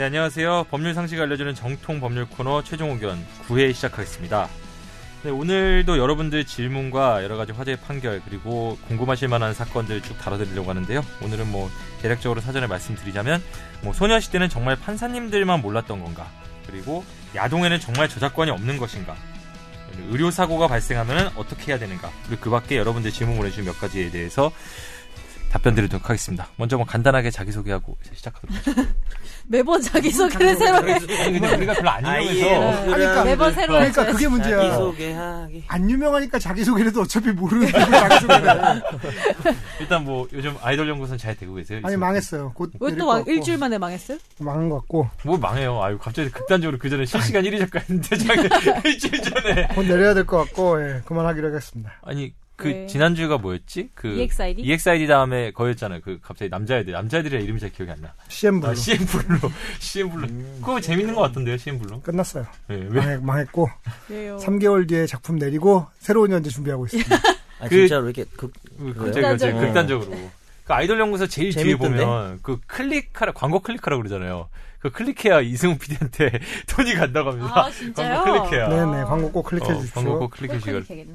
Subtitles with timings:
[0.00, 0.64] 네, 안녕하세요.
[0.70, 4.48] 법률 상식 알려주는 정통 법률 코너 최종 의견 9회 시작하겠습니다.
[5.24, 11.02] 네, 오늘도 여러분들 질문과 여러 가지 화제의 판결 그리고 궁금하실 만한 사건들 쭉 다뤄드리려고 하는데요.
[11.22, 11.68] 오늘은 뭐
[12.00, 13.42] 대략적으로 사전에 말씀드리자면
[13.82, 16.26] 뭐 소녀시대는 정말 판사님들만 몰랐던 건가?
[16.66, 17.04] 그리고
[17.34, 19.14] 야동에는 정말 저작권이 없는 것인가?
[20.08, 22.10] 의료 사고가 발생하면 어떻게 해야 되는가?
[22.24, 24.50] 그리고 그 밖에 여러분들 질문 보내주신 몇 가지에 대해서
[25.50, 26.48] 답변 드리도록 하겠습니다.
[26.56, 28.88] 먼저 뭐 간단하게 자기소개하고 시작하도록 하죠.
[29.50, 30.92] 매번 자기소개를 새로 해.
[30.94, 32.46] 아니, 근데 우리가 별로 안 유명해서.
[32.46, 32.84] 예.
[32.86, 34.06] 그러니까 매번 새로 그러니까.
[34.06, 34.60] 그게 문제야.
[34.60, 35.64] 자기소개하기.
[35.66, 38.82] 안 유명하니까 자기소개라도 어차피 모르는 자기소개를.
[39.80, 41.80] 일단 뭐 요즘 아이돌 연구소는 잘 되고 계세요?
[41.82, 42.52] 아니 망했어요.
[42.54, 43.30] 곧왜 내릴 또것막 같고.
[43.32, 44.18] 일주일 만에 망했어요?
[44.38, 45.82] 망한 것 같고 뭐 망해요.
[45.82, 48.48] 아유 갑자기 극단적으로 그 전에 실시간 1위 작가 했는데 자기
[48.88, 49.66] 일주일 전에.
[49.74, 51.90] 곧 내려야 될 것 같고 예, 그만하기로 하겠습니다.
[52.02, 52.86] 아니 그 네.
[52.86, 53.90] 지난주가 뭐였지?
[53.94, 54.62] 그 EXID?
[54.62, 56.00] EXID 다음에 거였잖아요.
[56.02, 58.12] 그 갑자기 남자애들 남자애들의 이름이 잘 기억이 안 나.
[58.28, 59.38] CN블루 아, CN블루.
[59.80, 60.28] CN블루.
[60.60, 62.00] 그거 재밌는 것 같던데요, CM 블루.
[62.02, 62.46] 끝났어요.
[62.68, 63.68] 네, 망했고
[64.10, 64.36] 왜요?
[64.36, 67.16] 3개월 뒤에 작품 내리고 새로운 연재 준비하고 있습니다.
[67.60, 68.52] 아, 그- 진짜로 이렇게 극,
[68.96, 69.60] 갑자기 극단적으로.
[69.60, 70.30] 극단적으로.
[70.64, 72.04] 그 아이돌 연구소 제일 뒤에 재밌던데?
[72.04, 74.48] 보면 그 클릭하라 광고 클릭하라 그러잖아요.
[74.78, 76.30] 그 클릭해야 이승훈 PD한테
[76.68, 77.66] 돈이 간다고 합니다.
[77.66, 78.22] 아 진짜요?
[78.22, 78.68] 광고 클릭해야.
[78.68, 79.94] 네네 광고 꼭 클릭해 어, 주십시오.
[79.94, 81.06] 광고 꼭꼭 클릭해 주시길.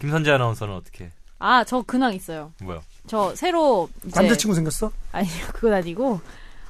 [0.00, 1.10] 김선재 아나운서는 어떻게?
[1.38, 2.52] 아, 저 근황 있어요.
[2.62, 2.80] 뭐야?
[3.06, 4.90] 저 새로 이제 남자친구 생겼어?
[5.12, 6.20] 아니요, 그건 아니고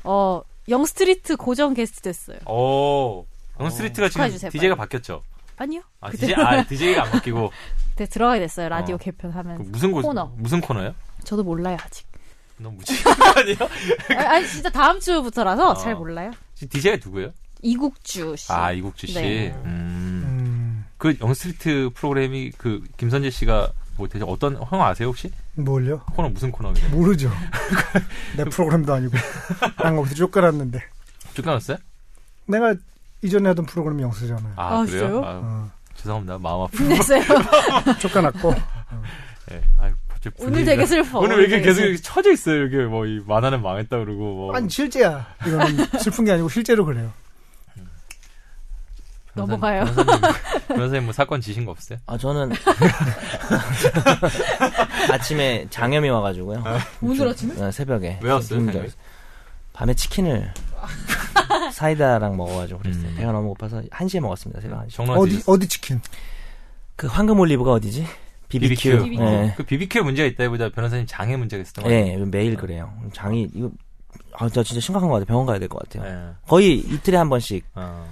[0.02, 2.38] 어 영스트리트 고정 게스트 됐어요.
[2.46, 3.26] 오.
[3.60, 4.78] 영스트리트가 지금 축하해주세요, DJ가 빨리.
[4.88, 5.22] 바뀌었죠.
[5.56, 5.82] 아니요?
[6.00, 7.52] 아, 그때 DJ, 아, DJ가 안 바뀌고.
[7.96, 8.68] 네, 들어가게 됐어요.
[8.68, 8.98] 라디오 어.
[8.98, 9.58] 개편하면.
[9.58, 10.32] 그 무슨 곳, 코너.
[10.36, 10.94] 무슨 코너예요?
[11.22, 12.06] 저도 몰라요 아직.
[12.56, 13.56] 너무 무지한 거 아니에요?
[14.18, 15.74] 아, 아니 진짜 다음 주부터라서 어.
[15.74, 16.32] 잘 몰라요.
[16.54, 17.32] 지금 DJ가 누구예요?
[17.62, 18.52] 이국주 씨.
[18.52, 19.14] 아, 이국주 씨.
[19.14, 19.52] 네.
[19.64, 20.13] 음.
[20.94, 25.30] 음, 그 영스트리트 프로그램이 그 김선재 씨가 뭐 대체 어떤 형 아세요 혹시?
[25.54, 26.00] 뭘요?
[26.14, 26.88] 코너 무슨 코너예요?
[26.90, 27.30] 모르죠.
[28.36, 29.16] 내 프로그램도 아니고
[29.82, 30.82] 난 거기서 쫓겨났는데
[31.34, 31.76] 쫓겨났어요?
[32.46, 32.74] 내가
[33.22, 34.52] 이전에 하던 프로그램이 영수잖아요.
[34.56, 35.22] 아, 아, 그래요?
[35.24, 36.38] 아유, 어, 죄송합니다.
[36.38, 36.76] 마음 아프.
[36.88, 37.22] 됐어요.
[38.00, 38.52] 쫓겨났고
[39.48, 39.60] 네.
[39.80, 39.92] 아유,
[40.38, 41.18] 오늘 되게 슬퍼.
[41.20, 41.82] 오늘 왜 이렇게 계속.
[41.82, 42.64] 이렇게 쳐져 있어요?
[42.66, 44.56] 이게 뭐 이 만화는 망했다 그러고 뭐.
[44.56, 45.26] 아니 실제야.
[45.46, 47.12] 이거는 슬픈 게 아니고 실제로 그래요.
[49.34, 49.84] 넘어가요.
[49.84, 50.20] 변호사님,
[50.68, 51.98] 변호사님 뭐 사건 지신 거 없어요?
[52.06, 52.52] 아, 저는.
[55.10, 56.62] 아침에 장염이 와가지고요.
[57.02, 57.60] 오늘 아침에?
[57.62, 58.18] 어, 새벽에.
[58.22, 58.60] 왜 왔어요?
[59.72, 60.52] 밤에 치킨을
[61.72, 63.08] 사이다랑 먹어가지고 그랬어요.
[63.08, 63.14] 음.
[63.16, 64.60] 배가 너무 고파서 1 시에 먹었습니다.
[64.60, 64.90] 새벽 1시.
[64.92, 66.00] 정말 어디 어디 치킨?
[66.96, 68.06] 그 황금 올리브가 어디지?
[68.48, 69.02] BBQ.
[69.04, 69.22] BBQ.
[69.22, 69.54] 예.
[69.56, 72.92] 그 BBQ 문제가 있다기보다 변호사님 장애 문제가 있었던 거 예, 매일 그래요.
[73.12, 73.68] 장이, 이거,
[74.34, 75.26] 아, 저 진짜 심각한 것 같아요.
[75.26, 76.08] 병원 가야 될 것 같아요.
[76.08, 76.34] 예.
[76.46, 78.06] 거의 이틀에 한 번씩 어.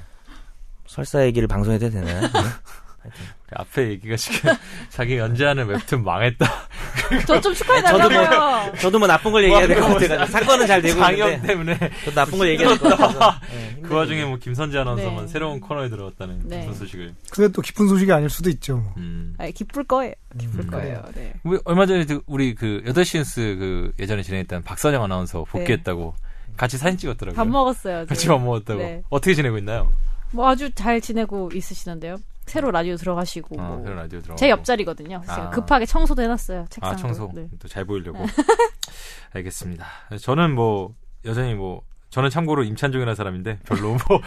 [0.93, 2.29] 설사 얘기를 방송해도 되나요?
[2.33, 3.09] 그
[3.57, 4.53] 앞에 얘기가 지금
[4.89, 6.47] 자기 연재하는 웹툰 망했다.
[7.27, 8.73] 저 좀 축하해달라고요.
[8.79, 10.25] 저도 뭐 나쁜 걸 얘기해야 될 것 같아요.
[10.27, 13.41] 사건은 잘 되고 있는데 때문에 저도 나쁜 걸 얘기해야 될 것 같아서.
[13.55, 15.33] 예, 그 와중에 뭐 김선재 아나운서만 네.
[15.33, 16.65] 새로운 코너에 들어갔다는 네.
[16.67, 17.15] 무슨 소식을.
[17.31, 18.77] 근데 또 기쁜 소식이 아닐 수도 있죠.
[18.77, 18.95] 뭐.
[18.99, 19.35] 음.
[19.39, 20.13] 아니, 기쁠 거예요.
[20.39, 21.03] 기쁠 음, 거예요.
[21.15, 21.33] 네.
[21.43, 26.15] 우리 얼마 전에 그- 우리 그 8시 뉴스 그 예전에 진행했던 박선영 아나운서 복귀했다고
[26.57, 27.37] 같이 사진 찍었더라고요.
[27.37, 28.07] 밥 먹었어요.
[28.07, 28.29] 같이.
[28.29, 28.79] 밥 먹었다고.
[28.81, 29.03] 네.
[29.11, 29.91] 어떻게 지내고 있나요?
[30.33, 32.17] 뭐 아주 잘 지내고 있으시는데요.
[32.47, 33.79] 새로 라디오 들어가시고 아, 뭐.
[33.79, 34.35] 새로운 라디오 들어.
[34.37, 35.23] 제 옆자리거든요.
[35.27, 35.51] 아.
[35.51, 36.67] 급하게 청소도 해놨어요.
[36.71, 36.95] 책상도.
[36.95, 37.31] 아, 청소.
[37.35, 37.49] 네.
[37.61, 38.19] 또잘 보이려고.
[39.33, 39.87] 알겠습니다.
[40.21, 40.95] 저는 뭐,
[41.25, 44.21] 여전히 뭐, 저는 참고로 임찬종이라는 사람인데, 별로 뭐,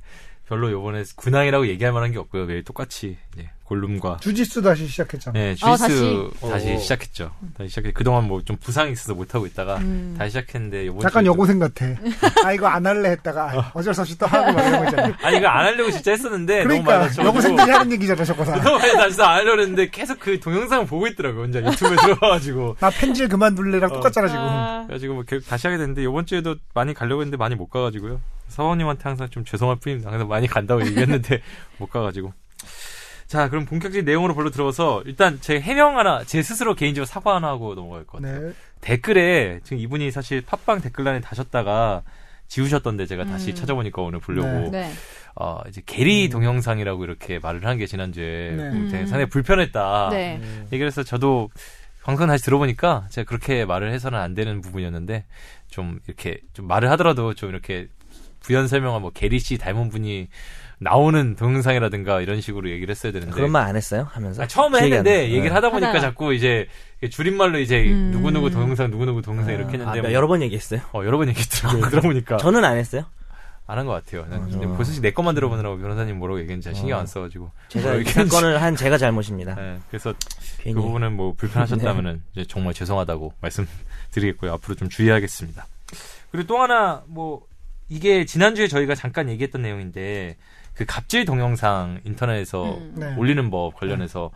[0.46, 2.46] 별로 요번에 근황이라고 얘기할 만한 게 없고요.
[2.46, 5.32] 매일 똑같이, 이제, 골룸과, 주짓수 다시 시작했잖아.
[5.38, 6.50] 네, 아, 주이스 다시?
[6.52, 6.78] 다시, 오.
[6.78, 7.32] 시작했죠.
[7.58, 7.92] 다시 시작해.
[7.92, 10.14] 그동안 뭐 좀 부상이 있어서 못 하고 있다가, 음.
[10.16, 11.84] 다시 시작했는데, 잠깐 여고생 같아.
[12.44, 15.16] 아 이거 안 할래 했다가 아, 어쩔 수 없이 또 하고 막 이런 거 있잖아.
[15.22, 17.08] 아니, 이거 안 하려고 진짜 했었는데, 그러니까.
[17.24, 18.56] 여고생들이 하는 얘기잖아 저거 다.
[18.62, 21.42] 너무 많이 다쳐서 안 하려고 했는데, 계속 그 동영상을 보고 있더라고요.
[21.42, 22.76] 혼자 유튜브에 들어가가지고.
[22.78, 23.94] 나 펜질 그만둘래랑 어.
[23.94, 24.40] 똑같잖아 지금.
[24.42, 28.20] 아, 그래가지고 뭐 결국 다시 하게 됐는데 이번 주에도 많이 가려고 했는데 많이 못 가가지고요.
[28.48, 30.10] 사원님한테 항상 좀 죄송할 뿐입니다.
[30.12, 31.40] 항상 많이 간다고 얘기했는데
[31.78, 32.32] 못 가가지고.
[33.26, 37.48] 자 그럼 본격적인 내용으로 별로 들어서 일단 제 해명 하나 제 스스로 개인적으로 사과 하나
[37.48, 38.48] 하고 넘어갈 것 같아요.
[38.48, 38.52] 네.
[38.80, 42.02] 댓글에 지금 이분이 사실 팟빵 댓글란에 다셨다가
[42.46, 43.54] 지우셨던데 제가 다시 음.
[43.56, 44.92] 찾아보니까 오늘 보려고 네.
[45.34, 48.62] 어 이제 게리 동영상이라고 이렇게 말을 한 게 지난주에 네.
[48.68, 49.06] 음, 음.
[49.06, 50.10] 상당히 불편했다.
[50.12, 50.40] 네.
[50.72, 51.50] 얘기를 해서 저도
[52.04, 55.24] 방송 다시 들어보니까 제가 그렇게 말을 해서는 안 되는 부분이었는데
[55.68, 57.88] 좀 이렇게 좀 말을 하더라도 좀 이렇게
[58.40, 60.28] 부연 설명한 뭐 게리 씨 닮은 분이
[60.78, 64.06] 나오는 동영상이라든가 이런 식으로 얘기를 했어야 되는데 그런 말 안 했어요?
[64.10, 64.42] 하면서.
[64.42, 65.24] 아, 처음에 했는데.
[65.24, 65.48] 얘기를 네.
[65.48, 66.00] 하다 보니까 하다가.
[66.06, 66.68] 자꾸 이제
[67.10, 68.10] 줄임말로 이제 음.
[68.12, 70.80] 누구누구 동영상 누구누구 동영상 이렇게 아, 했는데 뭐 여러 번 얘기했어요.
[70.92, 73.04] 어, 여러 번 얘기했더라고 요 들어보니까 저는 안 했어요.
[73.68, 74.44] 안 한 것 같아요 난 어.
[74.48, 77.00] 근데 벌써 내 것만 들어보느라고 변호사님 뭐라고 얘기했는지 잘 신경 어.
[77.00, 78.30] 안 써가지고 제가 얘기했는지.
[78.30, 79.56] 사건을 한 제가 잘못입니다.
[79.56, 80.14] 네, 그래서
[80.58, 80.74] 괜히.
[80.74, 84.52] 그 부분은 뭐 불편하셨다면은 이제 정말 죄송하다고 말씀드리겠고요.
[84.52, 85.66] 앞으로 좀 주의하겠습니다.
[86.30, 87.42] 그리고 또 하나 뭐
[87.88, 90.36] 이게 지난주에 저희가 잠깐 얘기했던 내용인데
[90.76, 92.92] 그 갑질 동영상 인터넷에서 음.
[92.96, 93.14] 네.
[93.16, 94.30] 올리는 법 관련해서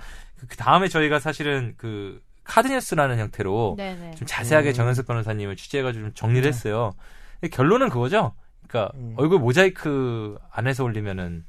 [0.49, 4.13] 그 다음에 저희가 사실은 그 카드뉴스라는 형태로 네네.
[4.17, 4.73] 좀 자세하게 음.
[4.73, 6.93] 정현석 변호사님을 취재해가지고 좀 정리를 했어요.
[7.41, 8.33] 근데 결론은 그거죠.
[8.67, 9.15] 그러니까 음.
[9.17, 11.45] 얼굴 모자이크 안에서 올리면은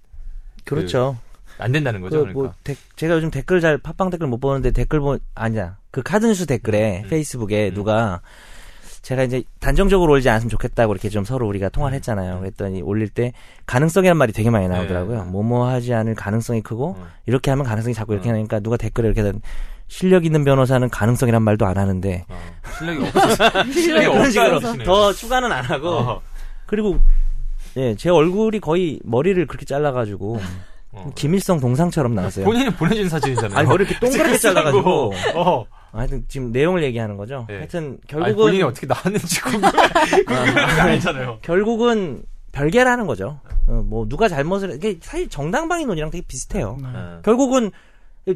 [0.65, 1.17] 그렇죠.
[1.57, 2.17] 안 된다는 거죠.
[2.17, 2.39] 그 그러니까.
[2.41, 6.45] 뭐 데- 제가 요즘 댓글 잘 팟빵 댓글 못 보는데 댓글 보 아니야 그 카드뉴스
[6.45, 7.09] 댓글에 음.
[7.09, 7.73] 페이스북에 음.
[7.73, 8.21] 누가
[9.01, 11.97] 제가 이제 단정적으로 올리지 않았으면 좋겠다고 이렇게 좀 서로 우리가 통화를 음.
[11.97, 12.39] 했잖아요.
[12.39, 13.33] 그랬더니 올릴 때
[13.65, 15.23] 가능성이란 말이 되게 많이 나오더라고요.
[15.23, 15.29] 네.
[15.31, 17.05] 뭐뭐 하지 않을 가능성이 크고 음.
[17.25, 18.35] 이렇게 하면 가능성이 자꾸 이렇게 음.
[18.35, 19.41] 하니까 누가 댓글에 이렇게 된
[19.87, 22.39] 실력 있는 변호사는 가능성이란 말도 안 하는데 어,
[22.77, 23.63] 실력이 없어.
[23.73, 24.07] 실력이
[24.39, 26.21] 없다는 더 추가는 안 하고 어,
[26.67, 26.99] 그리고
[27.77, 30.39] 예, 제 얼굴이 거의 머리를 그렇게 잘라가지고
[30.91, 31.11] 어.
[31.15, 32.45] 김일성 동상처럼 나왔어요.
[32.45, 33.57] 본인이 보내준 사진이잖아요.
[33.57, 35.65] 아니 머리 이렇게 동그랗게 잘라가지고 어.
[35.91, 37.45] 하여튼 지금 내용을 얘기하는 거죠.
[37.49, 37.57] 네.
[37.57, 39.71] 하여튼 아니, 결국은 본인이 어떻게 나왔는지 궁금해.
[40.25, 41.39] 궁금해하는 거 아니잖아요.
[41.41, 43.39] 결국은 별개라는 거죠.
[43.67, 46.77] 어, 뭐 누가 잘못을 이게 사실 정당방위론이랑 되게 비슷해요.
[46.81, 46.87] 네.
[46.93, 47.19] 어.
[47.23, 47.71] 결국은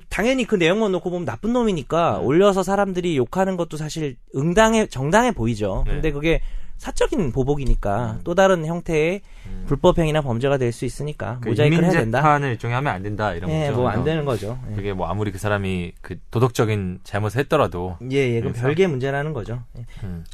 [0.10, 2.26] 당연히 그 내용만 놓고 보면 나쁜 놈이니까 음.
[2.26, 5.84] 올려서 사람들이 욕하는 것도 사실 응당해 정당해 보이죠.
[5.86, 5.94] 네.
[5.94, 6.42] 근데 그게
[6.78, 8.22] 사적인 보복이니까 음.
[8.24, 9.64] 또 다른 형태의 음.
[9.68, 12.20] 불법행위나 범죄가 될 수 있으니까 그 모자이크를 해야 된다.
[12.20, 13.78] 인민재판을 일종의 하면 안 된다 이런 예, 거죠.
[13.78, 14.60] 뭐안 되는 거죠.
[14.72, 14.76] 예.
[14.76, 19.64] 그게 뭐 아무리 그 사람이 그 도덕적인 잘못을 했더라도 예, 예, 그럼 별개 문제라는 거죠.
[19.78, 19.86] 예.
[20.04, 20.26] 음.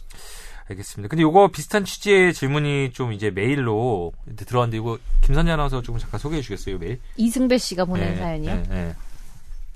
[0.69, 1.09] 알겠습니다.
[1.09, 6.41] 근데 요거 비슷한 취지의 질문이 좀 이제 메일로 들어왔는데 이거 김선재 아나운서 조금 잠깐 소개해
[6.41, 6.99] 주겠어요, 이 메일?
[7.17, 8.55] 이승배 씨가 보낸 네, 사연이요.
[8.55, 8.93] 네, 네.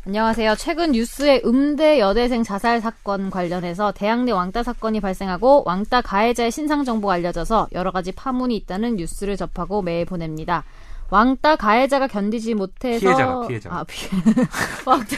[0.07, 0.53] 안녕하세요.
[0.57, 7.15] 최근 뉴스에 음대 여대생 자살 사건 관련해서 대학내 왕따 사건이 발생하고 왕따 가해자의 신상 정보가
[7.15, 10.63] 알려져서 여러 가지 파문이 있다는 뉴스를 접하고 메일 보냅니다.
[11.09, 13.77] 왕따 가해자가 견디지 못해서 피해자가, 피해자가.
[13.79, 14.07] 아, 피...
[14.85, 15.15] 왕따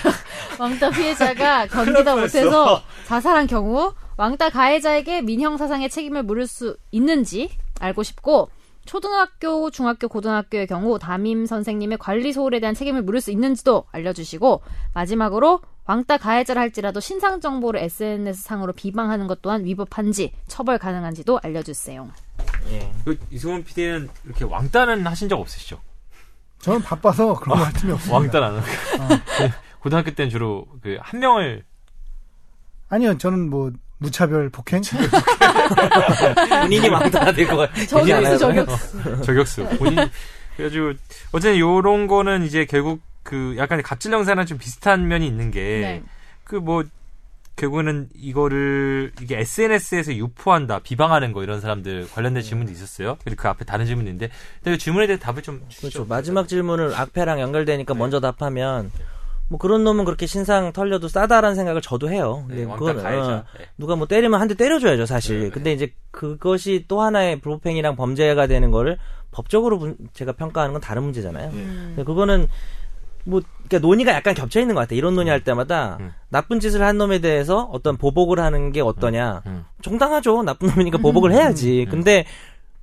[0.58, 7.50] 왕따 피해자가 견디다 못해서 자살한 경우 왕따 가해자에게 민형 사상의 책임을 물을 수 있는지
[7.82, 8.50] 알고 싶고
[8.88, 14.62] 초등학교, 중학교, 고등학교의 경우 담임 선생님의 관리 소홀에 대한 책임을 물을 수 있는지도 알려주시고
[14.94, 22.10] 마지막으로 왕따 가해자라 할지라도 신상 정보를 SNS 상으로 비방하는 것 또한 위법한지 처벌 가능한지도 알려주세요.
[22.72, 22.92] 예.
[23.06, 25.80] 그 이승훈 PD는 이렇게 왕따는 하신 적 없으시죠?
[26.60, 28.18] 저는 바빠서 그런 할 틈이 없습니다.
[28.18, 28.68] 왕따는 안 하고.
[29.80, 31.64] 고등학교 때는 주로 그 한 명을
[32.90, 34.82] 아니요, 저는 뭐 무차별 폭행
[36.62, 37.88] 본인이 왕따가 될것 같아요.
[37.88, 39.22] 저격수, 저격수.
[39.24, 40.10] 저격수 본인
[40.56, 40.94] 그래가지고
[41.32, 46.04] 어쨌든 요런 거는 이제 결국 그 약간 갑질 영상이랑 좀 비슷한 면이 있는 네.
[46.46, 46.86] 게그뭐
[47.58, 53.18] 결국에는 이거를 이게 SNS에서 유포한다, 비방하는 거 이런 사람들 관련된 질문도 있었어요.
[53.24, 54.30] 그리고 그 앞에 다른 질문이 있는데
[54.64, 55.90] 근데 그 질문에 대해 답을 좀 주시죠.
[55.90, 56.06] 그렇죠.
[56.08, 58.92] 마지막 질문을 악패랑 연결되니까 먼저 답하면
[59.50, 62.44] 뭐 그런 놈은 그렇게 신상 털려도 싸다라는 생각을 저도 해요.
[62.50, 63.34] 네, 근데 왕따 그거는 가해자.
[63.38, 63.66] 어, 네.
[63.78, 65.40] 누가 뭐 때리면 한 대 때려줘야죠, 사실.
[65.44, 68.98] 네, 근데 이제 그것이 또 하나의 불법행위랑 범죄가 되는 거를
[69.32, 71.50] 법적으로 분- 제가 평가하는 건 다른 문제잖아요.
[71.54, 71.94] 음.
[71.96, 72.48] 근데 그거는
[73.24, 74.98] 뭐 그러니까 논의가 약간 겹쳐 있는 것 같아요.
[74.98, 76.12] 이런 논의할 때마다 음.
[76.30, 79.44] 나쁜 짓을 한 놈에 대해서 어떤 보복을 하는 게 어떠냐.
[79.46, 79.66] 음.
[79.82, 80.44] 정당하죠.
[80.44, 81.86] 나쁜 놈이니까 보복을 해야지.
[81.88, 81.92] 음.
[81.92, 82.26] 근데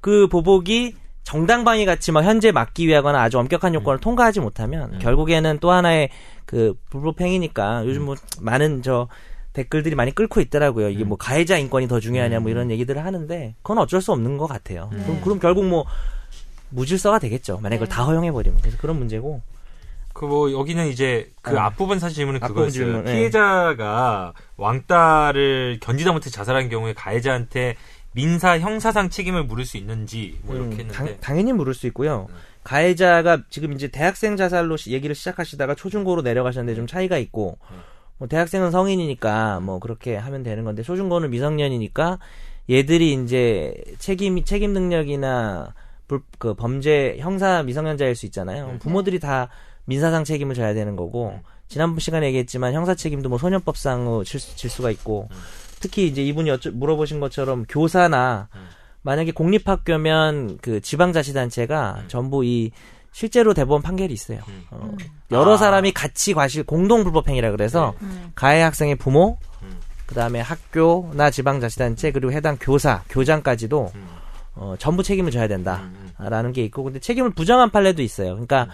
[0.00, 0.94] 그 보복이
[1.24, 4.98] 정당방위 같이 막 현재 막기 위하거나 아주 엄격한 요건을 통과하지 못하면 음.
[5.00, 6.10] 결국에는 또 하나의
[6.44, 9.08] 그 불법행위니까 요즘 뭐 많은 저
[9.54, 10.90] 댓글들이 많이 끓고 있더라고요.
[10.90, 11.08] 이게 음.
[11.08, 12.50] 뭐 가해자 인권이 더 중요하냐 뭐 음.
[12.50, 14.90] 이런 얘기들을 하는데 그건 어쩔 수 없는 것 같아요.
[14.92, 15.02] 네.
[15.04, 15.86] 그럼, 그럼 결국 뭐
[16.70, 17.58] 무질서가 되겠죠.
[17.62, 17.94] 만약 그걸 네.
[17.94, 18.60] 다 허용해 버리면.
[18.60, 19.40] 그래서 그런 문제고.
[20.12, 21.60] 그 뭐 여기는 이제 그 어.
[21.60, 22.84] 앞부분 사실 질문은 앞부분 그거였어요.
[22.84, 23.12] 질문, 예.
[23.12, 27.76] 피해자가 왕따를 견디다 못해 자살한 경우에 가해자한테
[28.14, 32.26] 민사 형사상 책임을 물을 수 있는지 뭐 이렇게 음, 했는데 당, 연히 물을 수 있고요.
[32.30, 32.34] 음.
[32.62, 37.76] 가해자가 지금 이제 대학생 자살로 시- 얘기를 시작하시다가 초중고로 내려가셨는데 좀 차이가 있고, 음.
[38.18, 42.18] 뭐 대학생은 성인이니까 뭐 그렇게 하면 되는 건데 초중고는 미성년이니까
[42.70, 45.74] 얘들이 이제 책임 책임 능력이나
[46.06, 48.66] 불, 그 범죄 형사 미성년자일 수 있잖아요.
[48.74, 48.78] 음.
[48.78, 49.48] 부모들이 다
[49.86, 54.70] 민사상 책임을 져야 되는 거고 지난번 시간에 얘기했지만 형사 책임도 뭐 소년법상으로 질, 수- 질
[54.70, 55.36] 수가 있고 음.
[55.84, 58.68] 특히 이제 이분이 여쭤, 물어보신 것처럼 교사나 음.
[59.02, 62.04] 만약에 공립학교면 그 지방자치단체가 음.
[62.08, 62.70] 전부 이
[63.12, 64.40] 실제로 대법원 판결이 있어요.
[64.48, 64.64] 음.
[64.70, 64.96] 어, 음.
[65.30, 65.56] 여러 아.
[65.58, 68.32] 사람이 같이 과실 공동 불법행위라 그래서 음.
[68.34, 69.76] 가해 학생의 부모, 음.
[70.06, 74.08] 그다음에 학교나 지방자치단체 그리고 해당 교사, 교장까지도 음.
[74.54, 75.48] 어, 전부 책임을 져야 음.
[76.16, 78.30] 된다라는 게 있고 근데 책임을 부정한 판례도 있어요.
[78.30, 78.68] 그러니까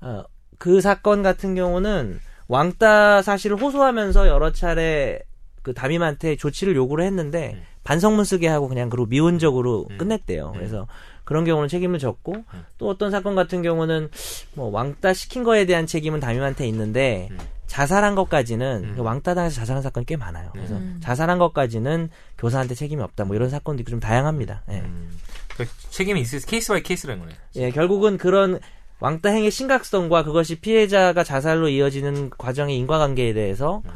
[0.00, 0.24] 어,
[0.58, 2.18] 그 사건 같은 경우는
[2.48, 5.20] 왕따 사실을 호소하면서 여러 차례
[5.62, 7.62] 그 담임한테 조치를 요구를 했는데 음.
[7.84, 9.98] 반성문 쓰게 하고 그냥 그리고 미온적으로 음.
[9.98, 10.48] 끝냈대요.
[10.48, 10.52] 음.
[10.52, 10.86] 그래서
[11.24, 12.64] 그런 경우는 책임을 졌고 음.
[12.78, 14.10] 또 어떤 사건 같은 경우는
[14.54, 17.38] 뭐 왕따 시킨 거에 대한 책임은 담임한테 있는데 음.
[17.66, 19.00] 자살한 것까지는 음.
[19.00, 20.50] 왕따 당해서 자살한 사건이 꽤 많아요.
[20.52, 20.98] 그래서 음.
[21.02, 23.24] 자살한 것까지는 교사한테 책임이 없다.
[23.24, 24.62] 뭐 이런 사건도 있고 좀 다양합니다.
[24.70, 24.80] 예.
[24.80, 25.10] 음.
[25.54, 27.34] 그러니까 책임이 있을 case by case라는 거네.
[27.56, 28.60] 예, 결국은 그런
[29.00, 33.90] 왕따 행의 심각성과 그것이 피해자가 자살로 이어지는 과정의 인과관계에 대해서 음.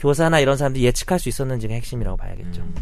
[0.00, 2.62] 교사나 이런 사람들이 예측할 수 있었는지가 핵심이라고 봐야겠죠.
[2.62, 2.74] 음.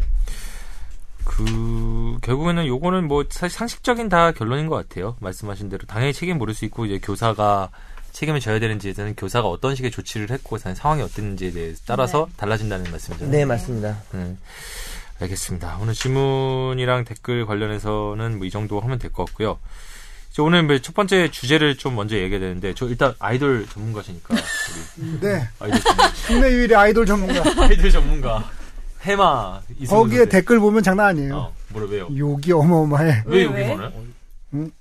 [1.25, 5.15] 그 결국에는 요거는 뭐 사실 상식적인 다 결론인 것 같아요.
[5.19, 7.69] 말씀하신 대로 당연히 책임 물을 수 있고 이제 교사가
[8.13, 13.31] 책임을 져야 되는지에 대해서는 교사가 어떤 식의 조치를 했고 상황이 어땠는지에 대해 따라서 달라진다는 말씀이잖아요.
[13.31, 14.01] 네, 맞습니다.
[14.11, 14.35] 네.
[15.21, 15.77] 알겠습니다.
[15.81, 19.59] 오늘 질문이랑 댓글 관련해서는 뭐 이 정도 하면 될 것 같고요.
[20.37, 24.35] 오늘 뭐첫 번째 주제를 좀 먼저 얘기해야 되는데 저 일단 아이돌 전문가시니까
[24.97, 25.47] 우리 네.
[25.59, 26.11] 아이돌 전문가.
[26.27, 27.43] 국내 유일의 아이돌 전문가.
[27.63, 28.49] 아이돌 전문가
[29.01, 29.59] 해마
[29.89, 30.29] 거기에 선생.
[30.29, 31.35] 댓글 보면 장난 아니에요.
[31.35, 32.07] 어, 뭐라 왜요?
[32.15, 33.23] 욕이 어마어마해.
[33.25, 33.71] 왜 왜?
[33.71, 34.71] 여기서는?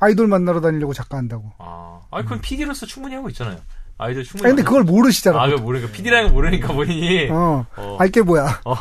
[0.00, 1.52] 아이돌 만나러 다니려고 작가한다고.
[1.58, 3.56] 아, 아니 그건 PD로서 충분히 하고 있잖아요.
[3.96, 4.46] 아이돌 충분히.
[4.48, 5.40] 아니, 근데 그걸 모르시잖아.
[5.40, 7.28] 아, 그걸 모르니까 PD라는 걸 모르니까 본인이.
[7.30, 7.64] 어.
[7.76, 7.96] 어.
[8.00, 8.60] 알게 뭐야.
[8.66, 8.74] 어.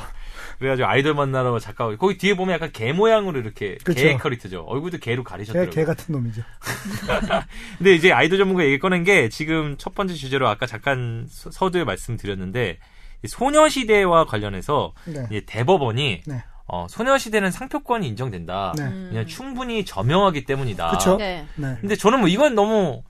[0.63, 4.01] 그래가지고 아이돌 만나러 작가 거기 뒤에 보면 약간 개 모양으로 이렇게 그쵸.
[4.01, 4.61] 개 캐릭터죠.
[4.61, 5.71] 얼굴도 개로 개, 가리셨더라고요.
[5.71, 6.41] 개 같은 놈이죠.
[7.77, 11.83] 근데 이제 아이돌 전문가 얘기 꺼낸 게 지금 첫 번째 주제로 아까 잠깐 서- 서두에
[11.83, 12.79] 말씀드렸는데
[13.23, 15.25] 이 소녀시대와 관련해서 네.
[15.29, 16.43] 이제 대법원이 네.
[16.65, 18.73] 어, 소녀시대는 상표권이 인정된다.
[18.77, 18.83] 네.
[18.85, 20.91] 그냥 충분히 저명하기 때문이다.
[20.91, 21.17] 그쵸.
[21.17, 21.45] 네.
[21.55, 21.75] 네.
[21.81, 23.03] 근데 저는 뭐 이건 너무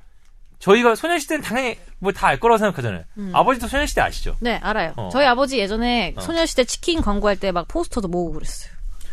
[0.63, 3.03] 저희가 소녀시대는 당연히 뭐 다 알 거라고 생각하잖아요.
[3.17, 3.31] 음.
[3.33, 4.35] 아버지도 소녀시대 아시죠?
[4.39, 4.93] 네, 알아요.
[4.95, 5.09] 어.
[5.11, 6.21] 저희 아버지 예전에 어.
[6.21, 8.71] 소녀시대 치킨 광고할 때 막 포스터도 모으고 그랬어요.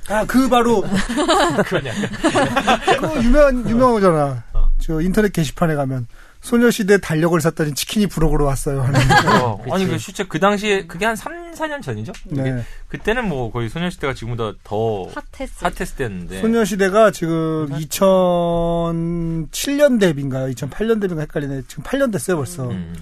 [0.08, 0.82] 아, 그 바로,
[1.84, 2.00] 약간
[3.00, 4.44] 그 유명, 유명하잖아.
[4.54, 4.70] 어.
[4.80, 6.06] 저 인터넷 게시판에 가면,
[6.40, 8.82] 소녀시대 달력을 샀더니 치킨이 부록으로 왔어요.
[8.82, 8.98] 하는.
[9.42, 12.12] 어, 아니 그 실제 그 당시에 그게 한 3, 4년 전이죠?
[12.24, 12.64] 네.
[12.88, 15.04] 그때는 뭐 거의 소녀시대가 지금보다 더
[15.36, 15.66] 핫했어.
[15.66, 20.48] 핫했을 때였는데 소녀시대가 지금 2007년 데뷔인가요?
[20.54, 21.62] 2008년 데뷔인가 헷갈리네.
[21.68, 22.68] 지금 8년 됐어요, 벌써.
[22.68, 22.94] 음.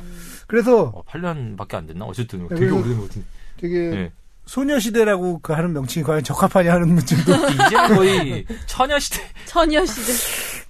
[0.47, 2.07] 그래서 어, 8년밖에 안 됐나?
[2.07, 3.26] 어쨌든 네, 되게 오래된 것 같은데.
[3.61, 4.12] 되게 네.
[4.47, 9.21] 소녀시대라고 그 하는 명칭이 과연 적합하냐 하는 문제도 이제는 거의 처녀시대.
[9.45, 10.12] 처녀시대.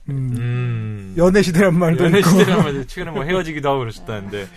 [0.09, 1.15] 음, 음.
[1.19, 2.17] 연애 시대란 말도 있고.
[2.17, 4.49] 연애 시대란 말도 최근에 뭐 헤어지기도 하고 그러셨다는데.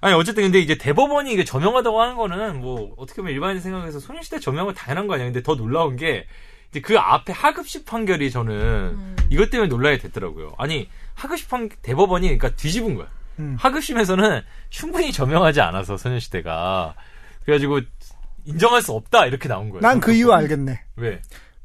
[0.00, 4.38] 아니 어쨌든 근데 이제 대법원이 이게 저명하다고 하는 거는 뭐 어떻게 보면 일반인 생각해서 소녀시대
[4.38, 5.26] 저명은 당연한 거 아니야.
[5.26, 6.26] 근데 더 놀라운 게
[6.70, 9.16] 이제 그 앞에 하급식 판결이 저는 음.
[9.30, 10.54] 이것 때문에 놀라게 됐더라고요.
[10.56, 13.08] 아니 하급식 판 대법원이 그러니까 뒤집은 거야.
[13.40, 13.56] 음.
[13.58, 16.94] 하급심에서는 충분히 저명하지 않아서 소녀시대가
[17.44, 17.80] 그래가지고
[18.44, 19.80] 인정할 수 없다 이렇게 나온 거예요.
[19.80, 20.80] 난 그 이유 알겠네.
[20.96, 21.20] 왜?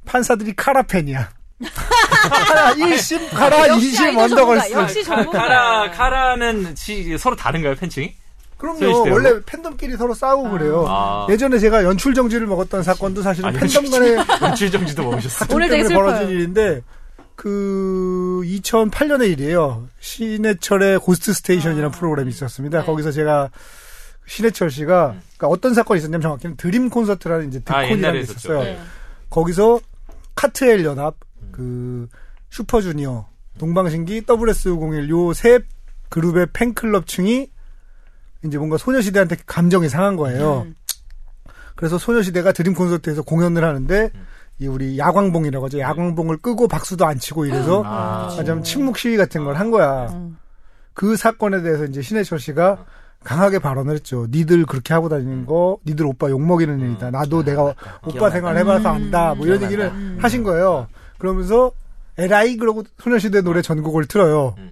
[0.06, 1.30] 판사들이 카라팬이야.
[1.62, 4.70] 카라 1심, 카라 역시 2심 아이돌 원더걸스.
[4.70, 5.38] 전문가, 역시 전문가.
[5.40, 8.16] 카라 카라는 지- 서로 다른가요 팬층이?
[8.58, 9.12] 그럼요.
[9.12, 10.86] 원래 팬덤끼리 서로 싸우고 그래요.
[10.88, 11.28] 아.
[11.30, 15.46] 예전에 제가 연출 정지를 먹었던 사건도 사실은 아니, 팬덤 간의 연출 정지도 먹으셨어.
[15.54, 16.30] 오늘 되게 벌어진.
[16.30, 16.82] 일인데
[17.36, 19.88] 그 2008년의 일이에요.
[20.00, 22.80] 신해철의 고스트 스테이션이라는 프로그램이 있었습니다.
[22.80, 22.86] 네.
[22.86, 23.50] 거기서 제가
[24.28, 28.24] 신해철 씨가 그러니까 어떤 사건이 있었냐면 정확히는 드림 콘서트라는 이제 아, 드콘이라는 게.
[28.24, 28.64] 있었어요.
[28.64, 28.80] 네.
[29.30, 29.82] 거기서
[30.36, 31.16] 카트엘 연합,
[31.54, 32.08] 그
[32.50, 35.60] 슈퍼주니어, 동방신기, SS501 요 세
[36.10, 37.50] 그룹의 팬클럽층이
[38.46, 40.64] 이제 뭔가 소녀시대한테 감정이 상한 거예요.
[40.68, 40.76] 음.
[41.76, 44.12] 그래서 소녀시대가 드림 콘서트에서 공연을 하는데
[44.60, 45.80] 이 우리 야광봉이라고 하죠.
[45.80, 48.28] 야광봉을 끄고 박수도 안 치고 이래서 아.
[48.38, 50.08] 아, 좀 침묵 시위 같은 걸 한 거야.
[50.12, 50.38] 음.
[50.94, 52.86] 그 사건에 대해서 이제 신해철 씨가
[53.24, 54.28] 강하게 발언을 했죠.
[54.30, 57.10] 니들 그렇게 하고 다니는 거, 니들 오빠 욕 먹이는 일이다.
[57.10, 57.76] 나도 내가 오빠
[58.12, 58.30] 기억난다.
[58.30, 58.96] 생활 해봐서 음.
[58.96, 59.34] 안다.
[59.34, 59.64] 뭐 이런.
[59.64, 60.20] 얘기를 음.
[60.22, 60.88] 하신 거예요.
[61.28, 61.72] 그러면서
[62.18, 64.56] 에라이 그러고 소녀시대 노래 전곡을 틀어요.
[64.58, 64.72] 음.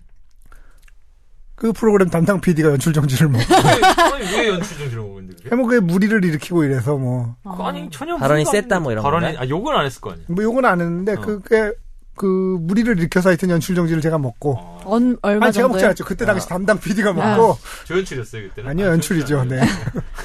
[1.55, 5.49] 그 프로그램 담당 PD가 연출 정지를 뭐 아니 왜 연출 정지를 먹는데 그게?
[5.49, 9.45] 해먹에 무리를 일으키고 이래서 뭐 그거 아니 전혀 발언이 셌다 뭐 이런 발언이 건가요?
[9.45, 10.25] 아 욕은 안 했을 거 아니야.
[10.27, 11.21] 뭐 욕은 안 했는데 어.
[11.21, 11.71] 그게
[12.17, 15.85] 그 무리를 일으켜서 하여튼 연출 정지를 제가 먹고 어, 언, 얼마 아니 제가 먹지?
[15.85, 16.03] 않았죠.
[16.03, 18.69] 그때 당시 담당 PD가 먹고 조연출이었어요 그때는.
[18.71, 19.45] 아니요 아, 연출이죠.
[19.45, 19.61] 네.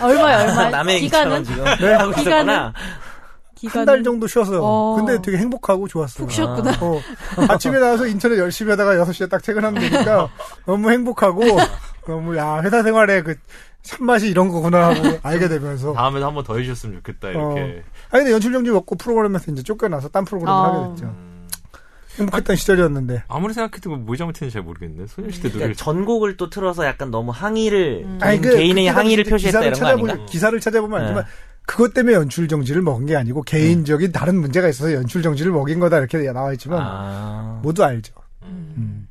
[0.00, 0.70] 얼마요, 얼마?
[0.70, 1.44] 남의 기간은?
[1.44, 1.94] 지금 네.
[2.20, 2.72] 있었구나.
[3.56, 3.88] 기간은?
[3.88, 4.60] 한달 정도 쉬었어요.
[4.62, 4.96] 어.
[4.96, 6.26] 근데 되게 행복하고 좋았어요.
[6.26, 6.72] 푹 쉬었구나.
[6.80, 7.00] 어,
[7.48, 10.28] 아침에 나와서 인터넷 열심히 하다가 6시에 딱 퇴근하면 되니까
[10.66, 11.42] 너무 행복하고
[12.06, 13.34] 너무 야 회사 생활에 그
[13.82, 17.60] 참맛이 이런 거구나 하고 알게 되면서 다음에도 한번 더 해주셨으면 좋겠다 이렇게.
[18.10, 20.62] 아니 근데 연출 정지 먹고 프로그램에서 이제 쫓겨나서 딴 프로그램을 어.
[20.62, 21.06] 하게 됐죠.
[21.06, 21.48] 음,
[22.18, 25.06] 행복했던 시절이었는데 아무리 생각해도 뭐 잘못했는지 잘 모르겠네.
[25.06, 28.18] 소녀시대 노래를 그러니까 전곡을 또 틀어서 약간 너무 항의를 음.
[28.22, 30.30] 개인, 그 개인의 그때 항의를 표시했다 기사를 이런 거 찾아보면 아닌가?
[30.30, 31.04] 기사를 찾아보면 네.
[31.04, 31.24] 알지만
[31.66, 35.98] 그것 때문에 연출 정지를 먹은 게 아니고 개인적인 다른 문제가 있어서 연출 정지를 먹인 거다
[35.98, 38.14] 이렇게 나와 있지만 아, 모두 알죠.
[38.44, 38.74] 음.
[38.76, 39.06] 음.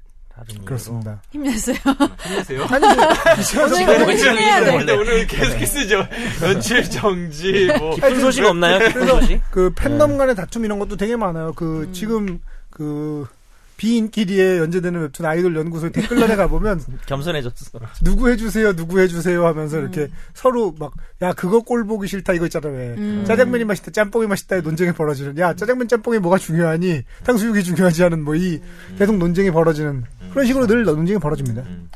[0.63, 1.21] 그렇습니다.
[1.31, 1.77] 힘내세요.
[2.23, 2.63] 힘내세요.
[2.65, 2.85] 아니
[3.63, 4.77] 오늘 오늘 힘내야 돼.
[4.77, 6.05] 근데 오늘 계속 쓰죠.
[6.43, 7.95] 연출 정지 뭐.
[7.95, 8.79] 깊은 소식 없나요?
[8.87, 9.41] 깊은 소식?
[9.51, 11.53] 그 팬덤 간의 다툼 이런 것도 되게 많아요.
[11.53, 11.93] 그 음.
[11.93, 13.27] 지금 그
[13.77, 17.79] 비인기리에 연재되는 웹툰 아이돌 연구소 댓글란에 가보면 겸손해졌어.
[18.03, 20.13] 누구 해주세요, 누구 해주세요 하면서 이렇게 음.
[20.33, 22.95] 서로 막, 야, 그거 꼴 보기 싫다 이거 있잖아, 왜.
[22.97, 23.23] 음.
[23.27, 28.35] 짜장면이 맛있다, 짬뽕이 맛있다의 논쟁이 벌어지는, 야, 짜장면, 짬뽕이 뭐가 중요하니, 탕수육이 중요하지 않은 뭐
[28.35, 28.59] 이
[28.97, 31.61] 계속 논쟁이 벌어지는, 그런 식으로 늘 논쟁이 벌어집니다.
[31.61, 31.89] 음.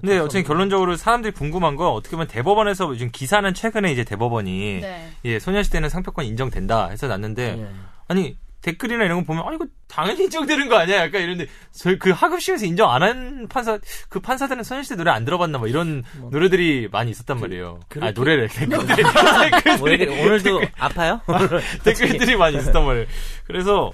[0.00, 5.10] 근데 어쨌든 결론적으로 사람들이 궁금한 건 어떻게 보면 대법원에서 요즘 기사는 최근에 이제 대법원이 네.
[5.24, 7.68] 예, 소녀시대는 상표권 인정된다 해서 났는데 예.
[8.08, 11.02] 아니 댓글이나 이런 거 보면 아니 이거 당연히 인정되는 거 아니야?
[11.04, 13.78] 약간 이런데 저희 그 하급식에서 인정 안 한 판사
[14.08, 17.80] 그 판사들은 소녀시대 노래 안 들어봤나 뭐 이런 노래들이 많이 있었단 말이에요.
[18.00, 19.02] 아 노래를 댓글들이
[19.50, 21.20] 댓글들이 오늘, 오늘도 아파요?
[21.84, 23.06] 댓글들이 많이 있었단 말이에요.
[23.46, 23.92] 그래서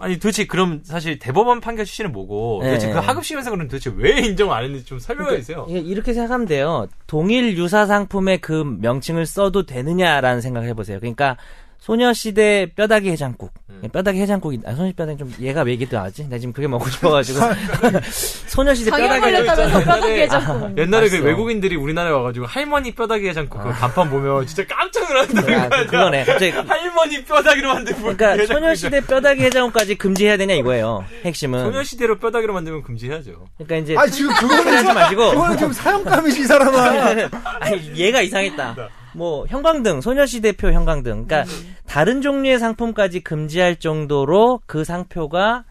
[0.00, 3.00] 아니 도대체 그럼 사실 대법원 판결 취지는 뭐고 네, 도대체 그 네.
[3.00, 5.64] 하급식에서 그럼 도대체 왜 인정 안 했는지 좀 설명해 주세요.
[5.70, 6.86] 이게 이렇게 생각하면 돼요.
[7.06, 11.00] 동일 유사 상품의 그 명칭을 써도 되느냐라는 생각을 해보세요.
[11.00, 11.38] 그러니까
[11.78, 13.52] 소녀시대 뼈다귀 해장국.
[13.70, 13.82] 음.
[13.92, 16.28] 뼈다귀 해장국이, 아, 소녀시대 뼈다귀 좀, 얘가 왜 얘기 나왔지?
[16.28, 17.38] 나 지금 그게 먹고 싶어가지고.
[18.48, 20.78] 소녀시대 당연 뼈다귀 걸렸다면서 뼈다귀 해장국.
[20.78, 21.22] 옛날에 그.
[21.22, 25.68] 외국인들이 우리나라에 와가지고 할머니 뼈다귀 해장국 그 간판 보면 진짜 깜짝 아, 거야.
[25.68, 26.24] 그거네.
[26.24, 26.50] 갑자기.
[26.66, 28.60] 할머니 뼈다귀로 만든 그러니까 해장국이잖아.
[28.60, 31.04] 소녀시대 뼈다귀 해장국까지 금지해야 되냐 이거예요.
[31.24, 31.62] 핵심은.
[31.62, 33.46] 소녀시대로 뼈다귀로 만들면 금지해야죠.
[33.58, 33.94] 그러니까 이제.
[33.96, 35.30] 아, 지금 그거는, 하지 마시고.
[35.30, 37.30] 그거는 지금 사형감이지, 이 사람아.
[37.60, 38.76] 아니, 얘가 이상했다.
[39.16, 41.26] 뭐 형광등, 소녀시 대표 형광등.
[41.26, 41.50] 그러니까
[41.86, 45.64] 다른 종류의 상품까지 금지할 정도로 그 상표가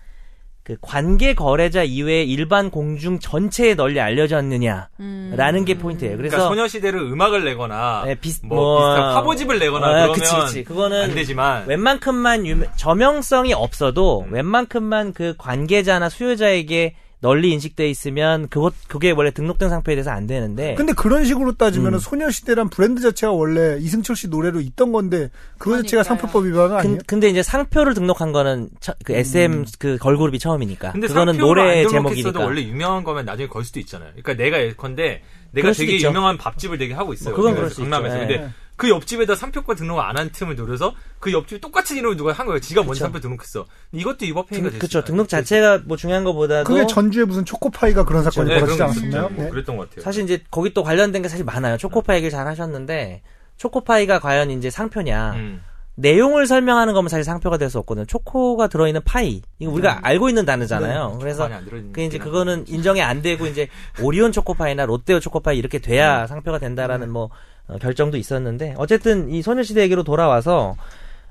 [0.64, 5.66] 그 관계 거래자 이외의 일반 공중 전체에 널리 알려졌느냐라는 음.
[5.66, 6.18] 게 포인트예요.
[6.18, 10.36] 그러니까 그래서 소녀시대를 음악을 내거나 네, 비슷- 뭐, 뭐- 비슷한 화보집을 내거나 아, 그러면 그치,
[10.36, 10.64] 그치.
[10.64, 14.34] 그거는 안 되지만 웬만큼만 유명, 저명성이 없어도 음.
[14.34, 20.76] 웬만큼만 그 관계자나 수요자에게 널리 인식돼 있으면 그것 그게 원래 등록된 상표에 대해서 안 되는데
[20.76, 21.94] 근데 그런 식으로 따지면 음.
[21.96, 26.04] 은 소녀시대란 브랜드 자체가 원래 이승철 씨 노래로 있던 건데, 그거 자체가 그러니까요.
[26.04, 26.98] 상표법 위반은 아니에요?
[26.98, 31.84] 근, 근데 이제 상표를 등록한 거는 처- 그 SM 그 걸그룹이 처음이니까 근데 그거는 노래
[31.84, 34.10] 안 제목이니까 원래 유명한 거면 나중에 걸 수도 있잖아요.
[34.12, 36.10] 그러니까 내가 예컨대 내가 되게 있죠.
[36.10, 37.30] 유명한 밥집을 되게 하고 있어요.
[37.34, 38.16] 뭐 그건 그럴 수 강남에서.
[38.18, 38.28] 있죠.
[38.28, 38.50] 근데 예.
[38.78, 42.60] 그 옆집에다 상표권 등록 안 한 틈을 노려서 그 옆집 똑같은 이름을 누가 한 거예요.
[42.60, 43.04] 지가 먼저 그쵸.
[43.06, 43.66] 상표 등록했어.
[43.92, 44.80] 이것도 위법 행위가 등, 되지.
[44.80, 49.30] 그쵸 등록 자체가 뭐 중요한 것보다도 그게 전주에 무슨 초코파이가 그런 사건이 네, 벌어지지 않았었나요?
[49.30, 49.50] 뭐 네.
[49.50, 50.04] 그랬던 것 같아요.
[50.04, 51.78] 사실 이제 거기 또 관련된 게 사실 많아요.
[51.78, 53.22] 초코파이 얘기를 잘 하셨는데
[53.58, 55.62] 초코파이가 과연 이제 상표냐 음.
[55.98, 58.06] 내용을 설명하는 거면 사실 상표가 될 수 없거든요.
[58.06, 61.18] 초코가 들어있는 파이 이거 우리가 알고 있는 단어잖아요.
[61.22, 63.70] 그래서 많이 안 들어있는 그 이제 게 그거는 인정이 안 되고 이제
[64.02, 67.30] 오리온 초코파이나 롯데오 초코파이 이렇게 돼야 상표가 된다라는 뭐
[67.68, 70.76] 어, 결정도 있었는데 어쨌든 이 소녀시대 얘기로 돌아와서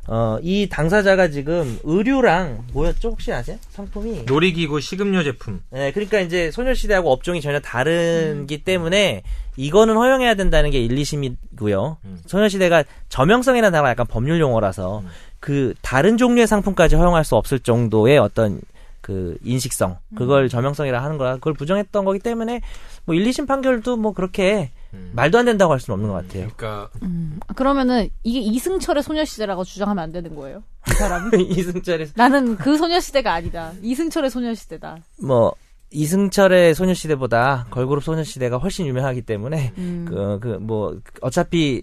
[0.06, 3.56] 어, 이 당사자가 지금 의류랑 뭐였죠 혹시 아세요?
[3.70, 5.62] 상품이 놀이기구 식음료 제품.
[5.70, 9.22] 네, 그러니까 이제 소녀시대하고 업종이 전혀 다르기 때문에
[9.56, 11.96] 이거는 허용해야 된다는 게 1, 2심이고요.
[12.04, 12.18] 음.
[12.26, 15.08] 소녀시대가 저명성이라는 단어가 약간 법률 용어라서 음.
[15.40, 18.60] 그 다른 종류의 상품까지 허용할 수 없을 정도의 어떤
[19.00, 22.62] 그 인식성 그걸 저명성이라 하는 거라 그걸 부정했던 거기 때문에
[23.04, 25.10] 뭐 1, 2심 판결도 뭐 그렇게 음.
[25.14, 26.48] 말도 안 된다고 할 수는 없는 것 같아요.
[26.56, 27.40] 그러니까 음.
[27.54, 30.62] 그러면은 이게 이승철의 소녀시대라고 주장하면 안 되는 거예요?
[30.88, 31.42] 이 사람이?
[31.50, 33.72] 이승철의 나는 그 소녀시대가 아니다.
[33.82, 34.98] 이승철의 소녀시대다.
[35.22, 35.54] 뭐
[35.94, 40.04] 이승철의 소녀시대보다 걸그룹 소녀시대가 훨씬 유명하기 때문에 음.
[40.08, 41.82] 그, 그, 뭐, 어차피,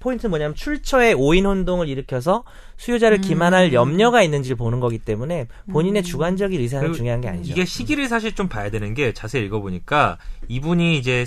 [0.00, 2.44] 포인트는 뭐냐면 출처에 오인 혼동을 일으켜서
[2.76, 7.52] 수요자를 기만할 염려가 있는지를 보는 거기 때문에 본인의 주관적인 의사는 중요한 게 아니죠.
[7.52, 10.18] 이게 시기를 사실 좀 봐야 되는 게 자세히 읽어보니까
[10.48, 11.26] 이분이 이제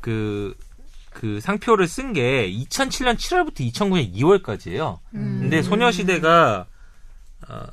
[0.00, 0.54] 그,
[1.12, 4.98] 그 상표를 쓴 게 2007년 7월부터 2009년 2월까지예요.
[5.14, 5.38] 음.
[5.42, 6.66] 근데 소녀시대가
[7.48, 7.66] 아,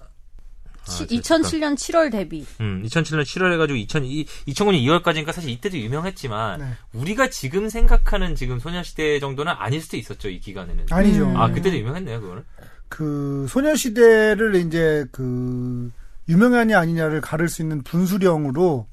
[0.88, 2.46] 치- 아, 2007년 7월 데뷔.
[2.62, 6.66] 음, 2007년 7월 해가지고 2000, 2009년 2월까지니까 사실 이때도 유명했지만 네.
[6.94, 10.86] 우리가 지금 생각하는 지금 소녀시대 정도는 아닐 수도 있었죠 이 기간에는.
[10.92, 11.26] 아니죠.
[11.28, 11.38] 음.
[11.38, 12.44] 아 그때도 유명했네요 그거는.
[12.88, 15.92] 그 소녀시대를 이제 그
[16.30, 18.88] 유명하냐 아니냐를 가를 수 있는 분수령으로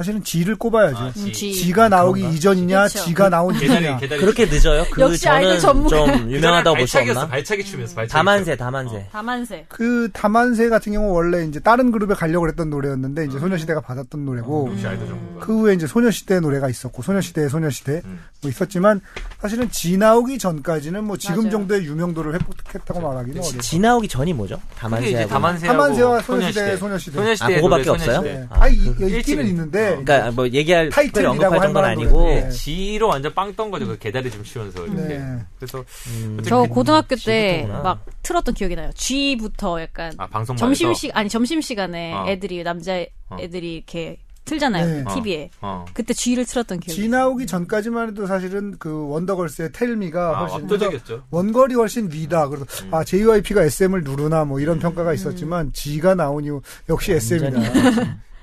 [0.00, 0.96] 사실은 지를 꼽아야죠.
[0.96, 1.20] 아, 지.
[1.20, 1.52] 음, 지.
[1.52, 2.36] 지가 나오기 그런가?
[2.38, 3.04] 이전이냐, 그쵸.
[3.04, 3.96] 지가 나온 계단이 이전이냐.
[3.98, 4.86] 계단이 그렇게 늦어요?
[4.90, 6.16] 그 역시 아이돌 저는 전문가.
[6.16, 7.28] 좀 유명하다고 볼 수 없나?
[7.28, 8.12] 발차기 추면서 발차기.
[8.16, 8.56] 다만세, 추.
[8.58, 9.06] 다만세.
[9.12, 9.66] 다만세.
[9.68, 14.74] 그 다만세 같은 경우 원래 이제 다른 그룹에 가려고 했던 노래였는데 이제 소녀시대가 받았던 노래고
[14.80, 15.44] 전문가.
[15.44, 18.20] 그 후에 이제 소녀시대 노래가 있었고 소녀시대 소녀시대 음.
[18.40, 19.02] 뭐 있었지만
[19.42, 21.50] 사실은 지 나오기 전까지는 뭐 지금 맞아요.
[21.50, 23.60] 정도의 유명도를 획득했다고 말하기는 어려요.
[23.60, 24.58] 지 나오기 전이 뭐죠?
[24.78, 27.16] 다만세하고 다만세와 소녀시대, 소녀시대.
[27.18, 28.46] 소녀시대 아, 그거밖에 없어요?
[28.48, 29.89] 아, 아, 이, 그 있기는 있는데 어.
[30.04, 32.24] 그러니까 뭐 얘기할 타이틀이라고 언급할 할 정도는 아니고.
[32.24, 33.86] 네, 지로 완전 빵 떤 거죠.
[33.86, 35.02] 그 계다리 좀 치면서 이렇게.
[35.02, 35.38] 네.
[35.58, 37.82] 그래서 음, 저 그- 고등학교 때 지부터구나.
[37.82, 38.90] 막 틀었던 기억이 나요.
[38.94, 42.26] G부터 약간 아 방송 점심 시 아니 점심 시간에 어.
[42.28, 42.94] 애들이 남자
[43.28, 43.36] 어.
[43.40, 45.04] 애들이 이렇게 틀잖아요.
[45.04, 45.14] 네.
[45.14, 45.50] TV에.
[45.60, 45.84] 어.
[45.94, 51.24] 그때 G를 틀었던 기억이 지 나오기 전까지만 해도 사실은 그 원더걸스의 텔미가 아, 훨씬 압도적이었죠.
[51.30, 52.48] 원거리 훨씬 위다.
[52.48, 52.94] 그래서 음.
[52.94, 57.60] 아 JYP가 SM을 누르나 뭐 이런 평가가 있었지만 G가 나온 이후 역시 SM이다.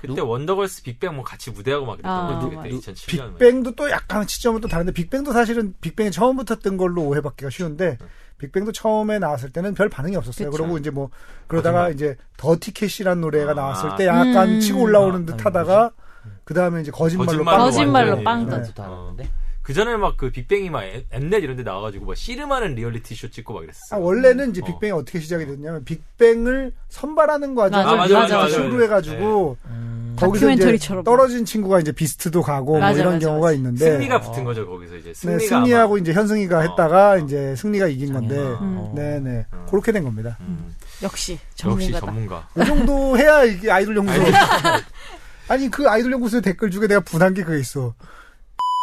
[0.00, 2.44] 그때 원더걸스 빅뱅 뭐 같이 무대하고 막 그랬던 아, 거.
[2.44, 2.68] 그때 맞아.
[2.92, 3.32] 2007년.
[3.38, 7.98] 빅뱅도 또 약간 시점은 또 다른데 빅뱅도 사실은 빅뱅이 처음부터 뜬 걸로 오해받기가 쉬운데
[8.38, 10.50] 빅뱅도 처음에 나왔을 때는 별 반응이 없었어요.
[10.50, 10.62] 그쵸.
[10.62, 11.10] 그리고 이제 뭐
[11.48, 13.54] 그러다가 이제 Dirty Cash라는 노래가 아.
[13.54, 14.60] 나왔을 때 약간 음.
[14.60, 15.90] 치고 올라오는 아, 듯 하다가
[16.44, 18.24] 그 다음에 이제 거짓말로 거짓말로 빵 거짓말로 완전히.
[18.24, 18.50] 빵 네.
[18.50, 18.72] 던져.
[18.72, 19.30] 다 알았는데.
[19.68, 23.28] 그 전에 막 그 빅뱅이 막 엠- 엠넷 이런 데 나와가지고 막 씨름하는 리얼리티 쇼
[23.30, 23.96] 찍고 막 이랬어.
[23.96, 24.64] 아, 원래는 이제 어.
[24.64, 28.82] 빅뱅이 어 떻게 시작이 됐냐면 빅뱅을 선발하는 과정을 맞아, 맞아, 맞아, 쇼로.
[28.82, 30.16] 해가지고 음.
[30.18, 30.78] 거기서 이제.
[31.04, 33.56] 떨어진 친구가 이제 비스트도 가고 뭐 맞아, 이런 맞아, 경우가 맞아.
[33.56, 36.60] 있는데 승리가 붙은 거죠 거기서 이제 네, 승리가 승리하고 아마- 이제 현승이가 어.
[36.62, 38.92] 했다가 이제 승리가 이긴 건데 음.
[38.94, 39.66] 네네 어.
[39.70, 40.38] 그렇게 된 겁니다.
[40.40, 42.06] 음, 역시 역시 전문가다.
[42.06, 42.48] 전문가.
[42.56, 44.22] 이 정도 해야 이게 아이돌 연구소.
[45.48, 47.94] 아니 그 아이돌 연구소 댓글 중에 내가 분한 게 그게 있어.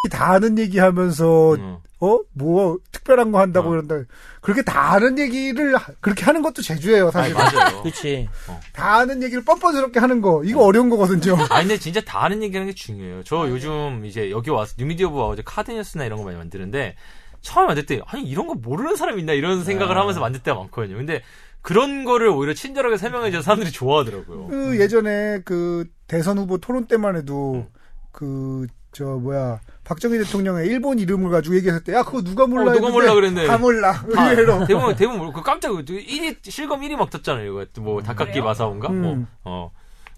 [0.09, 1.77] 다 아는 얘기 하면서 음.
[1.99, 3.71] 어 뭐 특별한 거 한다고 어.
[3.71, 3.95] 그런다.
[4.41, 7.33] 그렇게 다 아는 얘기를 하- 그렇게 하는 것도 제주예요 아 사실.
[7.33, 7.81] 맞아요.
[7.83, 8.27] 그치.
[8.73, 11.35] 다 아는 얘기를 뻔뻔스럽게 하는 거 이거 어 려운 거거든요.
[11.49, 13.23] 아 근데 진짜 다 아는 얘기 하는 게 중요해요.
[13.23, 16.95] 저 요즘 이제 여기 와서 뉴미디어부 와서 카드 뉴스나 이런 거 많이 만드는데
[17.41, 20.01] 처음에 만들 때 아니 이런 거 모르는 사람 있나 이런 생각을 아.
[20.01, 20.97] 하면서 만들 때가 많거든요.
[20.97, 21.21] 근데
[21.61, 24.47] 그런 거를 오히려 친절하게 설명해 줘서 사람들이 좋아하더라고요.
[24.47, 27.67] 그 예전에 그 대선 후보 토론 때만 해도 음.
[28.11, 32.89] 그 저 뭐야 박정희 대통령의 일본 이름을 가지고 얘기했을 때야 그거 누가 몰라 어, 누가
[32.89, 33.45] 몰라 그랬는데.
[33.45, 37.45] 다 몰라 아, 의외로 대부분 대부분 모르고 그 깜짝 1위 실검 1위 막 떴잖아요.
[37.45, 38.45] 이거 뭐 다카키 그래요?
[38.45, 38.87] 마사오인가?
[38.89, 39.01] 음.
[39.01, 39.71] 뭐 어.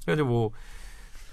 [0.05, 0.51] 그래가지고 뭐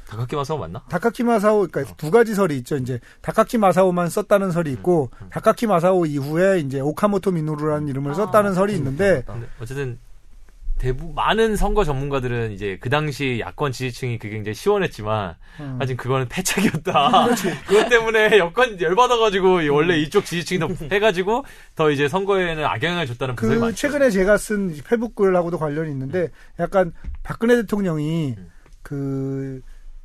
[0.08, 0.82] 다카키 마사오 맞나?
[0.88, 5.28] 다카키 마사오 그러니까 두 가지 설이 있죠 이제 다카키 마사오만 썼다는 설이 있고 음.
[5.30, 9.98] 다카키 마사오 이후에 이제 오카모토 미노루라는 이름을 아, 썼다는 설이 있는데 근데 어쨌든
[10.78, 15.76] 대부 많은 선거 전문가들은 이제 그 당시 야권 지지층이 그게 굉장히 시원했지만 음.
[15.78, 17.28] 하여튼 그거는 패착이었다.
[17.66, 23.36] 그것 때문에 여권 열받아가지고 이 원래 이쪽 지지층이 더 해가지고 더 이제 선거에는 악영향을 줬다는
[23.36, 23.76] 분석이 그 많죠.
[23.76, 28.50] 최근에 제가 쓴 페북 글하고도 관련이 있는데 약간 박근혜 대통령이 음.
[28.82, 29.60] 그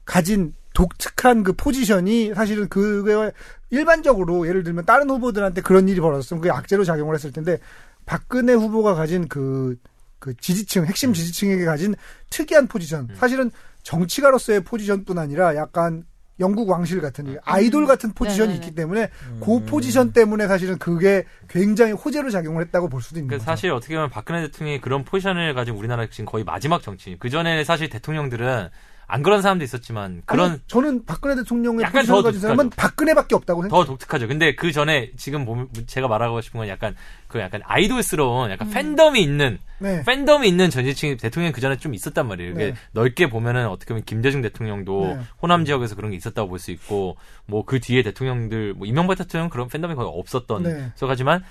[0.05, 3.31] 가진 독특한 그 포지션이 사실은 그게
[3.69, 7.59] 일반적으로 예를 들면 다른 후보들한테 그런 일이 벌어졌으면 그게 악재로 작용을 했을 텐데
[8.05, 9.75] 박근혜 후보가 가진 그,
[10.19, 11.95] 그 지지층, 핵심 지지층에게 가진
[12.29, 13.07] 특이한 포지션.
[13.09, 13.15] 음.
[13.15, 13.51] 사실은
[13.83, 16.03] 정치가로서의 포지션뿐 아니라 약간
[16.39, 18.65] 영국 왕실 같은 아이돌 같은 포지션이 네네네.
[18.65, 19.09] 있기 때문에
[19.43, 23.45] 그 포지션 때문에 사실은 그게 굉장히 호재로 작용을 했다고 볼 수도 있는 그 거죠.
[23.45, 27.17] 사실 어떻게 보면 박근혜 대통령이 그런 포지션을 가진 우리나라 지금 거의 마지막 정치인.
[27.19, 28.69] 그 전에 사실 대통령들은
[29.11, 32.69] 안 그런 사람도 있었지만 그런 아니, 저는 박근혜 대통령의 약간 더 가진 사람은.
[32.69, 33.83] 박근혜밖에 없다고 생각해요.
[33.83, 34.27] 더 독특하죠.
[34.27, 36.95] 근데 그 전에 지금 제가 말하고 싶은 건 약간
[37.27, 40.03] 그 약간 아이돌스러운 약간 팬덤이 있는 네.
[40.05, 42.53] 팬덤이 있는 전지층이 대통령 그 전에 좀 있었단 말이에요.
[42.53, 42.75] 네.
[42.91, 45.19] 넓게 보면은 어떻게 보면 김대중 대통령도 네.
[45.41, 47.17] 호남 지역에서 그런 게 있었다고 볼 수 있고
[47.47, 50.91] 뭐 그 뒤에 대통령들 뭐 이명박 대통령 그런 팬덤이 거의 없었던 네.
[51.01, 51.43] 하지만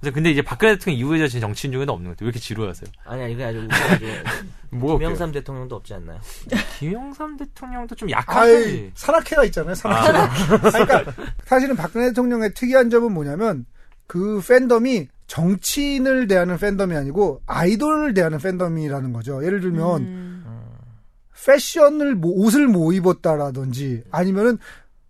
[0.00, 2.26] 근데 이제 박근혜 대통령 이후에 진 정치인 중에는 없는 것 같아요.
[2.26, 2.90] 왜 이렇게 지루하세요?
[3.04, 4.98] 아니야, 이거 아주 웃겨가지고.
[4.98, 6.20] 김영삼 대통령도 없지 않나요?
[6.78, 8.92] 김영삼 대통령도 좀 약하지.
[8.94, 9.74] 산악회가 있잖아요.
[9.74, 10.18] 산악회.
[10.18, 10.58] 아.
[10.58, 11.12] 그러니까
[11.44, 13.66] 사실은 박근혜 대통령의 특이한 점은 뭐냐면
[14.06, 19.44] 그 팬덤이 정치인을 대하는 팬덤이 아니고 아이돌을 대하는 팬덤이라는 거죠.
[19.44, 20.44] 예를 들면 음.
[21.46, 24.58] 패션을 뭐 옷을 못 입었다라든지 아니면은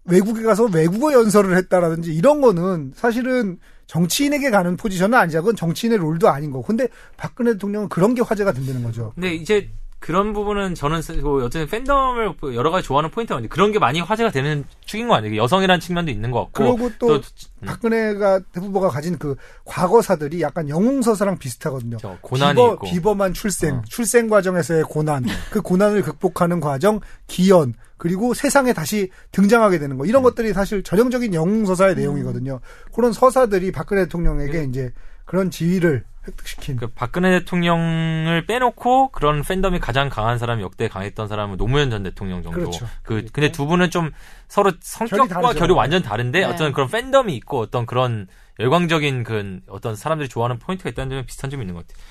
[0.04, 6.28] 외국에 가서 외국어 연설을 했다라든지 이런 거는 사실은 정치인에게 가는 포지션은 아니자 그건 정치인의 롤도
[6.28, 9.12] 아닌 거고 근데 박근혜 대통령은 그런 게 화제가 된다는 거죠.
[9.14, 9.68] 근데 이제
[10.00, 14.30] 그런 부분은 저는 뭐 어쨌든 팬덤을 여러 가지 좋아하는 포인트가 있는데 그런 게 많이 화제가
[14.30, 15.42] 되는 축인 거 아니에요?
[15.42, 17.66] 여성이라는 측면도 있는 것 같고 그리고 또 음.
[17.66, 19.34] 박근혜가 후보가 가진 그
[19.64, 21.96] 과거사들이 약간 영웅서사랑 비슷하거든요.
[21.98, 23.82] 저 고난이 비버, 있고 비범한 출생, 어.
[23.88, 30.04] 출생 과정에서의 고난, 그 고난을 극복하는 과정, 기연, 그리고 세상에 다시 등장하게 되는 거.
[30.04, 30.06] 음.
[30.06, 32.60] 이런 것들이 사실 전형적인 영웅서사의 내용이거든요.
[32.94, 34.92] 그런 서사들이 박근혜 대통령에게 이제
[35.24, 36.76] 그런 지위를 획득시킨.
[36.76, 42.42] 그 박근혜 대통령을 빼놓고 그런 팬덤이 가장 강한 사람이 역대 강했던 사람은 노무현 전 대통령
[42.42, 42.58] 정도.
[42.58, 42.86] 그렇죠.
[43.02, 44.12] 그 근데 두 분은 좀
[44.46, 45.54] 서로 성격과.
[45.54, 46.44] 결이 완전 다른데 네.
[46.44, 48.26] 어떤 그런 팬덤이 있고 어떤 그런
[48.60, 52.04] 열광적인 그 어떤 사람들이 좋아하는 포인트가 있다는 점에 비슷한 점이 있는 것 같아요.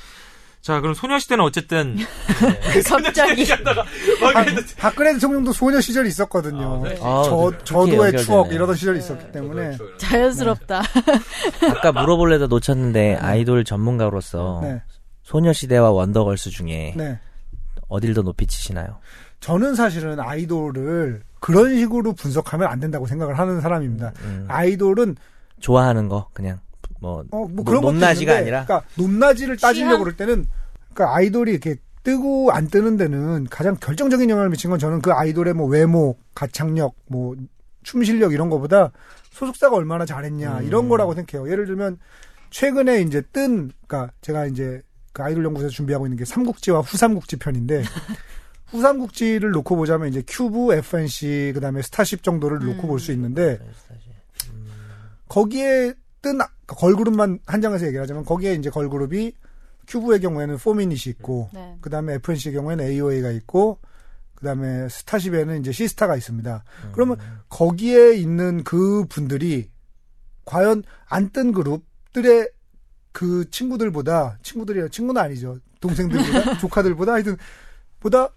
[0.68, 1.96] 자, 그럼 소녀시대는 어쨌든
[2.86, 6.84] 갑자기 막 박- 이랬는데 박근혜 대통령도 소녀 시절이 있었거든요.
[6.86, 7.00] 아, 네.
[7.02, 8.18] 아, 저, 그렇게 저도의.
[8.18, 9.78] 추억 이러던 시절이 있었기 때문에.
[9.98, 10.82] 자연스럽다.
[11.72, 14.82] 아까 물어볼래다 놓쳤는데 아이돌 전문가로서 네.
[15.24, 17.18] 소녀시대와 원더걸스 중에 네.
[17.88, 19.00] 어딜 더 높이 치시나요?
[19.40, 24.12] 저는 사실은 아이돌을 그런 식으로 분석하면 안 된다고 생각을 하는 사람입니다.
[24.24, 25.16] 음, 아이돌은
[25.62, 26.60] 좋아하는 거 그냥
[27.00, 28.66] 뭐, 어, 뭐 노- 그런 높낮이가 있는데, 아니라.
[28.66, 30.00] 그러니까 높낮이를 따지려고 취향?
[30.04, 30.48] 그럴 때는
[30.94, 35.54] 그러니까 아이돌이 이렇게 뜨고 안 뜨는 데는 가장 결정적인 영향을 미친 건 저는 그 아이돌의
[35.54, 37.36] 뭐 외모, 가창력, 뭐
[37.84, 38.92] 춤 실력 이런 거보다
[39.32, 41.50] 소속사가 얼마나 잘했냐 이런 거라고 생각해요.
[41.50, 41.98] 예를 들면
[42.50, 44.82] 최근에 이제 뜬, 그러니까 제가 이제
[45.14, 47.84] 그 아이돌 연구소에서 준비하고 있는 게 삼국지와 후삼국지 편인데
[48.68, 53.60] 후삼국지를 놓고 보자면 이제 큐브, FNC 그다음에 스타쉽 정도를 놓고 볼 수 있는데
[55.30, 55.94] 거기에
[56.28, 59.34] 뜬 아- 걸그룹만 한정해서 얘기하자면 거기에 이제 걸그룹이
[59.88, 61.78] 큐브의 경우에는 포미닛이 있고 네.
[61.80, 63.80] 그다음에 FNC의 경우에는 AOA가 있고
[64.36, 66.64] 그다음에 스타쉽에는 이제 시스타가 있습니다.
[66.92, 67.18] 그러면
[67.50, 69.70] 거기에 있는 그 분들이
[70.46, 72.50] 과연 안 뜬 그룹들의
[73.14, 75.58] 그 친구들보다 친구들이요 친구는 아니죠.
[75.80, 77.38] 동생들보다 조카들보다 하여튼
[78.00, 78.30] 보다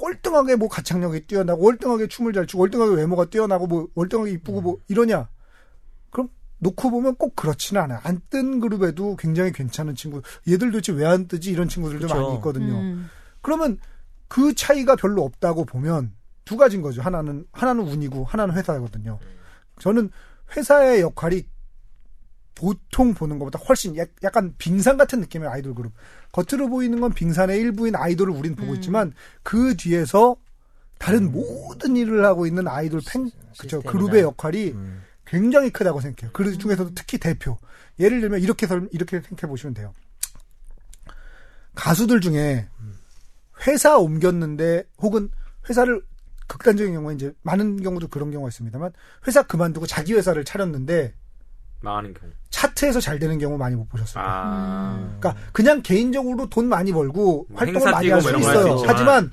[0.00, 4.78] 월등하게 뭐 가창력이 뛰어나고 월등하게 춤을 잘 추고 월등하게 외모가 뛰어나고 뭐 월등하게 이쁘고 뭐
[4.88, 5.16] 이러냐.
[5.16, 5.26] 그럼
[6.64, 11.28] 놓고 보면 꼭 그렇지는 않아요 안 뜬 그룹에도 굉장히 괜찮은 친구 얘들 도대체 왜 안
[11.28, 12.14] 뜨지 이런 친구들도 그쵸.
[12.20, 13.08] 많이 있거든요 음.
[13.42, 13.78] 그러면
[14.28, 16.12] 그 차이가 별로 없다고 보면
[16.44, 17.00] 두 가지인 거죠.
[17.02, 19.18] 하나는 하나는 운이고 하나는 회사거든요.
[19.78, 20.10] 저는
[20.54, 21.46] 회사의 역할이
[22.54, 25.92] 보통 보는 것보다 훨씬 약- 약간 빙산 같은 느낌의 아이돌 그룹.
[26.32, 28.74] 겉으로 보이는 건 빙산의 일부인 아이돌을 우린 보고 음.
[28.76, 30.36] 있지만 그 뒤에서
[30.98, 33.24] 다른 모든 일을 하고 있는 아이돌 팬,
[33.58, 33.90] 그쵸, 시스템이나.
[33.92, 35.02] 그룹의 역할이 음.
[35.26, 36.30] 굉장히 크다고 생각해요.
[36.32, 37.58] 그 중에서도 특히 대표.
[37.98, 39.92] 예를 들면 이렇게 설- 이렇게 생각해 보시면 돼요.
[41.74, 42.66] 가수들 중에
[43.66, 45.30] 회사 옮겼는데 혹은
[45.68, 46.02] 회사를
[46.46, 48.92] 극단적인 경우에 이제 많은 경우도 그런 경우가 있습니다만
[49.26, 51.14] 회사 그만두고 자기 회사를 차렸는데
[51.80, 52.30] 망하는 경우.
[52.50, 54.24] 차트에서 잘 되는 경우 많이 못 보셨어요.
[54.26, 55.16] 아.
[55.20, 58.82] 그러니까 그냥 개인적으로 돈 많이 벌고 뭐 활동을 많이 뛰고 할수뭐 있어요.
[58.86, 59.32] 하지만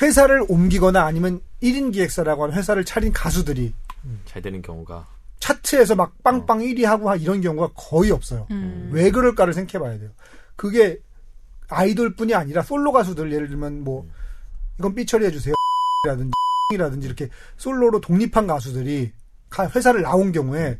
[0.00, 3.74] 회사를 옮기거나 아니면 1인 기획사라고 하는 회사를 차린 가수들이
[4.24, 5.06] 잘 되는 경우가.
[5.40, 8.46] 차트에서 막 빵빵 1위 하고 하- 이런 경우가 거의 없어요.
[8.50, 8.90] 음.
[8.92, 10.10] 왜 그럴까를 생각해 봐야 돼요.
[10.56, 10.98] 그게
[11.68, 14.06] 아이돌뿐이 아니라 솔로 가수들 예를 들면 뭐
[14.78, 15.54] 이건 삐처리 해주세요.
[16.06, 16.32] 라든지
[16.74, 19.12] 이라든지 이렇게 솔로로 독립한 가수들이
[19.50, 20.78] 가- 회사를 나온 경우에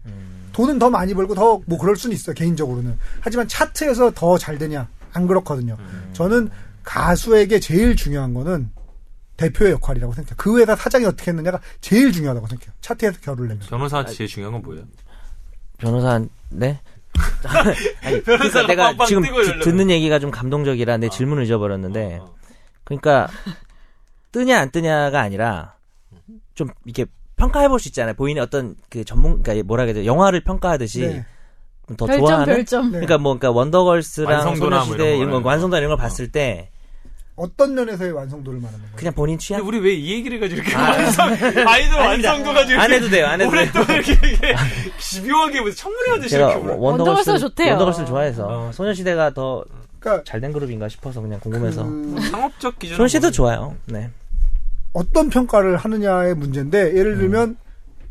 [0.52, 2.98] 돈은 더 많이 벌고 더 뭐 그럴 수는 있어요 개인적으로는.
[3.20, 5.76] 하지만 차트에서 더 잘 되냐 안 그렇거든요.
[6.12, 6.50] 저는
[6.84, 8.70] 가수에게 제일 중요한 거는
[9.42, 14.04] 대표의 역할이라고 생각해요 그 회사 사장이 어떻게 했느냐가 제일 중요하다고 생각해요 차트에서 결을 내면 변호사
[14.04, 14.84] 제일 중요한 건 뭐예요?
[15.78, 16.80] 변호사 네?
[18.02, 19.22] 아니, 그러니까 내가 지금.
[19.62, 22.34] 듣는 얘기가 좀 감동적이라 내 질문을 잊어버렸는데 어.
[22.84, 23.28] 그러니까
[24.32, 25.74] 뜨냐 안 뜨냐가 아니라
[26.54, 27.04] 좀 이렇게
[27.36, 28.14] 평가해 볼 수 있잖아요.
[28.14, 31.26] 본인의 어떤 그 전문 그러니까 뭐라 해야 돼 영화를 평가하듯이 네.
[31.96, 32.84] 더 별점 좋아하는 별점.
[32.86, 32.90] 네.
[32.92, 35.30] 그러니까 뭐 그러니까 원더걸스랑 완성도나 뭐 소녀시대 이런.
[35.30, 36.70] 거 완성도 이런 걸 봤을 때
[37.34, 38.96] 어떤 면에서의 완성도를 말하는 거예요?
[38.96, 41.28] 그냥 본인 취향 우리 왜 이 얘기를 가지고 이렇게 완성,
[41.66, 43.26] 아이돌 완성도 가지고 안 해도 돼요.
[43.26, 43.60] 안 해도 돼요.
[43.62, 44.54] 오랫동안 이렇게, 이렇게
[44.98, 47.70] 집요하게 무슨 청문회 하듯이 제가 이렇게 올라- 원더걸스 좋대요.
[47.70, 48.72] 원더걸스를 좋아해서 어.
[48.72, 49.64] 소녀시대가 더
[49.98, 53.76] 그러니까 잘된 그룹인가 싶어서 그냥 궁금해서 그 상업적 기준 소녀시대도 좋아요.
[53.86, 54.10] 네.
[54.92, 57.56] 어떤 평가를 하느냐의 문제인데 예를 들면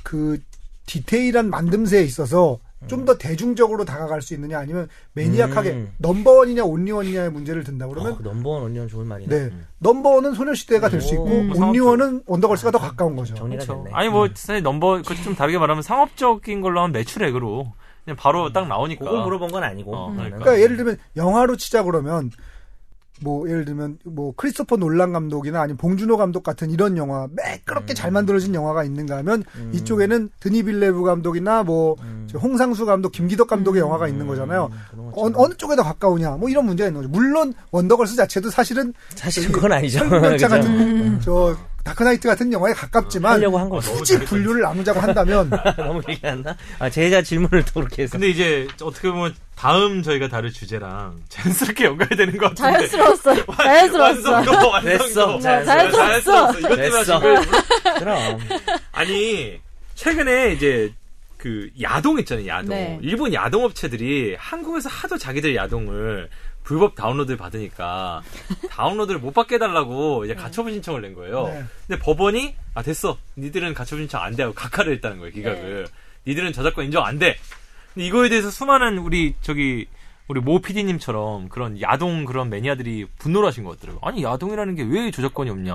[0.04, 0.40] 그
[0.88, 2.58] 디테일한 만듦새에 있어서
[2.88, 5.92] 좀 더 대중적으로 다가갈 수 있느냐 아니면 maniac하게 음.
[5.98, 9.36] 넘버원이냐 온리원이냐의 문제를 든다 그러면 어, number one only one 좋은 말이네.
[9.50, 11.66] 네 number one은 소녀시대가 될 수 있고 오.
[11.66, 13.36] only one은 원더걸스가 더 가까운 거죠.
[13.36, 13.84] 정리가 그렇죠.
[13.84, 13.96] 됐네.
[13.96, 18.68] 아니 뭐 사실 number 그 좀 다르게 말하면 상업적인 걸로 하면 매출액으로 그냥 바로 딱
[18.68, 19.06] 나오니까.
[19.06, 19.96] 그걸 물어본 건 아니고.
[19.96, 20.12] 어.
[20.12, 20.38] 그러니까.
[20.40, 22.32] 그러니까 예를 들면 영화로 치자 그러면
[23.22, 28.12] 뭐 예를 들면 뭐 크리스토퍼 놀란 감독이나 아니면 봉준호 감독 같은 이런 영화 매끄럽게 잘
[28.12, 34.08] 만들어진 영화가 있는가 하면 이쪽에는 드니 빌뇌브 감독이나 뭐 저 홍상수 감독, 김기덕 감독의 영화가
[34.08, 34.72] 있는 거잖아요.
[35.14, 37.12] 그런 어, 어느 쪽에 더 가까우냐 뭐 이런 문제가 있는 거죠.
[37.12, 40.00] 물론 원더걸스 자체도 사실은 사실 그건 아니죠.
[40.00, 40.48] 설국열차?
[40.50, 43.92] 같은 저 다크나이트 같은 영화에 가깝지만 하려고 한 거죠.
[43.94, 46.56] 굳이 분류를 나누자고 한다면 너무 얘기한다.
[46.80, 48.14] 아, 제자 질문을 또 그렇게 해서.
[48.14, 52.88] 근데 이제 어떻게 보면 다음 저희가 다룰 주제랑 자연스럽게 연결되는 것 같은데.
[52.88, 53.46] 자연스러웠어.
[53.56, 54.32] 자연스러웠어.
[54.32, 54.90] 완성도, 완성도.
[54.90, 55.40] 됐어.
[55.40, 56.60] 자연스러웠어.
[56.60, 57.04] 이것 때문에.
[57.04, 57.36] 지금
[58.00, 58.40] 그럼.
[58.92, 59.60] 아니
[59.96, 60.94] 최근에 이제
[61.38, 63.00] 그 야동 있잖아요 야동 네.
[63.02, 66.30] 일본 야동 업체들이 한국에서 하도 자기들 야동을
[66.72, 68.22] 불법 다운로드를 받으니까
[68.70, 71.48] 다운로드를 못 받게 해달라고 이제 가처분 신청을 낸 거예요.
[71.48, 71.64] 네.
[71.88, 75.88] 근데 법원이 아 됐어 니들은 가처분 신청 안 돼 하고 각하를 했다는 거예요 기각을
[76.26, 77.36] 니들은 저작권 인정 안 돼.
[77.94, 79.88] 근데 이거에 대해서 수많은 우리 저기
[80.30, 84.00] 우리 모 PD님처럼 그런 야동 그런 매니아들이 분노를 하신 것 같더라고요.
[84.08, 85.74] 아니 야동이라는 게 왜 저작권이 없냐?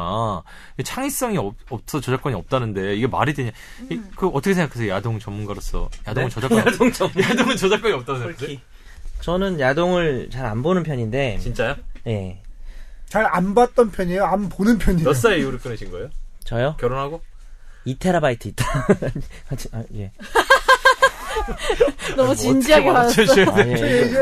[0.82, 3.50] 창의성이 없, 없어 저작권이 없다는데 이게 말이 되냐?
[3.90, 4.90] 이, 그 어떻게 생각하세요?
[4.90, 6.34] 야동 전문가로서 야동은 네?
[6.34, 8.58] 저작권 야동 전문- 야동은 저작권이 없다고 생각하세요?
[9.20, 11.38] 저는 야동을 잘 안 보는 편인데.
[11.40, 11.74] 진짜요?
[12.06, 12.40] 예.
[13.08, 14.24] 잘 안 봤던 편이에요.
[14.24, 15.04] 안 보는 편이에요.
[15.08, 16.10] 몇 살 이후로 끊으신 거예요?
[16.44, 16.76] 저요?
[16.78, 17.20] 결혼하고?
[17.86, 18.64] 2테라바이트 있다.
[19.72, 20.10] 아, 예.
[22.16, 22.90] 너무 진지하게
[23.22, 23.44] 이제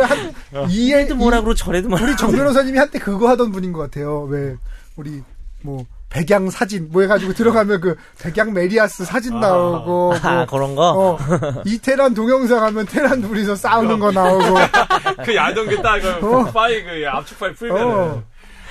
[0.00, 0.34] 한
[0.70, 4.22] 이해 이래도 뭐라 그러고 저래도 뭐라 우리 정 변호사님이 한때 그거 하던 분인 것 같아요.
[4.24, 4.54] 왜
[4.96, 5.22] 우리
[5.62, 10.92] 뭐 백양 사진 뭐 해가지고 들어가면 그 백양 메리야스 사진 나오고 아, 뭐, 그런 거?
[10.92, 11.18] 어,
[11.66, 14.54] 이태란 동영상 하면 테란 둘이서 싸우는 거 나오고
[15.24, 16.44] 그 야동기 딱, 그 어.
[16.52, 17.84] 파일, 그 압축 파일 풀면은.
[17.84, 18.22] 어.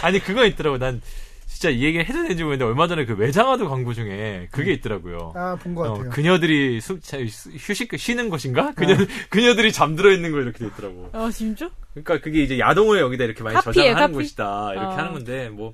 [0.02, 0.78] 아니, 그거 있더라고.
[0.78, 1.02] 난
[1.48, 5.34] 진짜 이 얘기 해도 되는지 모르겠는데, 얼마 전에 그 외장하드 광고 중에 그게 있더라고요.
[5.36, 6.10] 아 본 것 어, 같아요.
[6.12, 8.72] 그녀들이 수, 자, 수- 휴식, 쉬는 곳인가?
[8.76, 8.96] 그녀,
[9.30, 11.10] 그녀들이 잠들어 있는 거 이렇게 돼 있더라고.
[11.14, 11.70] 아 진짜?
[11.94, 14.14] 그러니까 그게 이제 야동을 여기다 이렇게 많이 카피예요, 저장하는 카피?
[14.14, 14.70] 곳이다.
[14.74, 14.98] 이렇게 아.
[14.98, 15.74] 하는 건데, 뭐,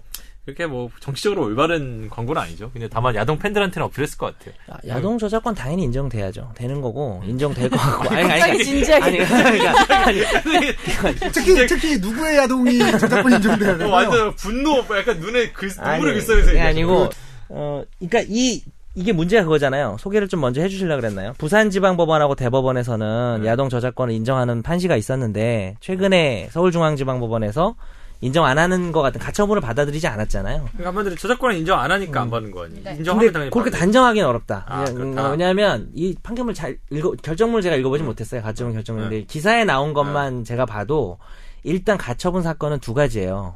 [0.50, 2.72] 그렇게 뭐, 정치적으로 올바른 광고는 아니죠.
[2.72, 4.54] 근데 다만 야동 팬들한테는 어필했을 것 같아요.
[4.70, 6.52] 아, 야동 저작권 당연히 인정돼야죠.
[6.56, 8.10] 되는 거고 인정될 것 같고.
[8.10, 9.06] 아니, 아니, 갑자기 아니, 진지하게.
[9.06, 13.92] 아니, 그러니까, 아니, 특히 특히 누구의 야동이 저작권 인정돼야 어, 되나요?
[13.94, 17.10] 완전 분노, 약간 눈에 글, 눈물을 아니, 그게 얘기하시는 아니고.
[17.50, 18.62] 어 그러니까 이
[18.96, 19.98] 이게 문제가 그거잖아요.
[20.00, 21.34] 소개를 좀 먼저 해주시려 고 그랬나요?
[21.38, 23.48] 부산지방법원하고 대법원에서는 네.
[23.48, 27.76] 야동 저작권을 인정하는 판시가 있었는데 최근에 서울중앙지방법원에서
[28.22, 30.66] 인정 안 하는 것 같은 가처분을 받아들이지 않았잖아요.
[30.72, 32.84] 그러니까 한마디로 저작권을 인정 안 하니까 안 받는 거 아니에요?
[32.84, 32.96] 네.
[32.98, 33.72] 인정하면 당연히 그렇게.
[33.72, 34.66] 단정하기는 어렵다.
[34.68, 34.86] 아.
[35.32, 38.42] 왜냐하면 이 판결문 잘 읽어 결정문을 제가 읽어보지 못했어요.
[38.42, 41.18] 가처분 결정문인데 기사에 나온 것만 제가 봐도
[41.64, 43.56] 일단 가처분 사건은 두 가지예요.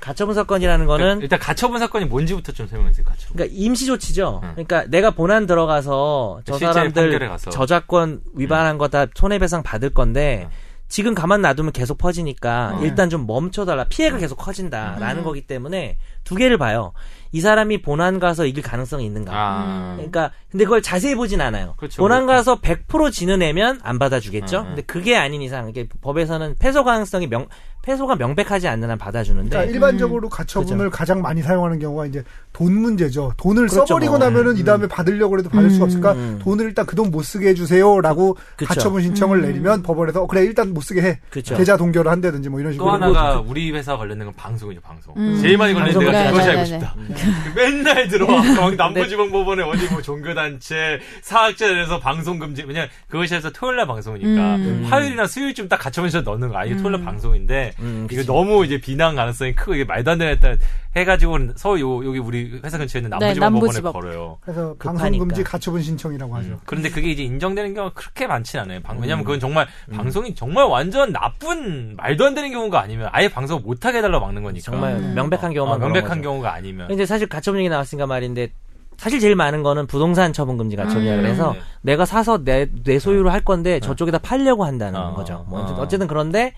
[0.00, 3.06] 가처분 사건이라는 거는 그러니까 일단 가처분 사건이 뭔지부터 좀 설명해 주세요.
[3.06, 3.36] 가처분.
[3.36, 4.40] 그러니까 임시 조치죠.
[4.42, 4.50] 응.
[4.54, 7.50] 그러니까 내가 본안 들어가서 저 사람들 가서.
[7.50, 10.48] 저작권 위반한 거다 손해배상 받을 건데
[10.92, 12.84] 지금 가만 놔두면 계속 퍼지니까 어.
[12.84, 13.84] 일단 좀 멈춰달라.
[13.84, 16.92] 피해가 계속 커진다라는 거기 때문에 두 개를 봐요.
[17.34, 19.32] 이 사람이 본안 가서 이길 가능성이 있는가.
[19.34, 19.92] 아.
[19.96, 21.74] 그러니까 근데 그걸 자세히 보진 않아요.
[21.78, 22.02] 그렇죠.
[22.02, 24.58] 본안 가서 100% 지는 애면 안 받아주겠죠.
[24.58, 24.66] 음, 음.
[24.68, 27.46] 근데 그게 아닌 이상 이게 법에서는 패소 가능성이 명
[27.84, 33.32] 패소가 명백하지 않는 한 받아주는데 그러니까 일반적으로 가처분을 가장 많이 사용하는 경우가 이제 돈 문제죠.
[33.38, 34.18] 돈을 그렇죠, 써버리고 뭐.
[34.28, 36.38] 나면은 이 다음에 받으려고 해도 받을 수가 없으니까 음.
[36.42, 38.36] 돈을 일단 그 돈 못 쓰게 해주세요라고.
[38.68, 41.18] 가처분 신청을 내리면 법원에서 어, 그래 일단 못 쓰게 해.
[41.30, 41.56] 그쵸.
[41.56, 42.90] 계좌 동결을 한다든지 뭐 이런 또 식으로.
[42.92, 45.14] 하나가 우리 회사 관련된 건 방송이죠, 방송.
[45.16, 45.40] 음.
[45.42, 46.86] 제일 많이 걸리는 데가 그것이 네네네네.
[46.86, 47.52] 알고 싶다.
[47.54, 48.42] 맨날 들어와.
[48.42, 52.62] 막 남부지방법원에 어디 뭐 종교단체, 사학자에서 방송 금지.
[52.66, 54.86] 왜냐 그것이 해서 토요일날 방송이니까 음.
[54.90, 56.58] 화요일이나 수요일쯤 딱 가처분해서 넣는 거.
[56.58, 58.22] 아, 이게 토요일날 방송인데 음, 이거.
[58.24, 60.54] 너무 이제 비난 가능성이 크고 이게 말도 안 되는 했다
[60.94, 63.92] 해가지고 서울 요, 여기 우리 회사 근처에 있는 네, 남부지방법원에 남부지법.
[63.94, 64.38] 걸어요.
[64.42, 65.04] 그래서 급하니까.
[65.04, 66.60] 방송 금지 가처분 신청이라고 하죠.
[66.66, 68.80] 그런데 그게 이제 인정되는 경우가 그렇게 많지는 않아요.
[68.82, 69.02] 방- 음.
[69.02, 73.86] 왜냐면 그건 정말 방송이 정말 완전 나쁜 말도 안 되는 경우가 아니면 아예 방송 못
[73.86, 74.62] 하게 해달라고 막는 거니까.
[74.70, 75.14] 정말 음.
[75.14, 76.22] 명백한 어, 경우만 그런 명백한 거죠.
[76.22, 76.88] 경우가 아니면.
[76.88, 78.50] 근데 사실 가처분 얘기 나왔으니까 말인데
[78.96, 81.22] 사실 제일 많은 거는 부동산 처분 금지 가처분 이라 음.
[81.22, 81.60] 그래서 네.
[81.82, 85.14] 내가 사서 내, 내 소유로 할 건데 저쪽에다 팔려고 한다는 어.
[85.14, 85.44] 거죠.
[85.48, 85.80] 뭐 어.
[85.80, 86.54] 어쨌든 그런데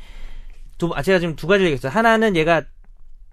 [0.77, 1.91] 두 아, 제가 지금 두 가지 얘기했어요.
[1.93, 2.63] 하나는 얘가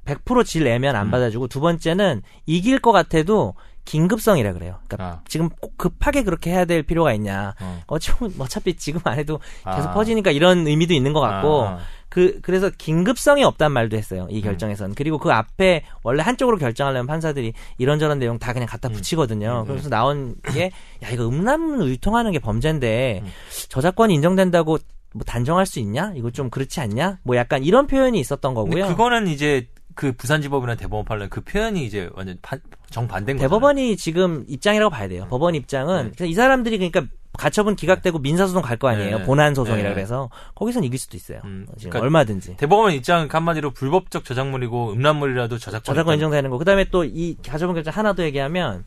[0.06, 1.12] 100%질 내면 안 음.
[1.12, 3.54] 받아주고 두 번째는 이길 것 같아도
[3.86, 4.78] 긴급성이라 그래요.
[4.88, 7.56] 그러니까 아, 지금 꼭 급하게 그렇게 해야 될 필요가 있냐.
[7.60, 7.82] 어.
[7.88, 9.40] 어차피, 어차피 지금 안 해도
[9.76, 9.94] 계속 아.
[9.94, 11.80] 퍼지니까 이런 의미도 있는 것 같고 아,
[12.12, 14.28] 그 그래서 긴급성이 없단 말도 했어요 음.
[14.32, 18.94] 이 결정에서는 그리고 그 앞에 원래 한쪽으로 결정하려면 판사들이 이런저런 내용 다 그냥 갖다 음.
[18.94, 19.68] 붙이거든요 음.
[19.68, 20.72] 그래서 나온 게
[21.04, 23.32] 야 이거 음란물 유통하는 게 범죄인데 음.
[23.70, 24.78] 저작권이 인정된다고
[25.14, 29.28] 뭐 단정할 수 있냐 이거 좀 그렇지 않냐 뭐 약간 이런 표현이 있었던 거고요 그거는
[29.30, 33.48] 이제 그 부산지법이나 대법원 판례 그 표현이 이제 완전 반- 정반대인 거죠.
[33.48, 36.28] 대법원이 지금 입장이라고 봐야 돼요 법원 입장은 네.
[36.28, 37.06] 이 사람들이 그러니까
[37.38, 39.24] 가처분 기각되고 민사소송 갈 거 아니에요 네.
[39.26, 39.96] 본안 소송이라 네.
[39.96, 45.58] 그래서 거기선 이길 수도 있어요 음, 지금 그러니까 얼마든지 대법원 입장은 한마디로 불법적 저작물이고 음란물이라도
[45.58, 46.58] 저작권 저작권 인정되는 거.
[46.58, 48.86] 그 다음에 또 이 가처분 결정 하나 더 얘기하면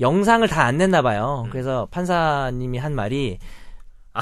[0.00, 1.42] 영상을 다 안 냈나 봐요.
[1.46, 1.50] 음.
[1.50, 3.38] 그래서 판사님이 한 말이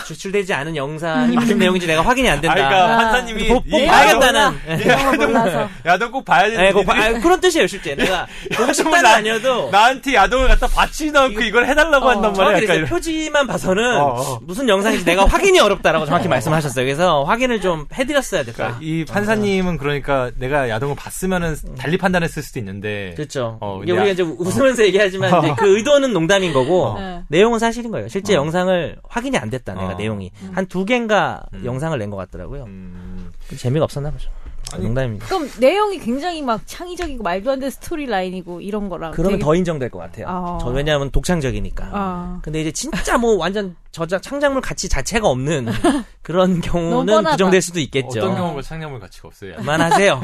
[0.05, 2.55] 추출되지 않은 영상이 무슨 내용인지 내가 확인이 안 아, 된다.
[2.55, 2.97] 그러니까 아.
[2.97, 4.59] 판사님이 꼭, 꼭이 봐야겠다는.
[4.69, 5.17] 예.
[5.17, 5.69] 몰라서.
[5.87, 7.95] 야동 꼭 봐야 되는 예, 꼭 봐- 아, 그런 뜻이에요, 실제.
[7.95, 12.63] 내가 보고 싶다는 나- 아니어도 나한테 야동을 갖다 받지도 않고 이걸 해달라고 어, 한단 말이야.
[12.63, 14.39] 약간 표지만 봐서는 어, 어.
[14.43, 16.85] 무슨 영상인지 내가 확인이 어렵다라고 정확히 말씀하셨어요.
[16.85, 18.57] 그래서 확인을 좀 해드렸어야 됐다.
[18.57, 23.59] 그러니까 이 판사님은 그러니까 내가 야동을 봤으면은 달리 판단했을 수도 있는데 그렇죠.
[23.61, 27.21] 어, 이게 우리가 야- 이제 웃으면서 얘기하지만 이제 그 의도는 농담인 거고 네.
[27.29, 28.09] 내용은 사실인 거예요.
[28.09, 28.39] 실제 어.
[28.39, 29.75] 영상을 확인이 안 됐다.
[29.87, 29.99] 내가 어.
[29.99, 31.63] 내용이 한 두 개인가 음.
[31.65, 32.65] 영상을 낸 것 같더라고요.
[32.65, 34.31] 음, 재미가 없었나 보죠.
[34.73, 35.27] 아니, 농담입니다.
[35.27, 39.13] 그럼 내용이 굉장히 막 창의적이고 말도 안 되는 스토리 라인이고 이런 거랑.
[39.13, 40.27] 그러면 되게- 더 인정될 것 같아요.
[40.29, 40.59] 아.
[40.61, 41.89] 저 왜냐하면 독창적이니까.
[41.93, 42.39] 아.
[42.43, 45.67] 근데 이제 진짜 뭐 완전 저작 창작물 가치 자체가 없는
[46.23, 47.25] 그런 경우는.
[47.31, 48.19] 부정될 수도 있겠죠.
[48.19, 49.55] 어떤 경우가 창작물 가치가 없어요.
[49.55, 50.21] 그만하세요.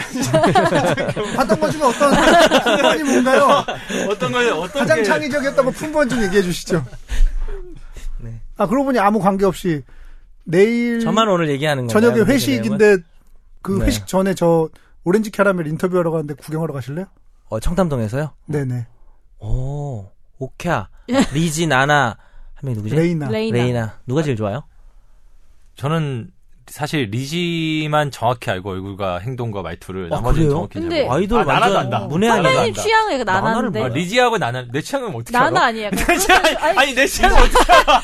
[1.36, 3.64] 하던 것 중에 어떤 fun번이 뭔가요?
[4.10, 6.84] 어떤 거 어떤 가장 게 창의적이었던 거 품번 좀 얘기해 주시죠.
[8.56, 8.62] 네.
[8.62, 9.82] 아 그러고 보니 아무 관계 없이
[10.44, 11.88] 내일 저만 오늘 얘기하는 거예요.
[11.88, 12.98] 저녁에 회식인데
[13.62, 13.86] 그 네.
[13.86, 14.68] 회식 전에 저
[15.04, 17.06] 오렌지 캐러멜 인터뷰하러 가는데 구경하러 가실래요?
[17.48, 18.30] 어, 청담동에서요?
[18.46, 18.86] 네네.
[19.40, 20.06] 오,
[20.38, 20.86] 오캬,
[21.34, 22.16] 리지, 나나,
[22.62, 22.94] 명이 누구지?
[22.94, 23.28] 레이나.
[23.28, 23.58] 레이나.
[23.58, 23.98] 레이나.
[24.06, 24.62] 누가 제일 좋아요?
[25.74, 26.30] 저는
[26.72, 30.50] 사실 리지만 정확히 알고 얼굴과 행동과 말투를 아, 나머지는 그래요?
[30.54, 31.12] 정확히 근데- 알고.
[31.12, 31.98] 아이돌 아, 나나도 안다.
[32.06, 32.48] 문외한이다.
[32.82, 33.82] 선배님 나나를 나나인데.
[33.82, 35.66] 아, 리지하고 나나 내 취향은 어떻게 나나 알아?
[35.66, 35.90] 아니에요.
[35.92, 38.00] 내 취향 아니, 아니 내 취향은 어떻게 알아?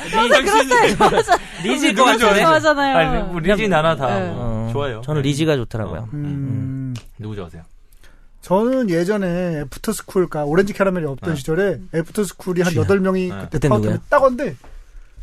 [1.94, 2.18] 누가 같은데.
[2.18, 2.40] 좋아해?
[2.42, 2.96] 좋아하잖아요.
[2.96, 4.28] 아니 뭐 리지 나나 다 네.
[4.32, 4.36] 뭐
[4.68, 5.00] 어, 좋아요.
[5.02, 6.08] 저는 리지가 좋더라고요.
[6.12, 7.62] 음, 누구 좋아하세요?
[8.42, 11.36] 저는 예전에 애프터스쿨, 까 오렌지 캐러멜이 없던 네.
[11.38, 12.84] 시절에 애프터스쿨이 한 쥐나.
[12.84, 13.28] 8명이 네.
[13.30, 14.02] 그때 그때 파운드 누구예요?
[14.10, 14.56] 따건데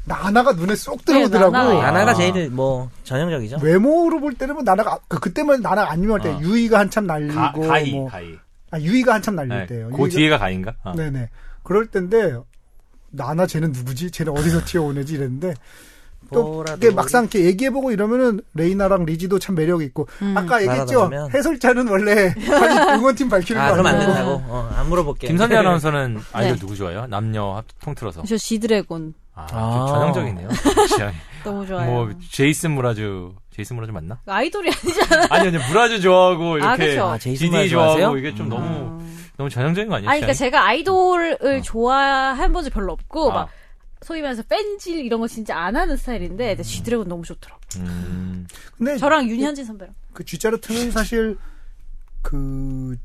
[0.05, 1.51] 나나가 눈에 쏙 네, 들어오더라고.
[1.51, 1.91] 나나가 아.
[1.91, 3.57] 나나가 제일 뭐 전형적이죠.
[3.61, 6.39] 외모로 볼 때는 뭐 나나가 그 그때만 나나가 안 유명할 때 어.
[6.41, 8.35] 유이가 한참 날리고 가, 가이 뭐 가이.
[8.71, 9.65] 아, 유이가 한참 날릴 네.
[9.67, 9.89] 때요.
[9.89, 10.73] 그 유이가- 뒤에가 가희인가?
[10.83, 10.93] 어.
[10.95, 11.29] 네네.
[11.63, 12.37] 그럴 때인데
[13.09, 14.11] 나나 쟤는 누구지?
[14.11, 15.53] 쟤는 어디서 튀어오네지 이랬는데
[16.33, 20.35] 또 이게 막상 이렇게 얘기해보고 이러면은 레이나랑 리지도 참 매력이 있고 음.
[20.37, 21.09] 아까 얘기했죠.
[21.33, 22.33] 해설자는 원래
[22.97, 23.99] 응원팀 밝히는 아, 거 그럼 안?
[23.99, 24.31] 된다고?
[24.47, 25.27] 어, 안 물어볼게.
[25.27, 26.59] 김선재 아나운서는 아이돌 네.
[26.59, 27.05] 누구 좋아해요?
[27.07, 28.23] 남녀 합- 통틀어서.
[28.23, 29.77] 저 지드래곤 아, 아.
[29.77, 30.49] 좀 전형적이네요.
[31.43, 31.91] 너무 좋아요.
[31.91, 34.19] 뭐 제이슨 므라즈, 제이슨 므라즈 맞나?
[34.25, 35.27] 아이돌이 아니잖아.
[35.35, 37.03] 아니 아니 므라즈 좋아하고 아, 이렇게 그쵸.
[37.03, 38.17] 아, 제이슨 므라즈 좋아하고 좋아하세요?
[38.17, 39.17] 이게 좀 너무 음.
[39.37, 40.09] 너무 전형적인 거 아니에요?
[40.09, 40.33] 아니, 그러니까?
[40.37, 41.61] 제가 아이돌을 어.
[41.61, 43.33] 좋아한 번이 별로 없고, 아.
[43.33, 43.49] 막,
[44.01, 47.59] 소위 말해서 팬질 이런 거 진짜 안 하는 스타일인데, 근데 쥐드래곤 너무 좋더라고.
[47.77, 48.47] 음.
[48.77, 49.93] 근데 저랑 윤현진 선배랑.
[50.13, 51.37] 그 쥐자르트는 사실
[52.21, 52.95] 그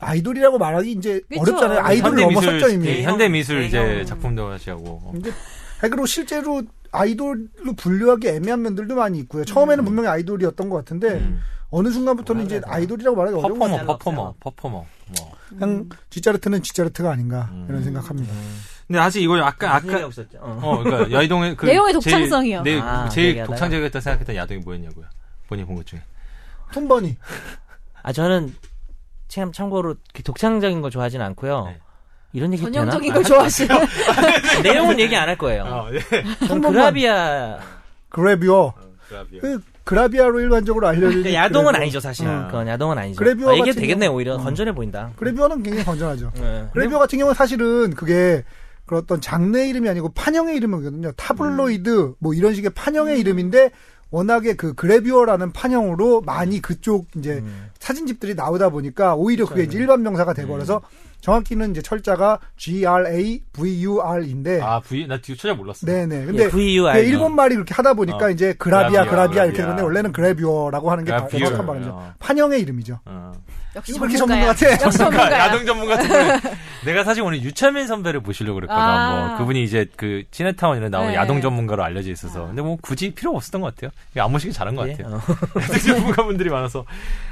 [0.00, 1.42] 아이돌이라고 말하기 이제 그쵸.
[1.42, 1.80] 어렵잖아요.
[1.80, 2.88] 아이돌 미술 이미.
[2.88, 4.06] 예, 현대 미술 이제 대형.
[4.06, 5.30] 작품도 하시고 근데
[5.80, 6.62] 아니, 그리고 실제로
[6.92, 9.44] 아이돌로 분류하기 애매한 면들도 많이 있고요.
[9.44, 11.40] 처음에는 분명히 아이돌이었던 것 같은데 음.
[11.70, 12.60] 어느 순간부터는 이제.
[12.64, 13.98] 아이돌이라고 말하기 어려운 것 퍼포머 같아요.
[13.98, 14.84] 퍼포머 퍼포머
[15.18, 15.32] 뭐.
[15.50, 17.66] 그냥 쥐자르트는 쥐자르트가 아닌가 음.
[17.68, 18.32] 이런 생각합니다.
[18.86, 20.38] 근데 사실 이걸 아까 아까 없었죠.
[20.40, 20.60] 어.
[20.62, 22.62] 어 그러니까 야동의 그 내용의 제일- 독창성이요.
[22.62, 23.42] 네, 아, 제일.
[23.44, 25.06] 독창적이었다 생각했던 야동이 뭐였냐고요.
[25.48, 26.00] 본인 본 것 중에.
[26.72, 27.16] 톰버니
[28.02, 28.54] 아 저는
[29.28, 31.64] 참 참고로 독창적인 거 좋아하진 않고요.
[31.66, 31.80] 네.
[32.36, 33.14] 이런 얘기 전형적인 되나?
[33.14, 33.76] 걸 좋아하시는.
[34.62, 35.62] 내용은 얘기 안 할 거예요.
[35.64, 35.98] 어, 예.
[36.46, 36.72] 저는 번만.
[36.72, 37.58] 그라비아
[38.10, 38.74] 그래비어
[39.08, 39.40] 그라비아.
[39.40, 41.82] 그 그라비아로 일반적으로 알려진 그 야동은 그래비어.
[41.82, 42.26] 아니죠 사실.
[42.28, 42.46] 어.
[42.46, 43.18] 그건 야동은 아니죠.
[43.18, 44.38] 그래비어 아, 이게 되겠네 오히려 어.
[44.38, 45.10] 건전해 보인다.
[45.16, 46.32] 그래비어는 굉장히 건전하죠.
[46.36, 46.66] 네.
[46.72, 48.44] 그래비어 같은 경우는 사실은 그게
[48.84, 51.12] 그 어떤 장르 이름이 아니고 판형의 이름이거든요.
[51.12, 53.70] 타블로이드 뭐 이런 식의 판형의 이름인데
[54.16, 57.68] 워낙에 그 그래비어라는 판형으로 많이 그쪽 이제 음.
[57.78, 60.80] 사진집들이 나오다 보니까 오히려 그게 이제 일반 명사가 돼버려서
[61.20, 65.84] 정확히는 이제 철자가 G R A V U R인데 아 V 나 뒤에 찾아 몰랐어.
[65.86, 66.24] 네네.
[66.26, 66.96] 근데 예, VUR.
[67.04, 68.30] 일본 말이 그렇게 하다 보니까 어.
[68.30, 69.76] 이제 그라비아 그라비아, 그라비아 이렇게 그라비아.
[69.76, 71.38] 되는데 원래는 그래비어라고 하는 게더 그라비어.
[71.48, 71.90] 정확한 말이죠.
[71.90, 72.12] 어.
[72.18, 73.00] 판형의 이름이죠.
[73.04, 73.32] 어.
[73.76, 74.54] 역시 그렇게 전문가야.
[74.54, 74.84] 전문가 같아.
[74.86, 75.38] 역시 전문가야.
[75.38, 76.50] 야동 전문 같은 거.
[76.86, 78.82] 내가 사실 오늘 유차민 선배를 모시려고 그랬거든.
[78.82, 79.26] 아.
[79.28, 81.16] 뭐 그분이 이제 그 시네타운 이런 나오는 네.
[81.16, 82.46] 야동 전문가로 알려져 있어서.
[82.46, 83.90] 근데 뭐 굳이 필요 없었던 것 같아요.
[84.12, 84.94] 이게 안무식이 잘한 것 예?
[84.94, 85.16] 같아요.
[85.16, 85.20] 어.
[85.60, 86.84] 야동 전문가분들이 많아서.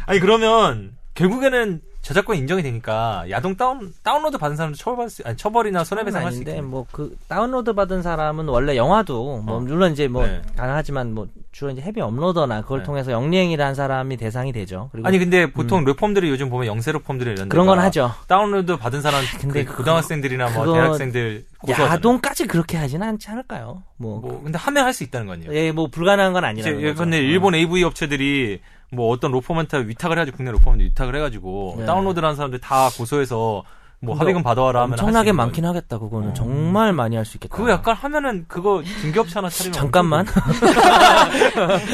[0.07, 5.85] 아니 그러면 결국에는 저작권 인정이 되니까 야동 다운 다운로드 받은 사람도 처벌받을 수 아니 처벌이나
[5.85, 6.69] 손해배상 할수 아닌데 있겠네.
[6.69, 9.61] 뭐그 다운로드 받은 사람은 원래 영화도 뭐 어.
[9.61, 10.43] 물론 이제 뭐 네.
[10.55, 12.85] 가능하지만 뭐 주로 이제 헤비 업로더나 그걸 네.
[12.85, 14.91] 통해서 영리행위를 한 사람이 대상이 되죠.
[15.03, 18.13] 아니 근데 보통 reform들이 요즘 보면 영세 reform들이 이런 그런 건 하죠.
[18.27, 21.95] 다운로드 받은 사람 근데 그 고등학생들이나 뭐 그거 대학생들 고소하잖아요.
[21.95, 23.83] 야동까지 그렇게 하지는 않지 않을까요?
[23.97, 25.55] 뭐, 뭐 근데 하면 할 수 있다는 거 아니에요.
[25.55, 26.87] 예, 뭐 불가능한 건 아니라는 거죠.
[26.89, 28.61] 예컨대 일본 AV 업체들이
[28.95, 31.87] 뭐 어떤 로펌한테 위탁을 해가지고 국내 로펌한테 위탁을 해가지고 네.
[31.87, 33.65] 다운로드를 한 사람들 다 고소해서
[34.01, 35.71] 뭐 근데 합의금 받아와라 하면 엄청나게 많긴 거예요.
[35.77, 35.99] 하겠다.
[35.99, 36.35] 그거는 어.
[36.35, 37.57] 정말 많이 할 수 있겠다.
[37.57, 40.27] 그거 약간 하면은 그거 중개업체 하나 차리면 잠깐만.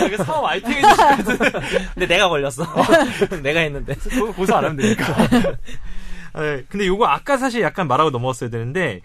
[0.07, 1.39] 이게 사업 아이템 해주실 것 같은
[1.95, 2.65] 근데 내가 걸렸어.
[3.43, 3.95] 내가 했는데.
[3.95, 5.05] 그거 고소 안 하면 되니까.
[6.35, 9.01] 네, 근데 요거 아까 사실 약간 말하고 넘어갔어야 되는데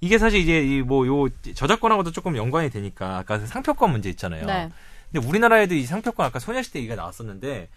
[0.00, 4.46] 이게 사실 이제 이 뭐 요 저작권하고도 조금 연관이 되니까 아까 그 상표권 문제 있잖아요.
[4.46, 4.68] 네.
[5.12, 7.68] 근데 우리나라에도 이 상표권 아까 소녀시대 얘기가 나왔었는데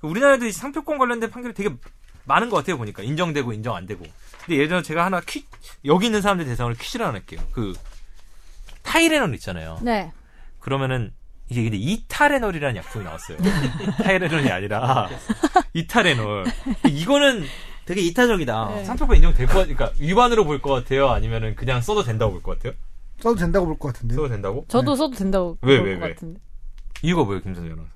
[0.00, 1.70] 그 우리나라에도 이 상표권 관련된 판결이 되게
[2.24, 4.04] 많은 것 같아요 보니까 인정되고 인정 안 되고.
[4.44, 5.44] 근데 예전에 제가 하나 퀴
[5.84, 7.40] 여기 있는 사람들 대상으로 퀴즈를 하나 낼게요.
[7.52, 7.72] 그
[8.82, 9.78] 타이레놀 있잖아요.
[9.82, 10.12] 네.
[10.60, 11.12] 그러면은
[11.48, 13.38] 이게 근데 이타레놀이라는 약품이 나왔어요.
[14.02, 15.08] 타이레놀이 아니라
[15.74, 16.44] 이타레놀.
[16.88, 17.44] 이거는
[17.84, 18.68] 되게 이타적이다.
[18.74, 18.84] 네.
[18.84, 21.08] 상표권 인정될 것 같, 그러니까 위반으로 볼 것 같아요.
[21.10, 22.72] 아니면은 그냥 써도 된다고 볼 것 같아요.
[23.20, 24.16] 써도 된다고 볼 것 같은데요.
[24.16, 24.64] 써도 된다고?
[24.68, 26.14] 저도 써도 된다고 왜, 볼 왜, 것 왜?
[26.14, 26.40] 같은데.
[27.06, 27.92] 이유가 뭐예요, 김선재 아나운서?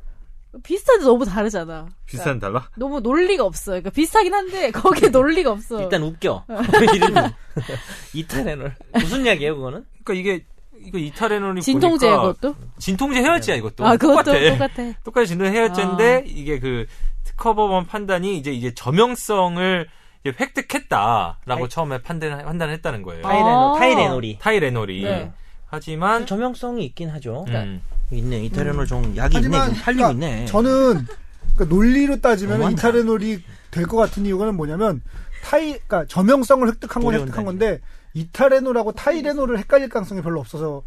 [0.64, 1.88] 비슷한데 너무 다르잖아.
[2.06, 2.68] 비슷한 달라?
[2.76, 3.72] 너무 논리가 없어.
[3.72, 5.80] 그러니까 비슷하긴 한데 거기에 논리가 없어.
[5.82, 6.44] 일단 웃겨.
[6.94, 7.14] 이름이.
[8.14, 8.74] 이타레놀.
[8.94, 9.84] 무슨 약이에요, 그거는?
[10.04, 10.44] 그러니까 이게
[10.82, 12.54] 이거 이타레놀이 진통제 보니까 그것도?
[12.78, 13.86] 진통제 해열제야 이것도.
[13.86, 14.50] 아 그것도 똑같아.
[14.52, 14.92] 똑같아.
[15.04, 16.86] 똑같이 진통제 해열제인데 이게 그
[17.24, 19.88] 특허법원 판단이 이제 이제 저명성을
[20.24, 23.22] 이제 획득했다라고 타이- 처음에 판단 판단을 했다는 거예요.
[23.22, 23.74] 타이레놀, 아.
[23.78, 24.38] 타이레놀이.
[24.40, 25.02] 타이레놀이.
[25.04, 25.32] 네.
[25.66, 27.44] 하지만 저명성이 있긴 하죠.
[27.48, 27.80] 음,
[28.12, 28.44] 있네.
[28.44, 29.80] 이타레놀 종 약이 하지만 있네.
[29.82, 30.46] 팔리고 그러니까 있네.
[30.46, 31.06] 저는
[31.54, 32.88] 그러니까 논리로 따지면 너무한다.
[32.88, 35.00] 이타레놀이 될 것 같은 이유는 뭐냐면
[35.44, 37.44] 타이 그러니까 저명성을 획득한 건 획득한.
[37.44, 37.80] 건데
[38.12, 40.82] 이타레노라고 타이레노를 헷갈릴 가능성이 별로 없어서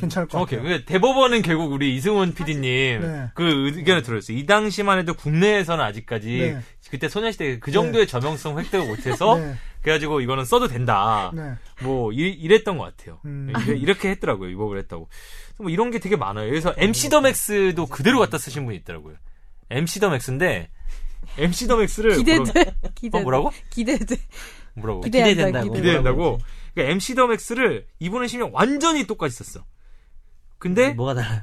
[0.00, 0.40] 괜찮을 것.
[0.40, 0.62] 같아요.
[0.62, 2.62] 그 대법원은 결국 우리 이승훈 PD님
[3.00, 3.30] 네.
[3.34, 4.36] 그 의견을 들었어요.
[4.36, 6.58] 이 당시만 해도 국내에서는 아직까지 네.
[6.90, 9.54] 그때 소녀시대 그 정도의 저명성 획득을 못해서 네.
[9.82, 11.30] 그래가지고 이거는 써도 된다.
[11.34, 11.52] 네.
[11.84, 13.20] 뭐 이, 랬던것 같아요.
[13.24, 13.52] 음.
[13.76, 14.48] 이렇게 했더라고요.
[14.48, 15.08] 위법을 했다고.
[15.58, 16.48] 뭐 이런 게 되게 많아요.
[16.48, 19.16] 그래서 MC 더 맥스도 그대로 갖다 쓰신 분이 있더라고요.
[19.70, 20.70] MC 더 맥스인데
[21.38, 22.76] MC 더 맥스를 기대돼.
[22.94, 23.18] 기대.
[23.18, 23.52] 어, 뭐라고?
[23.70, 24.16] 기대돼.
[24.74, 25.00] 뭐라고?
[25.02, 25.72] 기대된다고.
[25.72, 25.80] 기대.
[25.80, 26.38] 기대된다고.
[26.74, 29.64] 그러니까 MC 더 맥스를 이분은 심지어 완전히 똑같이 썼어.
[30.58, 31.42] 근데 뭐가 달라요?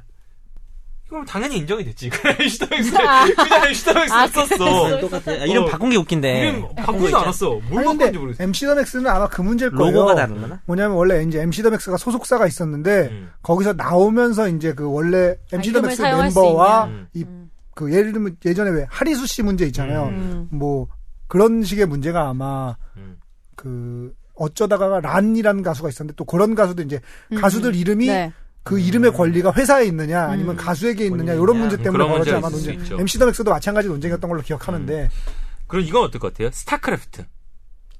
[1.11, 2.07] 이건 당연히 인정이 됐지.
[2.09, 3.25] 그냥 MC 더 맥스 아.
[3.25, 4.99] 그냥 MC 더 맥스 아, 썼어.
[5.01, 5.31] 똑같아.
[5.31, 5.65] 아, 이름 어.
[5.65, 6.39] 바꾼 게 웃긴데.
[6.39, 7.49] 이름 바꾸지도 않았어.
[7.69, 8.43] 뭘 바꿨는지 모르겠어.
[8.43, 9.91] MC 더 맥스는 아마 그 문제일 거예요.
[9.91, 10.61] 로고가 다르나?
[10.65, 13.29] 뭐냐면 원래 이제 MC 더 맥스가 소속사가 있었는데 음.
[13.43, 16.89] 거기서 나오면서 이제 그 원래 MC 더 이름을 맥스 사용할 수 멤버와.
[17.13, 17.51] 이 음.
[17.75, 20.05] 그 예를 들면 예전에 왜 하리수 씨 문제 있잖아요.
[20.05, 20.47] 음.
[20.49, 20.87] 뭐
[21.27, 23.17] 그런 식의 문제가 아마 음.
[23.57, 27.01] 그 어쩌다가 란이라는 가수가 있었는데 또 그런 가수도 이제
[27.37, 28.31] 가수들 이름이 네.
[28.63, 30.57] 그 이름의 권리가 회사에 있느냐 아니면 음.
[30.57, 31.57] 가수에게 있느냐 이런.
[31.57, 32.79] 문제 음, 때문에 문제가 아마 논쟁.
[32.99, 35.09] MC 더 맥스도 마찬가지 논쟁이었던 걸로 기억하는데
[35.67, 36.49] 그럼 이건 어떨 것 같아요?
[36.51, 37.25] 스타크래프트.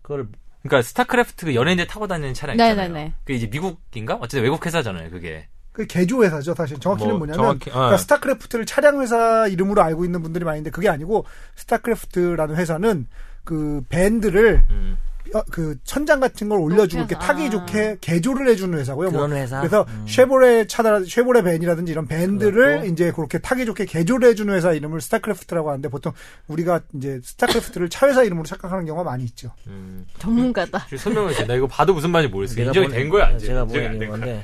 [0.02, 0.28] 그걸
[0.62, 2.94] 그러니까 스타크래프트 그 연예인들 타고 다니는 차량 네, 있잖아요.
[2.94, 3.14] 네, 네.
[3.24, 4.16] 그 이제 미국인가?
[4.16, 5.48] 어쨌든 외국 회사잖아요, 그게.
[5.72, 7.74] 그 개조 회사죠 사실 정확히는 뭐, 뭐냐면 정확히- 어.
[7.74, 13.08] 그러니까 스타크래프트를 차량 회사 이름으로 알고 있는 분들이 많은데 그게 아니고 스타크래프트라는 회사는
[13.46, 14.98] 그 밴드를 음.
[15.34, 17.28] 어, 그 천장 같은 걸 올려주고 이렇게 높여서.
[17.34, 17.50] 타기 아.
[17.50, 19.12] 좋게 개조를 해주는 회사고요.
[19.12, 19.60] 뭐 그런 회사?
[19.60, 20.06] 그래서 음.
[20.08, 22.86] 쉐보레 차다 쉐보레 밴이라든지 이런 밴드를 그렇고.
[22.88, 26.12] 이제 그렇게 타기 좋게 개조를 해주는 회사 이름을 스타크래프트라고 하는데 보통
[26.48, 29.52] 우리가 이제 스타크래프트를 차 회사 이름으로 착각하는 경우가 많이 있죠.
[29.68, 30.06] 음.
[30.20, 30.86] 전문가다.
[30.86, 31.46] 지금 설명을 해.
[31.46, 32.56] 나 이거 봐도 무슨 말인지 모르겠어.
[32.56, 33.46] 내가 인정이 된 거야, 안 돼?
[33.46, 34.10] 제가 보내드린.
[34.10, 34.44] 건데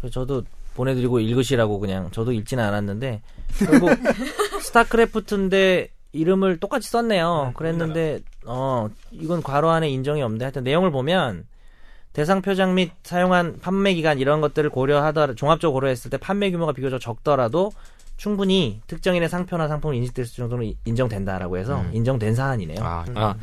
[0.00, 0.42] 그래서 저도
[0.74, 3.22] 보내드리고 읽으시라고 그냥 저도 읽지는 않았는데
[3.58, 3.88] 결국
[4.60, 7.52] 스타크래프트인데 이름을 똑같이 썼네요.
[7.56, 11.46] 그랬는데 어 이건 괄호 안에 인정이 없는데 하여튼 내용을 보면
[12.12, 17.00] 대상 표장 및 사용한 판매 기간 이런 것들을 고려하더라 종합적으로 고려했을 때 판매 규모가 비교적
[17.00, 17.72] 적더라도
[18.16, 21.90] 충분히 특정인의 상표나 상품을 인식될 정도로 인정된다라고 해서 음.
[21.92, 22.78] 인정된 사안이네요.
[22.80, 23.34] 아, 아.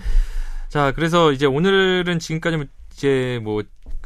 [0.70, 3.62] 자, 그래서 이제 오늘은 지금까지 이제 뭐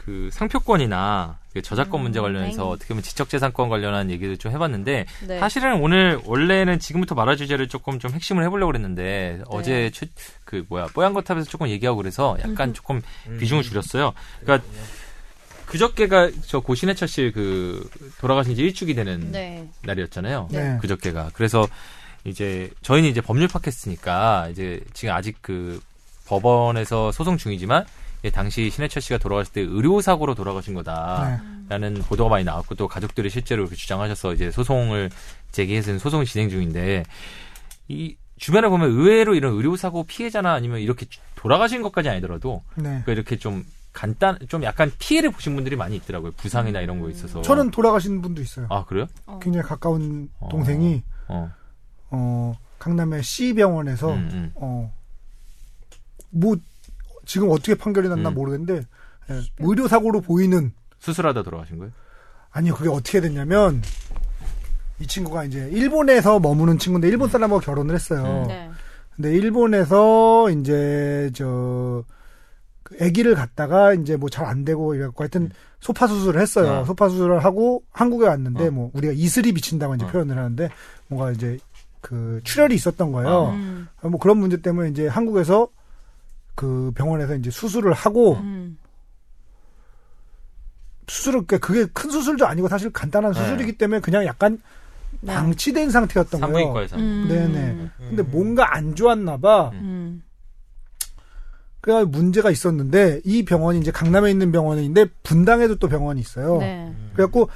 [0.08, 2.70] 그 상표권이나 그 저작권 음, 문제 관련해서 네.
[2.70, 5.40] 어떻게 보면 지적재산권 관련한 얘기를 좀 해봤는데 네.
[5.40, 9.44] 사실은 오늘 원래는 지금부터 말할 주제를 조금 좀 핵심을 해보려고 그랬는데 네.
[9.48, 10.08] 어제 최,
[10.46, 13.38] 그 뭐야 뽀얀 거탑에서 조금 얘기하고 그래서 약간 조금 음.
[13.40, 14.14] 비중을 줄였어요.
[14.42, 14.68] 그러니까
[15.66, 17.90] 그저께가 저 고신해철 씨 그
[18.20, 19.68] 돌아가신 지 일주기 되는 네.
[19.84, 20.50] 날이었잖아요.
[20.52, 20.78] 네.
[20.80, 21.32] 그저께가.
[21.34, 21.68] 그래서
[22.24, 25.82] 이제 저희는 이제 법률 팟캐스트니까 이제 지금 아직 그
[26.28, 27.86] 법원에서 소송 중이지만
[28.34, 32.02] 당시 신해철 씨가 돌아가실 때 의료 사고로 돌아가신 거다라는 네.
[32.02, 35.10] 보도가 많이 나왔고 또 가족들이 실제로 그렇게 주장하셔서 이제 소송을
[35.52, 37.04] 제기해서 소송이 진행 중인데
[37.88, 41.06] 이 주변에 보면 의외로 이런 의료 사고 피해자나 아니면 이렇게
[41.36, 43.02] 돌아가신 것까지 아니더라도 네.
[43.06, 43.64] 그 이렇게 좀
[43.94, 48.42] 간단 좀 약간 피해를 보신 분들이 많이 있더라고요 부상이나 이런 거 있어서 저는 돌아가신 분도
[48.42, 48.68] 있어요.
[48.70, 49.08] 아 그래요?
[49.26, 49.40] 어.
[49.40, 50.50] 굉장히 가까운 어.
[50.50, 51.52] 동생이 어,
[52.12, 54.52] 어 강남의 C 병원에서 음, 음.
[54.56, 54.94] 어,
[56.30, 56.56] 뭐,
[57.28, 58.34] 지금 어떻게 판결이 났나 음.
[58.34, 58.84] 모르겠는데,
[59.30, 61.92] 예, 의료 사고로 보이는, 수술하다 돌아가신 거예요?
[62.52, 63.82] 아니요, 그게 어떻게 됐냐면,
[65.00, 68.44] 이 친구가 이제 일본에서 머무는 친구인데, 일본 사람하고 결혼을 했어요.
[68.44, 68.48] 음.
[68.48, 68.70] 네.
[69.16, 72.04] 근데 일본에서 이제, 저,
[72.84, 75.52] 그 아기를 갖다가 이제 뭐 잘 안 되고 이래갖고 하여튼
[75.82, 76.72] 소파 수술을 했어요.
[76.72, 76.86] 어.
[76.86, 78.72] 소파 수술을 하고 한국에 왔는데 어.
[78.72, 80.08] 뭐 우리가 이슬이 비친다고 이제 어.
[80.08, 80.70] 표현을 하는데
[81.10, 81.60] 뭔가 이제
[82.00, 83.30] 그 출혈이 있었던 거예요.
[83.30, 83.52] 어.
[83.52, 83.90] 음.
[84.04, 85.68] 뭐 그런 문제 때문에 이제 한국에서
[86.58, 88.80] 그 병원에서 이제 수술을 하고 음.
[91.08, 93.40] 수술을 그러니까 그게 큰 수술도 아니고 사실 간단한 네.
[93.40, 94.60] 수술이기 때문에 그냥 약간
[95.22, 95.36] 네.
[95.36, 96.74] 방치된 상태였던 거예요.
[96.94, 97.28] 음.
[97.30, 97.90] 네네.
[98.10, 99.70] 근데 뭔가 안 좋았나 봐.
[99.76, 100.24] 음.
[101.80, 106.58] 그래 문제가 있었는데 이 병원이 이제 강남에 있는 병원인데 분당에도 또 병원이 있어요.
[106.58, 106.92] 네.
[107.14, 107.50] 그래갖고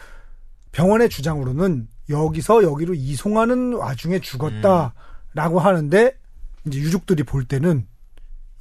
[0.73, 6.15] 병원의 주장으로는 여기서 여기로 이송하는 와중에 죽었다라고 하는데
[6.67, 7.87] 이제 유족들이 볼 때는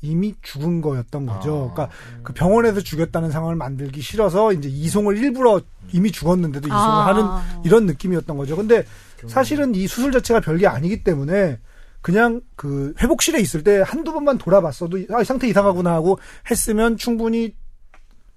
[0.02, 1.70] 이미 죽은 거였던 거죠.
[1.70, 1.74] 아.
[1.74, 5.60] 그러니까 그 병원에서 죽였다는 상황을 만들기 싫어서 이제 이송을 일부러
[5.92, 7.06] 이미 죽었는데도 이송을 아.
[7.06, 8.56] 하는 이런 느낌이었던 거죠.
[8.56, 8.84] 근데
[9.26, 11.58] 사실은 이 수술 자체가 별게 아니기 때문에
[12.00, 16.18] 그냥 그 회복실에 있을 때 한두 번만 돌아봤어도 아, 상태 이상하구나 하고
[16.50, 17.54] 했으면 충분히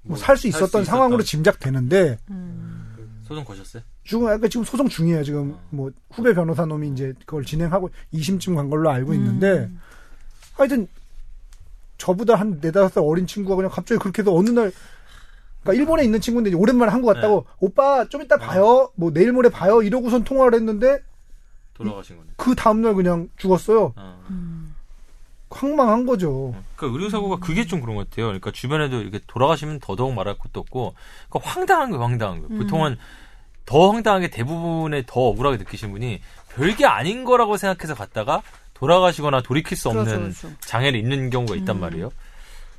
[0.01, 3.20] 뭐 살수 있었던 상황으로 짐작되는데 음.
[3.26, 3.84] 소송 거셨어요?
[4.05, 5.24] 지금 아까 지금 소송 중이에요.
[5.24, 9.80] 지금 뭐 후배 변호사 놈이 이제 그걸 진행하고 2심쯤 간 걸로 알고 있는데 음.
[10.55, 10.88] 하여튼
[12.04, 14.74] 저보다 한 네다섯 살 어린 친구가 그냥 갑자기 그렇게 해서 어느 날
[15.62, 18.91] 그러니까 일본에 있는 친구인데 오랜만에 한국 왔다고 오빠 좀 이따 봐요.
[18.95, 19.82] 뭐 내일 모레 봐요.
[19.82, 21.01] 이러고선 통화를 했는데
[21.74, 22.32] 돌아가신 거네.
[22.36, 23.93] 그 다음 날 그냥 죽었어요.
[23.95, 24.24] 어.
[24.30, 24.76] 음.
[25.49, 26.54] 황망한 거죠.
[26.76, 28.26] 그러니까 의료 사고가 그게 좀 그런 것 같아요.
[28.26, 30.95] 그러니까 주변에도 이렇게 돌아가시면 더더욱 말할 것도 없고,
[31.30, 32.47] 그러니까 황당한 거예요, 황당한 거.
[32.49, 32.58] 음.
[32.58, 32.97] 보통은
[33.66, 38.41] 더 황당하게 대부분의 더 억울하게 느끼신 분이 별게 아닌 거라고 생각해서 갔다가
[38.84, 40.57] 돌아가시거나 돌이킬 수 없는 그렇죠, 그렇죠.
[40.59, 41.79] 장애를 입는 경우가 있단 음.
[41.79, 42.11] 말이에요.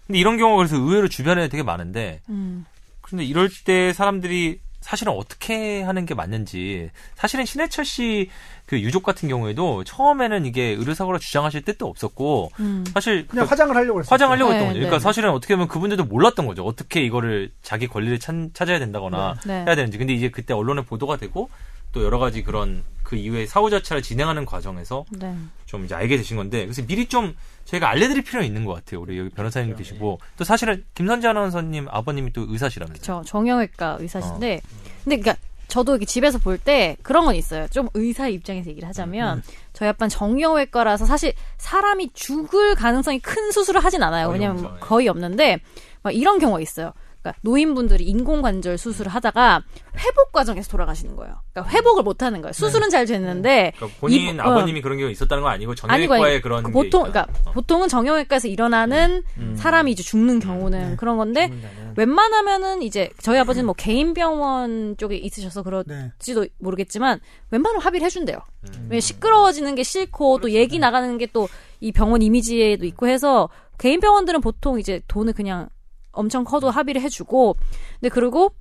[0.07, 2.66] 근데 이런 경우가 그래서 의외로 주변에 되게 많은데, 음.
[3.00, 8.28] 근데 이럴 때 사람들이 사실은 어떻게 하는 게 맞는지 사실은 신해철 씨
[8.66, 12.84] 그 유족 같은 경우에도 처음에는 이게 의료사고로 주장하실 뜻도 없었고 음.
[12.94, 14.09] 사실 그냥 그 화장을 하려고 했어요.
[14.11, 14.78] 화장하려고 네, 했던 거죠.
[14.78, 15.02] 그러니까 네.
[15.02, 16.64] 사실은 어떻게 보면 그분들도 몰랐던 거죠.
[16.64, 19.64] 어떻게 이거를 자기 권리를 찾, 찾아야 된다거나 네.
[19.64, 19.98] 해야 되는지.
[19.98, 21.50] 근데 이제 그때 언론에 보도가 되고
[21.95, 25.34] 또 여러 가지 그런 그 이후에 사후 자체를 진행하는 과정에서 네.
[25.66, 27.34] 좀 이제 알게 되신 건데 그래서 미리 좀
[27.64, 29.01] 저희가 알려드릴 필요는 있는 것 같아요.
[29.01, 33.03] 우리 여기 변호사님 계시고 또 사실은 김선재 아나운서님 아버님이 또 의사시라면서요.
[33.03, 34.68] 저 정형외과 의사신데 어.
[35.05, 35.36] 근데 그러니까
[35.68, 37.66] 저도 이렇게 집에서 볼 때 그런 건 있어요.
[37.68, 39.42] 좀 의사 입장에서 얘기를 하자면
[39.72, 44.28] 저희 아빠는 정형외과라서 사실 사람이 죽을 가능성이 큰 수술을 하진 않아요.
[44.28, 44.78] 왜냐면.
[44.80, 45.61] 거의 없는데
[46.03, 46.92] 막 이런 경우가 있어요.
[47.25, 49.62] 그러니까 노인분들이 인공관절 수술을 하다가
[49.97, 51.37] 회복 과정에서 돌아가시는 거예요.
[51.53, 52.53] 그러니까 회복을 못 하는 거예요.
[52.53, 56.62] 수술은 잘 됐는데 그러니까 본인 이- 아버님이 그런 경우 있었다는 건 아니고 정형외과에 아니, 그런
[56.62, 57.05] 그게 보통.
[57.11, 57.53] 그러니까 어.
[57.53, 59.55] 보통은 정형외과에서 일어나는 음.
[59.57, 60.97] 사람이 이제 죽는 경우는 네.
[60.97, 61.51] 그런 건데.
[61.97, 65.64] 웬만하면은 이제 저희 아버지는 뭐 개인 병원 쪽에 있으셔서 네.
[65.64, 67.20] 그럴지도 모르겠지만
[67.51, 68.37] 웬만하면 합의를 해준대요.
[68.64, 68.87] 음.
[68.91, 71.49] 왜 시끄러워지는 게 싫고 또 얘기 나가는 게 또
[71.81, 73.49] 이 병원 이미지에도 있고 해서
[73.79, 75.68] 개인 병원들은 보통 이제 돈을 그냥
[76.14, 77.56] 엄청 커도 합의를 해주고
[78.00, 78.52] 근데 그리고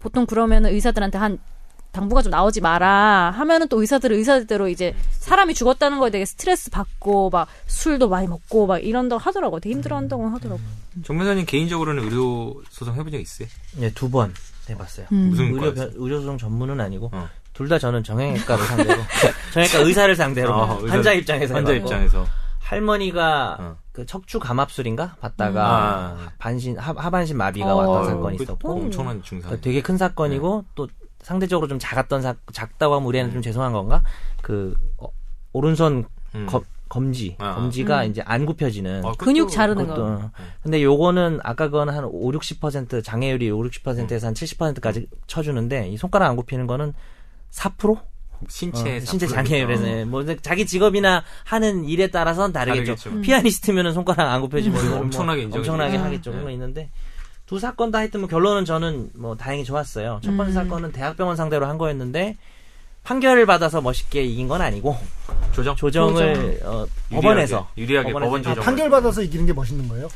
[0.00, 1.38] 보통 그러면은 의사들한테 한
[1.92, 7.30] 당부가 좀 나오지 마라 하면은 또 의사들은 의사들대로 이제 사람이 죽었다는 거에 되게 스트레스 받고
[7.30, 10.60] 막 술도 많이 먹고 막 이런다고 하더라고 되게 힘들어한다고 하더라고
[11.04, 13.48] 정 변호사님 개인적으로는 의료 소송 해본 적 있어요?
[13.80, 14.34] 예, 두번
[14.68, 15.06] 해봤어요.
[15.12, 15.28] 음.
[15.30, 15.90] 무슨 의료 과였어요?
[15.90, 17.28] 변- 의료 소송 전문은 아니고 어.
[17.54, 19.00] 둘다 저는 정형외과를 상대로
[19.54, 22.26] 정형외과 의사를 상대로 어, 의사- 환자 입장에서 환자 해봤고 입장에서
[22.66, 23.76] 할머니가 어.
[23.92, 26.32] 그 척추 감압술인가 받다가 아.
[26.38, 27.76] 반신 하, 하반신 마비가 어.
[27.76, 29.50] 왔던 사건이 그 있었고 엄청난 증상.
[29.50, 30.88] 그러니까 되게 큰 사건이고 또
[31.20, 34.02] 상대적으로 좀 작았던 사, 작다고 하면 우리한테 좀 죄송한 건가
[34.42, 35.06] 그 어,
[35.52, 36.04] 오른손
[36.34, 36.46] 음.
[36.46, 37.54] 검, 검지 아.
[37.54, 38.10] 검지가 음.
[38.10, 40.30] 이제 안 굽혀지는 아, 근육 자르는 거.
[40.62, 46.30] 근데 요거는 아까 그거는 한 5, 60% 장애율이 5, 60%에서 한 70%까지 쳐주는데 이 손가락
[46.30, 46.94] 안 굽히는 거는
[47.52, 48.00] 4%?
[48.48, 49.30] 신체 어, 신체 4%.
[49.30, 52.84] 장애율에서 뭐 근데 자기 직업이나 하는 일에 따라서는 다르겠죠.
[52.94, 53.10] 다르겠죠.
[53.10, 53.22] 음.
[53.22, 54.84] 피아니스트면은 손가락 안 굽혀지면 음.
[54.86, 55.96] 이거는 엄청나게 뭐 엄청나게.
[55.96, 56.30] 하겠죠.
[56.30, 56.34] 네.
[56.36, 56.90] 그런 거 있는데
[57.46, 60.20] 두 사건 다 하여튼 뭐 결론은 저는 뭐 다행히 좋았어요.
[60.22, 60.54] 첫 번째 음.
[60.54, 62.36] 사건은 대학병원 상대로 한 거였는데
[63.04, 64.96] 판결을 받아서 멋있게 이긴 건 아니고
[65.52, 69.86] 조정 조정을 어, 법원에서 유리하게 법원에서 법원 이제 아, 조정 판결 받아서 이기는 게 멋있는
[69.88, 70.08] 거예요?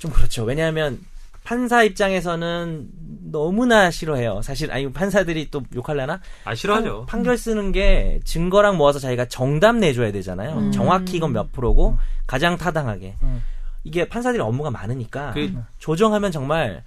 [0.00, 0.42] 좀 그렇죠.
[0.42, 0.98] 왜냐하면
[1.44, 2.88] 판사 입장에서는
[3.32, 4.42] 너무나 싫어해요.
[4.42, 6.20] 사실 아니 판사들이 또 욕하려나?
[6.44, 7.06] 아 싫어하죠.
[7.08, 10.56] 판, 결 쓰는 게 증거랑 모아서 자기가 정답 내줘야 되잖아요.
[10.58, 10.72] 음.
[10.72, 13.14] 정확히 이건 몇 프로고 가장 타당하게.
[13.22, 13.42] 음.
[13.84, 16.84] 이게 판사들이 업무가 많으니까 그- 조정하면 정말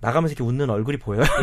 [0.00, 1.24] 나가면서 이렇게 웃는 얼굴이 보여요.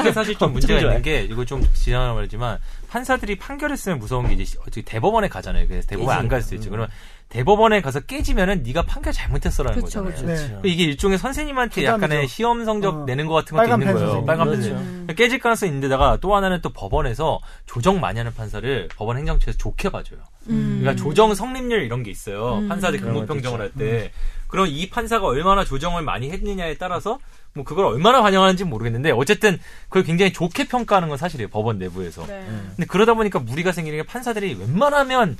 [0.00, 0.96] 이게 사실 좀 문제가 좋아해.
[0.98, 2.58] 있는 게 이거 좀 지나가는 말이지만
[2.88, 5.66] 판사들이 판결을 쓰면 무서운 게 이제 어떻게 대법원에 가잖아요.
[5.66, 6.68] 그래서 대법원 안 갈 수 있죠.
[6.68, 6.70] 음.
[6.70, 6.88] 그러면
[7.34, 10.36] 대법원에 가서 깨지면은 네가 판결 잘못했어라는 그쵸, 거잖아요.
[10.36, 10.54] 그쵸.
[10.54, 10.58] 네.
[10.62, 12.04] 그 이게 일종의 선생님한테 부담이죠.
[12.04, 13.04] 약간의 시험 성적 어.
[13.06, 13.98] 내는 것 같은 것도 있는 펜 거예요.
[13.98, 14.26] 선생님.
[14.26, 14.68] 빨간 그렇죠.
[14.68, 14.76] 펜.
[14.76, 15.06] 음.
[15.16, 20.20] 깨질 가능성이 있는데다가 또 하나는 또 법원에서 조정 많이 하는 판사를 법원 행정처에서 좋게 봐줘요.
[20.48, 20.78] 음.
[20.80, 22.58] 그러니까 조정 성립률 이런 게 있어요.
[22.58, 22.68] 음.
[22.68, 23.78] 판사들 근무평정을 할 있죠.
[23.80, 24.12] 때.
[24.46, 27.18] 그럼 이 판사가 얼마나 조정을 많이 했느냐에 따라서
[27.52, 29.58] 뭐 그걸 얼마나 반영하는지 모르겠는데 어쨌든
[29.88, 31.48] 그걸 굉장히 좋게 평가하는 건 사실이에요.
[31.48, 32.24] 법원 내부에서.
[32.26, 32.46] 네.
[32.76, 35.36] 근데 그러다 보니까 무리가 생기는 게 판사들이 웬만하면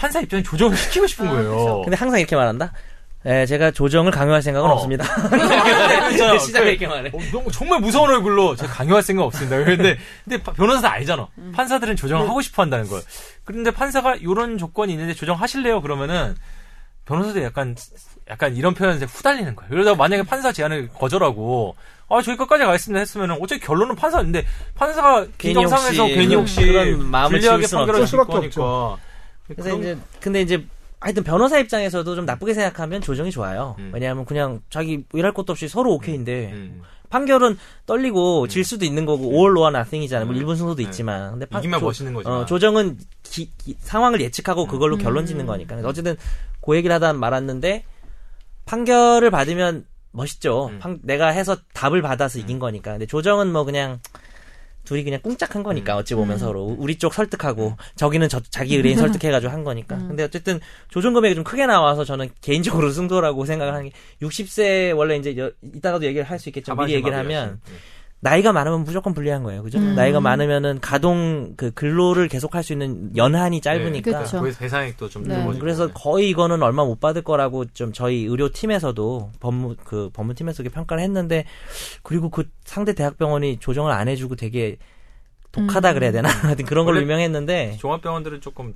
[0.00, 1.50] 판사 입장에 조정을 시키고 싶은 아, 거예요.
[1.56, 1.82] 그쵸.
[1.84, 2.72] 근데 항상 이렇게 말한다.
[3.26, 4.72] 예, 제가 조정을 강요할 생각은 어.
[4.72, 5.04] 없습니다.
[5.28, 7.10] 그- 이렇게 말해.
[7.12, 9.58] 어, 너무 정말 무서운 얼굴로 제가 강요할 생각 없습니다.
[9.58, 11.28] 그런데 근데 파- 변호사는 알잖아.
[11.36, 11.52] 음.
[11.54, 13.02] 판사들은 조정을 하고 싶어 한다는 걸.
[13.44, 15.82] 그런데 판사가 이런 조건이 있는데 조정하실래요?
[15.82, 16.34] 그러면은
[17.04, 17.76] 변호사도 약간
[18.30, 19.68] 약간 이런 표현에 후달리는 거예요.
[19.68, 21.76] 그러다가 만약에 판사 제안을 거절하고
[22.08, 24.46] 아 저희 끝까지 가겠습니다 했으면은 어차피 결론은 판사인데
[24.76, 28.06] 판사가 괜히 긴정상에서 혹시 괜히 그런- 혹시 그런 마음을 불리하게 판결을 없죠.
[28.06, 28.96] 줄 수밖에 거니까.
[29.54, 30.64] 그래서 그런- 이제 근데 이제
[31.00, 33.74] 하여튼 변호사 입장에서도 좀 나쁘게 생각하면 조정이 좋아요.
[33.78, 33.90] 음.
[33.94, 36.82] 왜냐하면 그냥 자기 일할 것도 없이 서로 오케이인데 음.
[37.08, 40.26] 판결은 떨리고 질 수도 있는 거고 all or nothing이잖아요.
[40.26, 40.38] 뭐 음.
[40.38, 40.82] 일본 승소도 네.
[40.84, 42.38] 있지만 근데 판- 이기면 조- 멋있는 거지만.
[42.38, 45.00] 어, 조정은 기- 기- 상황을 예측하고 그걸로 음.
[45.00, 45.76] 결론 짓는 거니까.
[45.84, 46.16] 어쨌든
[46.64, 47.84] 그 얘기를 하다 말았는데
[48.66, 50.66] 판결을 받으면 멋있죠.
[50.72, 50.78] 음.
[50.80, 52.92] 판- 내가 해서 답을 받아서 이긴 거니까.
[52.92, 54.00] 근데 조정은 뭐 그냥
[54.90, 56.38] 둘이 그냥 꿍짝한 거니까 어찌 보면 음.
[56.38, 59.94] 서로 우리 쪽 설득하고 저기는 저, 자기 의뢰인 설득해가지고 한 거니까.
[59.94, 60.08] 음.
[60.08, 65.14] 근데 어쨌든 조정 금액이 좀 크게 나와서 저는 개인적으로 승소라고 생각을 하는 게 60세 원래
[65.16, 66.74] 이제 여- 이따가도 얘기를 할 수 있겠죠.
[66.74, 67.30] 미리 얘기를 하면
[67.68, 67.78] 있어요.
[68.22, 69.62] 나이가 많으면 무조건 불리한 거예요.
[69.62, 69.78] 그죠?
[69.78, 69.94] 음.
[69.94, 74.22] 나이가 많으면은 가동 그 근로를 계속 할 수 있는 연한이 짧으니까.
[74.24, 74.38] 그쵸.
[74.40, 75.36] 거기서 배상액도 좀 네.
[75.36, 75.60] 넓어지고.
[75.60, 81.46] 그래서 거의 이거는 얼마 못 받을 거라고 좀 저희 의료팀에서도 법무 그 법무팀에서 평가를 했는데
[82.02, 84.76] 그리고 그 상대 대학병원이 조정을 안 해주고 되게
[85.52, 85.94] 독하다 음.
[85.94, 88.74] 그래야 되나 하여튼 그런 걸로 유명했는데 종합병원들은 조금.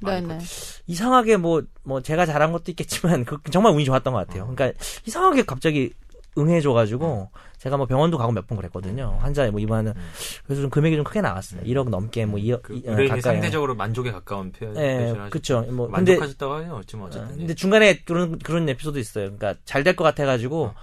[0.86, 4.49] 이상하게 뭐 뭐 제가 잘한 것도 있겠지만 그 정말 운이 좋았던 것 같아요.
[4.49, 4.72] 그러니까
[5.07, 5.92] 이상하게 갑자기
[6.37, 9.16] 응해줘가지고 제가 뭐 병원도 가고 몇 번 그랬거든요.
[9.20, 9.95] 환자에 뭐 입원하는
[10.45, 11.62] 그래서 좀 금액이 좀 크게 나왔어요.
[11.62, 13.20] 1억 넘게 뭐 2억 그 이- 어, 가까이.
[13.22, 14.76] 상대적으로 만족에 가까운 표현.
[14.76, 15.62] 예, 표현을 그쵸.
[15.70, 16.78] 뭐 근데 만족하셨다고 해요.
[16.80, 17.37] 어찌면 어, 어쨌든.
[17.39, 19.24] 근데 중간에 그런 그런 에피소드 있어요.
[19.37, 20.74] 그러니까 잘 될 것 같아가지고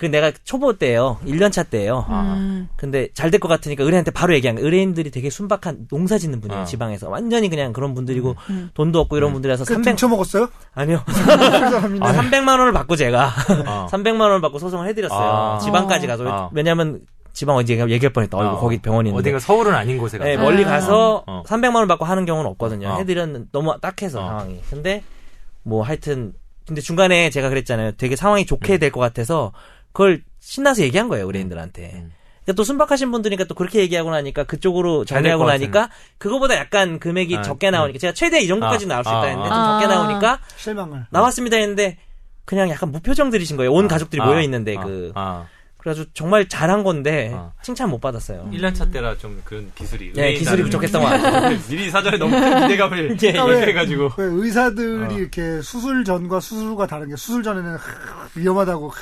[0.00, 1.18] 그 내가 초보 때예요.
[1.26, 2.06] 1년차 때예요.
[2.08, 2.34] 아.
[2.38, 2.68] 음.
[2.76, 4.64] 근데 잘 될 것 같으니까 의뢰인한테 바로 얘기한 거예요.
[4.64, 6.62] 의뢰인들이 되게 순박한 농사 짓는 분이에요.
[6.62, 6.64] 아.
[6.64, 8.70] 지방에서 완전히 그냥 그런 분들이고 음.
[8.72, 10.48] 돈도 없고 이런 분들이라서 그 300 등쳐먹었어요?
[10.72, 11.02] 아니요.
[11.04, 12.06] 그 사람인데.
[12.06, 13.26] 아, 300만 원을 받고 제가
[13.68, 13.86] 어.
[13.90, 15.20] 300만 원을 받고 소송을 해드렸어요.
[15.20, 15.58] 아.
[15.58, 16.48] 지방까지 가서 아.
[16.54, 17.00] 왜냐하면
[17.34, 18.38] 지방 어디 얘기- 얘기할 뻔했다.
[18.38, 18.56] 어.
[18.58, 19.20] 거기 병원이 있는데.
[19.20, 20.30] 어딘가 서울은 아닌 곳에 가서.
[20.30, 20.68] 네, 멀리 아.
[20.68, 21.42] 가서 어.
[21.46, 22.88] 300만 원 받고 하는 경우는 없거든요.
[22.88, 22.96] 어.
[22.96, 24.26] 해드렸는 너무 딱해서 어.
[24.28, 24.60] 상황이.
[24.70, 25.02] 근데
[25.62, 26.32] 뭐 하여튼
[26.66, 27.92] 근데 중간에 제가 그랬잖아요.
[27.98, 29.52] 되게 상황이 좋게 될 것 같아서
[29.92, 31.90] 그걸 신나서 얘기한 거예요 의뢰인들한테.
[31.94, 32.12] 음.
[32.44, 37.36] 그러니까 또 순박하신 분들이니까 또 그렇게 얘기하고 나니까 그쪽으로 정리하고 것 나니까 그거보다 약간 금액이
[37.36, 39.54] 아, 적게 나오니까 제가 최대 이 정도까지 아, 나올 수 아, 있다 했는데 아.
[39.54, 41.06] 좀 적게 나오니까 실망을.
[41.10, 41.98] 나왔습니다 했는데
[42.44, 43.72] 그냥 약간 무표정들이신 거예요.
[43.72, 45.46] 온 가족들이 아, 모여 있는데 아, 그 아.
[45.76, 47.52] 그래가지고 정말 잘한 건데 아.
[47.62, 48.50] 칭찬 못 받았어요.
[48.52, 50.12] 1년차 때라 좀 그런 기술이.
[50.14, 51.58] 네, 기술이 부족했던 것 같아요.
[51.70, 53.30] 미리 사전에 너무 큰 기대감을 예, 예.
[53.30, 54.12] 이렇게 해가지고.
[54.18, 55.18] 왜 의사들이 어.
[55.18, 57.78] 이렇게 수술 전과 수술 후가 다른 게 수술 전에는
[58.34, 58.92] 위험하다고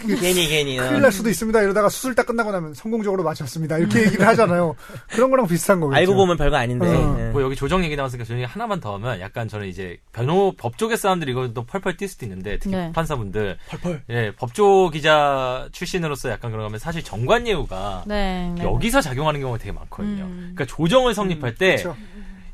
[0.20, 0.78] 괜히 괜히.
[0.78, 0.88] 어.
[0.88, 1.62] 큰일 날 수도 있습니다.
[1.62, 3.78] 이러다가 수술 딱 끝나고 나면 성공적으로 마쳤습니다.
[3.78, 4.74] 이렇게 얘기를 하잖아요.
[5.10, 5.96] 그런 거랑 비슷한 거겠죠.
[5.98, 6.86] 알고 보면 별거 아닌데.
[6.86, 7.16] 어.
[7.20, 7.30] 예.
[7.30, 11.32] 뭐 여기 조정 얘기 나왔으니까 조정이 하나만 더 하면 약간 저는 이제 변호 법조계 사람들이
[11.32, 12.92] 이거 또 펄펄 뛸 수도 있는데 특히 네.
[12.92, 14.02] 판사분들 펄펄.
[14.10, 18.52] 예 법조 기자 출신으로서 약간 그런 거면 사실 정관 예우가 네.
[18.56, 18.64] 네.
[18.64, 20.24] 여기서 작용하는 경우가 되게 많거든요.
[20.24, 20.52] 음.
[20.54, 21.96] 그러니까 조정을 성립할 때 그렇죠.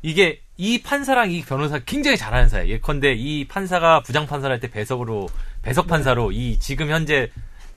[0.01, 2.69] 이게 이 판사랑 이 변호사 굉장히 잘하는 사이.
[2.69, 5.27] 예컨대 이 판사가 부장 판사를 할 때 배석으로
[5.61, 7.29] 배석 판사로 이 지금 현재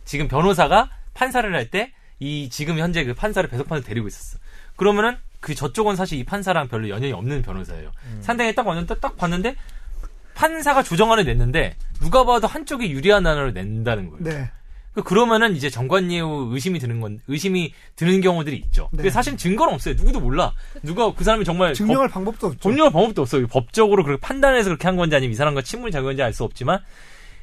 [0.05, 4.39] 지금 변호사가 판사를 할 때 이 지금 현재 그 판사를 배석 판사 데리고 있었어.
[4.77, 7.91] 그러면은 그 저쪽은 사실 이 판사랑 별로 연연이 없는 변호사예요.
[8.20, 9.57] 상대에 딱 왔는데 딱 봤는데
[10.35, 14.25] 판사가 조정안을 냈는데 누가 봐도 한쪽이 유리한 안을 낸다는 거예요.
[14.25, 14.51] 네.
[14.95, 18.88] 그 그러면은 이제 정관예우 의심이 드는 건 의심이 드는 경우들이 있죠.
[18.92, 18.99] 네.
[18.99, 19.95] 근데 사실 증거는 없어요.
[19.95, 20.53] 누구도 몰라.
[20.82, 22.59] 누가 그 사람이 정말 증명할 방법도 없죠.
[22.61, 23.47] 법령의 방법도 없어요.
[23.49, 26.80] 법적으로 그렇게 판단해서 그렇게 한 건지 아니면 이 사람과 친분이 작용한지 알 수 없지만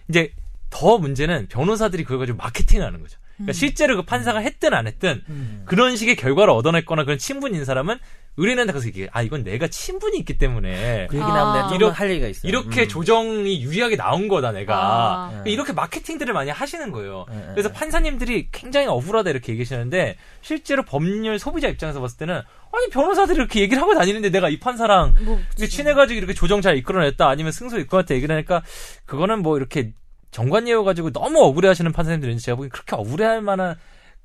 [0.10, 0.32] 이제
[0.70, 3.18] 더 문제는 변호사들이 그걸 가지고 마케팅을 하는 거죠.
[3.36, 5.64] 그러니까 실제로 그 판사가 했든 안 했든 음.
[5.66, 7.98] 그런 식의 결과를 얻어냈거나 그런 있는 사람은
[8.38, 9.10] 의뢰인한테 가서 얘기해.
[9.12, 11.28] 아, 이건 내가 친분이 있기 때문에 그 얘기 아.
[11.28, 12.50] 나오면 내가 좀 이렇게- 할 얘기가 있어요.
[12.50, 12.88] 이렇게 음.
[12.88, 14.76] 조정이 유리하게 나온 거다, 내가.
[14.78, 15.28] 아.
[15.30, 17.26] 그러니까 이렇게 마케팅들을 많이 하시는 거예요.
[17.30, 17.74] 네, 그래서 네.
[17.76, 22.36] 판사님들이 굉장히 억울하다 이렇게 얘기하시는데 실제로 법률 소비자 입장에서 봤을 때는
[22.74, 26.78] 아니 변호사들이 이렇게 얘기를 하고 다니는데 내가 이 판사랑 뭐, 이게 친해가지고 이렇게 조정 잘
[26.78, 28.64] 이끌어냈다 아니면 승소 이끌어냈다 얘기를 하니까
[29.06, 29.92] 그거는 뭐 이렇게
[30.32, 33.76] 정관예우 가지고 너무 억울해하시는 판사님들이 있는데 제가 보기엔 그렇게 억울해할 만한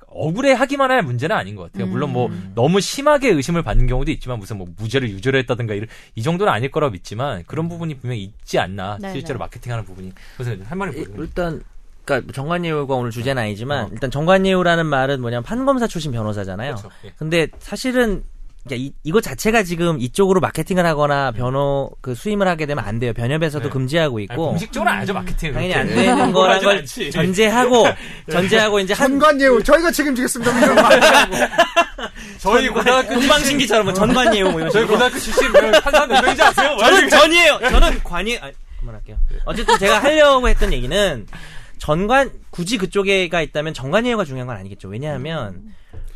[0.08, 1.86] 억울해하기만 할 문제는 아닌 것 같아요.
[1.88, 2.52] 물론 뭐 음.
[2.54, 6.70] 너무 심하게 의심을 받는 경우도 있지만 무슨 뭐 무죄를 유죄로 했다든가 이런 이 정도는 아닐
[6.70, 9.44] 거라고 믿지만 그런 부분이 분명히 있지 않나 네, 실제로 네.
[9.44, 11.22] 마케팅하는 부분이 그래서 할 말이 이- 모르겠네요.
[11.22, 11.62] 일단
[12.04, 13.88] 그러니까 정관예우가 오늘 주제는 아니지만 어.
[13.92, 16.76] 일단 정관예우라는 말은 뭐냐면 판검사 출신 변호사잖아요.
[16.76, 16.90] 그렇죠.
[17.04, 17.12] 예.
[17.18, 18.22] 근데 사실은
[18.66, 23.12] 그러니까 이, 이거 자체가 지금 이쪽으로 마케팅을 하거나 변호 그 수임을 하게 되면 안 돼요.
[23.12, 23.70] 변협에서도 네.
[23.70, 27.84] 금지하고 아니, 있고 공식적으로 안 하죠 마케팅 당연히 안 되는 거란 걸 전제하고
[28.30, 30.52] 전제하고 이제 한 전관예우 저희가 책임지겠습니다.
[32.38, 34.84] 저희 고등학교 금방신기처럼 뭐 전관예우 뭐 이런 저희.
[34.86, 36.74] 고등학교 출신 뭐 판사 몇 명인지 아세요?
[36.74, 37.08] 뭐 저는.
[37.08, 37.58] 전이에요.
[37.70, 38.50] 저는 관이 아,
[38.80, 39.16] 그만할게요.
[39.44, 41.26] 어쨌든 제가 하려고 했던 얘기는
[41.78, 44.88] 전관 굳이 그쪽에가 있다면 정관예우가 중요한 건 아니겠죠.
[44.88, 45.62] 왜냐하면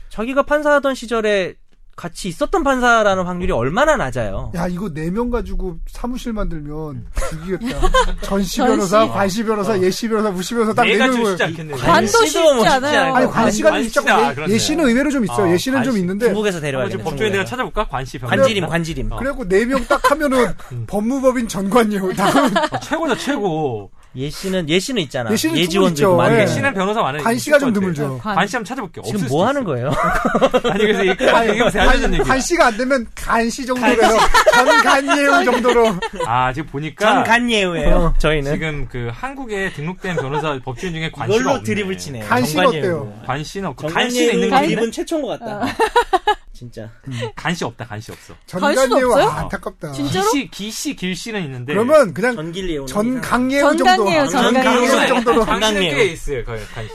[0.09, 1.55] 자기가 판사하던 시절에
[1.97, 4.53] 같이 있었던 판사라는 확률이 얼마나 낮아요.
[4.55, 7.91] 야 이거 네 명 가지고 사무실 만들면 죽이겠다.
[8.22, 8.59] 전시.
[8.61, 11.26] 변호사, 관시 변호사, 예시 변호사, 무시 변호사 딱네 좀 명을.
[11.32, 11.74] 쉽지 않겠네.
[11.76, 13.01] 관도 쉽지 뭐 쉽지 않아요.
[13.01, 13.16] 않고.
[13.16, 14.55] 아니 관시가 좀 예- 그렇네요.
[14.55, 15.45] 예시는 의외로 좀 있어.
[15.45, 16.01] 아, 예시는 좀 관시.
[16.01, 16.93] 있는데 중국에서 데려와야 돼.
[16.95, 17.86] 좀 법조인 내가 찾아볼까?
[17.88, 18.30] 관시 병.
[18.30, 19.12] 관지림, 관지림.
[19.12, 19.16] 어.
[19.16, 20.55] 그래갖고 네 명 딱 하면은
[20.86, 23.91] 법무법인 전관예우 다음 아, 최고다 최고.
[24.16, 25.30] 예시는 예시는 있잖아.
[25.30, 26.40] 예시는 예지원도 있고 많이 있죠.
[26.42, 26.50] 있잖아.
[26.50, 27.22] 예시는 변호사 많아요.
[27.22, 27.72] 관시가 좀.
[27.72, 28.18] 드물죠.
[28.18, 28.34] 관.
[28.34, 29.04] 관시 한번 찾아볼게요.
[29.04, 29.62] 지금 뭐 하는.
[29.64, 29.90] 거예요?
[30.70, 32.22] 아니 그래서 알려준 얘기.
[32.24, 34.18] 관시가 안 되면 간시 정도로 해서
[34.54, 35.94] 전간예우 정도로
[36.26, 38.14] 아 지금 보니까 전 간예우예요.
[38.18, 41.62] 저희는 지금 그 한국에 등록된 변호사 법조인 중에 관시가 이걸로 없네.
[41.64, 42.20] 드립을 치네.
[42.20, 42.80] 간시는 정관예우.
[42.96, 43.22] 어때요?
[43.26, 45.66] 관시는 없고 정관예우 있는 거 드립은 최초인 것 같다.
[46.61, 46.90] 진짜.
[47.34, 48.34] 간씨 없다, 간씨 없어.
[48.44, 49.14] 전관예우?
[49.18, 49.92] 아, 안타깝다.
[49.92, 50.30] 진짜로?
[50.30, 51.72] 기씨, 기씨, 길씨는 있는데.
[51.72, 52.84] 그러면 그냥 전길예우.
[52.84, 53.84] 전강예우 정도.
[53.84, 54.62] 전강예우, 전강예우.
[54.62, 55.44] 전강예우 정도로.
[55.46, 55.94] 전강예우.
[55.96, 56.90] 꽤 있어요, 거의 간씨.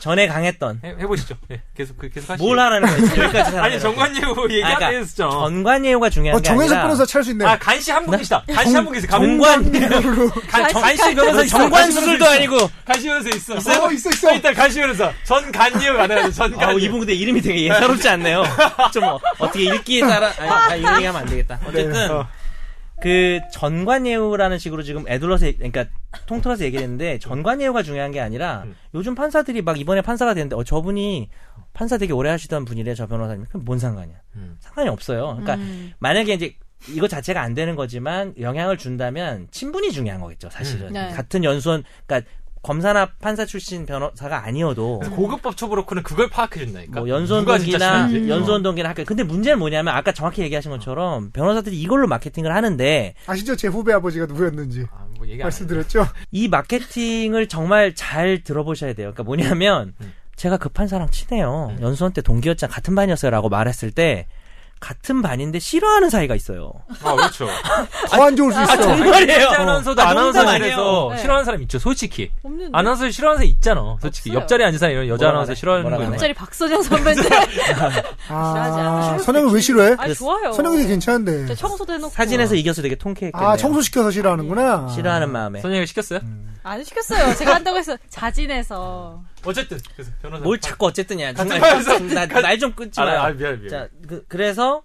[0.00, 0.80] 전에 강했던.
[0.82, 1.36] 해, 해보시죠.
[1.50, 2.42] 예, 계속, 그- 계속 하시죠.
[2.42, 3.24] 뭘 하라는 거야?
[3.26, 3.56] 여기까지.
[3.60, 5.28] 아니, 정관예우 얘기하다 그러니까 했었죠.
[5.30, 7.44] 전관예우가 중요한 어, 게 아니라 변호사 찾을 수 있네.
[7.44, 8.44] 아, 간씨 한분 계시다.
[8.50, 9.10] 간씨 한분 계세요.
[9.10, 10.30] 간- 정관예우로.
[10.48, 11.58] 간, 정- 간씨 간씨 변호사 있어.
[11.58, 12.56] 정관 수술도 아니고.
[12.56, 12.70] 있어.
[12.86, 13.54] 간씨 변호사 있어.
[13.84, 14.32] 어, 있어, 있어.
[14.34, 15.12] 일단 간씨 변호사.
[15.24, 16.28] 전간예우 가능하죠.
[16.42, 16.78] 아, 전간예우.
[16.80, 18.42] 이분 근데 이름이 되게 예사롭지 않네요.
[18.92, 21.60] 좀 어, 떻게 읽기에 따라 아니, 아, 이런 얘기하면 안 되겠다.
[21.66, 22.26] 어쨌든 어.
[23.02, 25.84] 그 전관예우라는 식으로 지금 애둘러서 얘기- 그러니까
[26.26, 28.74] 통틀어서 얘기를 했는데 전관예우가 중요한 게 아니라 음.
[28.94, 31.28] 요즘 판사들이 막 이번에 판사가 됐는데 어 저분이
[31.74, 34.56] 판사 되게 오래 하시던 분이래 저 변호사님 그럼 뭔 상관이야 음.
[34.60, 35.92] 상관이 없어요 그러니까 음.
[35.98, 36.54] 만약에 이제
[36.88, 40.92] 이거 자체가 안 되는 거지만 영향을 준다면 친분이 중요한 거겠죠 사실은 음.
[40.94, 41.10] 네.
[41.10, 42.30] 같은 연수원 그러니까
[42.62, 47.00] 검사나 판사 출신 변호사가 아니어도 고급 법초 브로커는 그걸 파악해 준다니까.
[47.00, 48.28] 뭐 연수원 진짜 동기나.
[48.28, 49.04] 연수원 동기나 학교.
[49.04, 53.54] 근데 문제는 뭐냐면 아까 정확히 얘기하신 것처럼 변호사들이 이걸로 마케팅을 하는데 아시죠?
[53.56, 54.86] 제 후배 아버지가 누구였는지.
[54.92, 55.26] 아, 뭐.
[55.42, 56.06] 말씀드렸죠?
[56.32, 59.12] 이 마케팅을 정말 잘 들어보셔야 돼요.
[59.12, 60.12] 그러니까 뭐냐면 음.
[60.36, 61.74] 제가 그 판사랑 친해요.
[61.80, 62.72] 연수원 때 동기였잖아.
[62.72, 64.26] 같은 반이었어요라고 말했을 때
[64.78, 66.70] 같은 반인데 싫어하는 사이가 있어요.
[67.02, 67.48] 아, 그렇죠.
[68.10, 68.76] 더 안 좋을 수 있어.
[68.76, 69.40] 정말이에요.
[69.48, 71.10] 진짜 아나운서도 아, 아나운서실에서 아니에요.
[71.14, 71.18] 네.
[71.22, 72.30] 싫어하는 사람 있죠, 솔직히.
[72.42, 72.70] 없는데.
[72.72, 74.30] 아나운서 싫어하는 사람 있잖아, 솔직히.
[74.30, 74.40] 없어요.
[74.42, 75.54] 옆자리에 앉은 사람 이런 여자 아나운서?
[75.54, 76.04] 싫어하는 거?
[76.04, 77.22] 옆자리 박선영 선배인데.
[78.26, 79.14] 싫어하지 않아.
[79.14, 79.96] 아, 선영은 왜 싫어해?
[79.98, 80.52] 아 좋아요.
[80.52, 81.36] 선영이 괜찮은데.
[81.38, 82.12] 진짜 청소도 해놓고.
[82.12, 83.48] 사진에서 이겨서 되게 통쾌했겠네요.
[83.50, 84.88] 아, 청소 시켜서 싫어하는구나.
[84.94, 85.60] 싫어하는 마음에.
[85.60, 86.20] 선영이가 시켰어요?
[86.62, 87.34] 안 시켰어요.
[87.36, 89.22] 제가 한다고 해서 자진해서.
[89.46, 90.42] 어쨌든, 그래서 변호사.
[90.42, 91.32] 뭘 자꾸 어쨌든냐.
[91.32, 91.98] 같은 반에서
[92.40, 93.10] 날좀 끊지 아, 마.
[93.26, 93.68] 아, 미안, 미안.
[93.68, 94.82] 자, 그, 그래서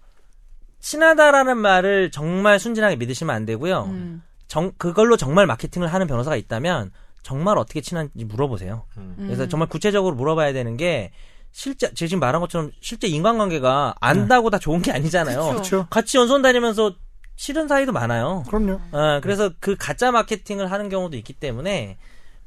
[0.79, 3.83] 친하다라는 말을 정말 순진하게 믿으시면 안 되고요.
[3.85, 4.23] 음.
[4.47, 6.91] 정, 그걸로 정말 마케팅을 하는 변호사가 있다면
[7.23, 8.85] 정말 어떻게 친한지 물어보세요.
[8.97, 9.15] 음.
[9.17, 9.49] 그래서 음.
[9.49, 11.11] 정말 구체적으로 물어봐야 되는 게
[11.51, 15.39] 실제 제가 지금 말한 것처럼 실제 인간관계가 안다고 다 좋은 게 아니잖아요.
[15.39, 15.51] 그쵸.
[15.51, 15.87] 그렇죠.
[15.89, 16.95] 같이 연수원 다니면서
[17.35, 18.43] 싫은 사이도 많아요.
[18.47, 18.79] 그럼요.
[18.91, 21.97] 어, 그래서 그 가짜 마케팅을 하는 경우도 있기 때문에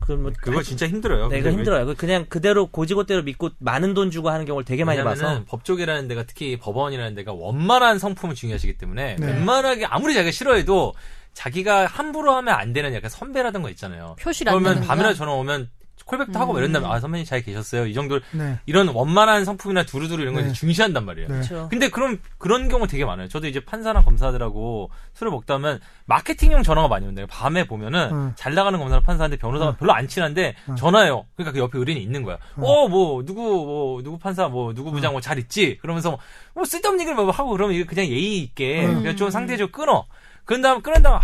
[0.07, 1.28] 그뭐 그거 진짜 힘들어요.
[1.28, 1.86] 네, 이거 왜- 힘들어요.
[1.86, 6.24] 그 그냥 그대로 고지고대로 믿고 많은 돈 주고 하는 경우를 되게 많이 봐서 법조계라는 데가
[6.24, 9.26] 특히 법원이라는 데가 원만한 성품을 중요하시기 때문에 네.
[9.26, 10.94] 웬만하게 아무리 자기가 싫어해도
[11.32, 14.16] 자기가 함부로 하면 안 되는 약간 선배라든 거 있잖아요.
[14.20, 14.84] 표시를 안 그러면.
[14.84, 15.68] 밤이라 전화 오면
[16.07, 17.86] 콜백도 하고 막 이런다면 아 선배님 잘 계셨어요.
[17.86, 18.59] 이 정도 네.
[18.66, 20.52] 이런 원만한 성품이나 두루두루 이런 거 네.
[20.52, 21.28] 중시한단 말이에요.
[21.28, 21.34] 네.
[21.34, 21.68] 그렇죠.
[21.70, 23.28] 근데 그런 그런 경우 되게 많아요.
[23.28, 27.26] 저도 이제 판사나 검사들하고 술을 먹다 보면 마케팅용 전화가 많이 온대요.
[27.28, 28.32] 밤에 보면은 응.
[28.36, 29.76] 잘 나가는 검사나 판사한테 변호사가 응.
[29.78, 30.76] 별로 안 친한데 응.
[30.76, 31.24] 전화해요.
[31.36, 32.38] 그러니까 그 옆에 의뢰인이 있는 거야.
[32.59, 32.62] 응.
[32.64, 35.78] 어뭐 누구 뭐 누구 판사 뭐 누구 부장 뭐 잘 있지?
[35.80, 36.18] 그러면서
[36.55, 38.96] 뭐 쓸데없는 얘기를 뭐 하고 그러면 그냥 예의 있게 응.
[38.96, 40.05] 그냥 좀 상대적으로 끊어.
[40.44, 41.20] 그런 다음 끊은 다음 아,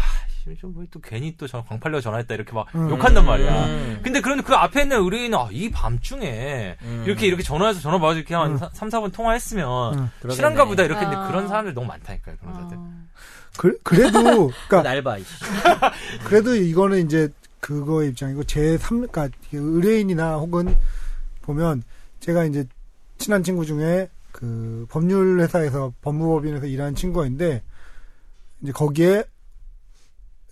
[0.61, 2.91] 좀또 괜히 또 전- 광팔려 전화했다 이렇게 막 응.
[2.91, 3.67] 욕한단 말이야.
[3.67, 4.01] 음.
[4.03, 7.03] 근데 그런데 그 앞에 있는 의뢰인은 아, 이 밤중에 음.
[7.07, 8.69] 이렇게 이렇게 전화해서 전화 받아서 이렇게 한 응.
[8.73, 10.11] 3, 4분 통화했으면.
[10.31, 11.29] 실한가 보다 이렇게 했는데 아.
[11.29, 12.91] 그런 사람들 너무 많다니까요 변호사들 어.
[13.59, 15.19] 그, 그래도, 그니까, 날 봐.
[15.19, 15.29] 이씨.
[16.25, 17.29] 그래도 이거는 이제
[17.59, 20.75] 그거 입장이고 제 3, 그러니까 의뢰인이나 혹은
[21.43, 21.83] 보면
[22.21, 22.65] 제가 이제
[23.19, 27.63] 친한 친구 중에 그 법률 회사에서 법무법인에서 일하는 친구가 있는데
[28.63, 29.25] 이제 거기에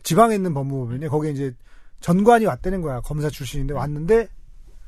[0.09, 1.55] 지방에 있는 법무법인에 거기에 이제
[2.01, 3.03] 전관이 왔다는 거야.
[3.03, 4.27] 검사 출신인데 왔는데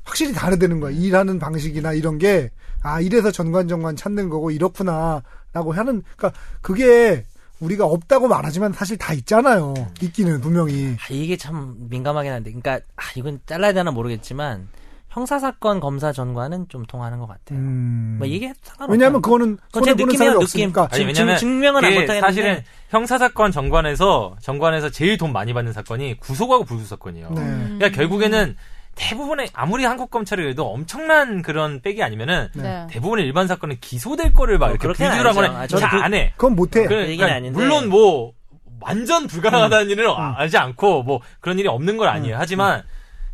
[0.03, 0.93] 확실히 다르다는 거야.
[0.93, 2.51] 일하는 방식이나 이런 게
[2.83, 7.27] 아 이래서 전관 전관 찾는 거고 이렇구나 라고 하는 그러니까 그게
[7.59, 9.75] 우리가 없다고 말하지만 사실 다 있잖아요.
[10.01, 10.97] 있기는 분명히.
[10.99, 14.69] 아, 이게 참 민감하긴 한데, 그러니까 아, 이건 잘라야 되나 모르겠지만
[15.11, 17.59] 형사사건 검사 전과는 좀 통하는 것 같아요.
[17.59, 18.17] 음.
[18.19, 18.93] 뭐 이게 상관없어.
[18.93, 20.43] 왜냐하면 그거는 손해 보는 사람이 느낌.
[20.43, 25.53] 없으니까 아니, 지금 왜냐면 증- 증명은 안 못하겠는데 사실은 형사사건 정관에서 정관에서 제일 돈 많이
[25.53, 27.31] 받는 사건이 구속하고 불구 사건이에요.
[27.31, 27.41] 네.
[27.41, 27.77] 음.
[27.79, 28.57] 그러니까 결국에는
[28.95, 32.87] 대부분의 아무리 한국 검찰이 그래도 엄청난 그런 백이 아니면은 네.
[32.91, 35.57] 대부분의 일반 사건은 기소될 거를 막 어, 이렇게 불규하거나 아니죠.
[35.59, 36.33] 아, 저도 잘 그- 안 해.
[36.37, 37.59] 그건 못 해 그- 얘기는 그러니까 아닌데.
[37.59, 38.33] 물론 뭐
[38.81, 42.37] 완전 불가능하다는 일은 하지 않고 뭐 그런 일이 없는 건 아니에요.
[42.39, 42.83] 하지만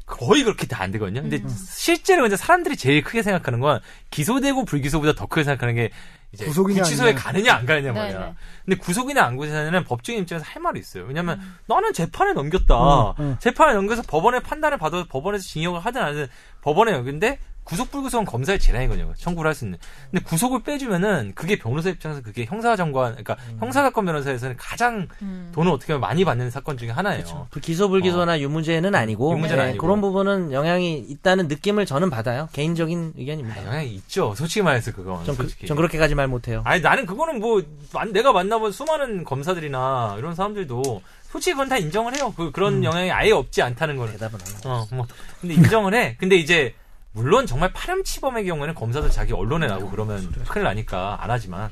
[0.06, 1.20] 거의 그렇게 다 안 되거든요.
[1.22, 3.80] 근데 실제로 근데 사람들이 제일 크게 생각하는 건
[4.10, 5.90] 기소되고 불기소보다 더 크게 생각하는 게
[6.32, 7.22] 이제 구속이냐 구치소에 아니냐.
[7.22, 8.18] 가느냐 안 가느냐 네, 말이야.
[8.26, 8.34] 네.
[8.64, 11.04] 근데 구속이나 안 구속이냐는 법조인 입장에서 할 말이 있어요.
[11.06, 12.74] 왜냐면 나는 재판에 넘겼다.
[13.12, 13.36] 음, 음.
[13.40, 16.26] 재판에 넘겨서 법원의 판단을 받아서 법원에서 징역을 하든 안 하든
[16.62, 19.12] 법원에 넘겼는데 구속 불구속은 검사의 재량이거든요.
[19.18, 19.76] 청구를 할 수 있는.
[20.10, 25.50] 근데 구속을 빼주면은 그게 변호사 입장에서 그게 형사 정관, 그러니까 형사 사건 변호사에서는 가장 음.
[25.52, 27.48] 돈을 어떻게 보면 많이 받는 사건 중에 하나예요.
[27.50, 29.32] 불기소 불기소나 유무죄는 아니고 어.
[29.36, 29.82] 유무죄는 네, 아니고.
[29.84, 32.48] 그런 부분은 영향이 있다는 느낌을 저는 받아요.
[32.52, 33.60] 개인적인 의견입니다.
[33.60, 34.32] 아, 영향이 있죠.
[34.36, 35.24] 솔직히 말해서 그건.
[35.24, 35.66] 전, 그, 솔직히.
[35.66, 36.62] 전 그렇게까지 말 못해요.
[36.64, 37.60] 아니 나는 그거는 뭐
[37.92, 41.02] 만- 내가 만나본 수많은 검사들이나 이런 사람들도
[41.32, 42.32] 솔직히 그건 다 인정을 해요.
[42.36, 44.12] 그 그런 영향이 아예 없지 않다는 거는.
[44.12, 44.68] 대답은 안 하고.
[44.68, 45.06] 어, 뭐
[45.40, 46.16] 근데 인정을 해.
[46.20, 46.72] 근데 이제
[47.16, 51.70] 물론 정말 파렴치범의 경우에는 검사도 자기 언론에 나고 그러면 큰일 나니까 안 하지만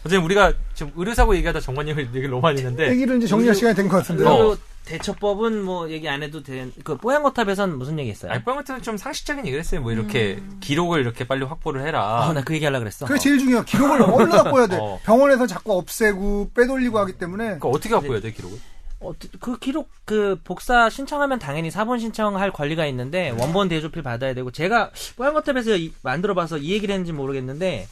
[0.00, 3.88] 어쨌든 우리가 지금 의료사고 얘기하다 정관님 얘기를 너무 많이 했는데 얘기를 이제 정리할 시간이 된
[3.88, 4.28] 것 같은데요.
[4.28, 4.36] 어.
[4.36, 8.30] 그리고 대처법은 뭐 얘기 안 해도 된, 그 뽀얀거탑에선 무슨 얘기 했어요?
[8.30, 9.80] 알빵 같은 좀 상식적인 얘기를 했어요.
[9.80, 12.26] 뭐 이렇게 기록을 이렇게 빨리 확보를 해라.
[12.28, 13.06] 아, 나그 얘기 하려고 그랬어.
[13.06, 13.64] 그게 제일 중요해요.
[13.64, 14.76] 기록을 얼른 갖고야 돼.
[14.78, 15.00] 어.
[15.02, 18.58] 병원에서 자꾸 없애고 빼돌리고 하기 때문에 그러니까 어떻게 확보해야 돼 기록을?
[19.04, 24.50] 어, 그 기록 그 복사 신청하면 당연히 사본 신청할 권리가 있는데 원본 대조필 받아야 되고
[24.50, 27.86] 제가 뽀얀거탑에서 이- 만들어봐서 이 얘기를 했는지 모르겠는데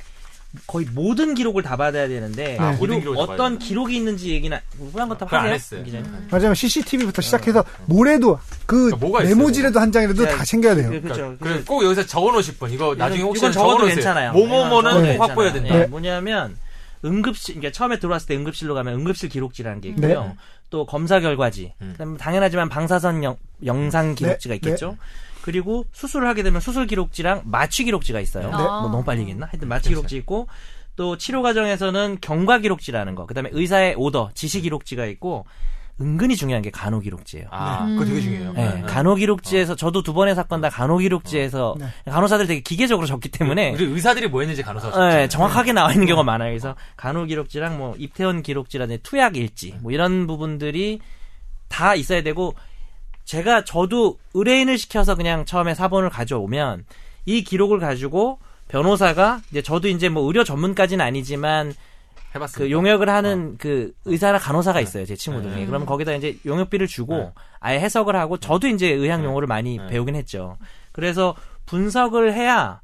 [0.67, 3.59] 거의 모든 기록을 다 받아야 되는데 아, 모든 기록, 기록을 다 어떤.
[3.59, 4.57] 기록이 있는지 얘기는
[4.93, 5.51] 뽀얀거탑 하세요?
[5.53, 5.83] 했어요.
[5.83, 6.11] 기자님?
[6.31, 6.53] 맞아요.
[6.55, 10.31] CCTV부터 시작해서 뭐래도 그 그러니까 메모지라도 한 장이라도 네.
[10.37, 10.91] 다 챙겨야 돼요.
[10.91, 11.21] 그- 그렇죠.
[11.39, 13.87] 그러니까 그래, 꼭 여기서 적어놓으실 분 이거 나중에 혹시 적어도.
[13.87, 14.33] 괜찮아요.
[14.33, 15.17] 뭐뭐뭐는 네.
[15.17, 15.73] 꼭 확보해야 된다.
[15.73, 15.87] 네, 네.
[15.87, 16.57] 뭐냐면
[17.05, 20.25] 응급실, 그러니까 처음에 들어왔을 때 응급실로 가면 응급실 기록지라는 게 있고요.
[20.25, 20.35] 네.
[20.73, 21.75] 또 검사 결과지.
[21.83, 21.91] 음.
[21.93, 24.57] 그다음에 당연하지만 방사선 영, 영상 기록지가 네.
[24.57, 24.97] 있겠죠.
[25.43, 28.51] 그리고 수술을 하게 되면 수술 기록지랑 마취 기록지가 있어요.
[28.51, 28.57] 네.
[28.57, 29.47] 뭐 너무 빨리 얘기했나?
[29.47, 30.01] 하여튼 마취 괜찮아요.
[30.01, 30.49] 기록지 있고
[30.97, 33.27] 또 치료 과정에서는 경과 기록지라는 거.
[33.27, 35.45] 그다음에 의사의 오더, 지시 기록지가 있고
[36.01, 37.47] 은근히 중요한 게 간호 기록지예요.
[37.51, 37.95] 아, 네.
[37.95, 38.23] 그거 되게 음.
[38.23, 38.53] 중요해요.
[38.55, 38.83] 네, 네.
[38.83, 41.87] 간호 기록지에서 저도 두 번의 사건 다 간호 기록지에서 네.
[42.07, 45.29] 간호사들 되게 기계적으로 적기 때문에 우리 의사들이 뭐 했는지 간호사가 네.
[45.29, 46.51] 정확하게 나와 있는 경우가 많아요.
[46.51, 51.01] 그래서 간호 기록지랑 뭐 입퇴원 기록지라든지 투약 일지 뭐 이런 부분들이
[51.69, 52.55] 다 있어야 되고
[53.25, 56.85] 제가 저도 의뢰인을 시켜서 그냥 처음에 사본을 가져오면
[57.27, 58.39] 이 기록을 가지고
[58.69, 61.75] 변호사가 이제 저도 이제 뭐 의료 전문까지는 아니지만
[62.35, 62.65] 해봤어요.
[62.65, 65.67] 그 용역을 하는 그 의사나 간호사가 있어요 제 친구 중에 네.
[65.67, 67.33] 그러면 거기다 이제 용역비를 주고 네.
[67.61, 69.87] 아예 해석을 하고 저도 이제 의학 용어를 많이 네.
[69.89, 70.57] 배우긴 했죠
[70.93, 71.35] 그래서
[71.67, 72.81] 분석을 해야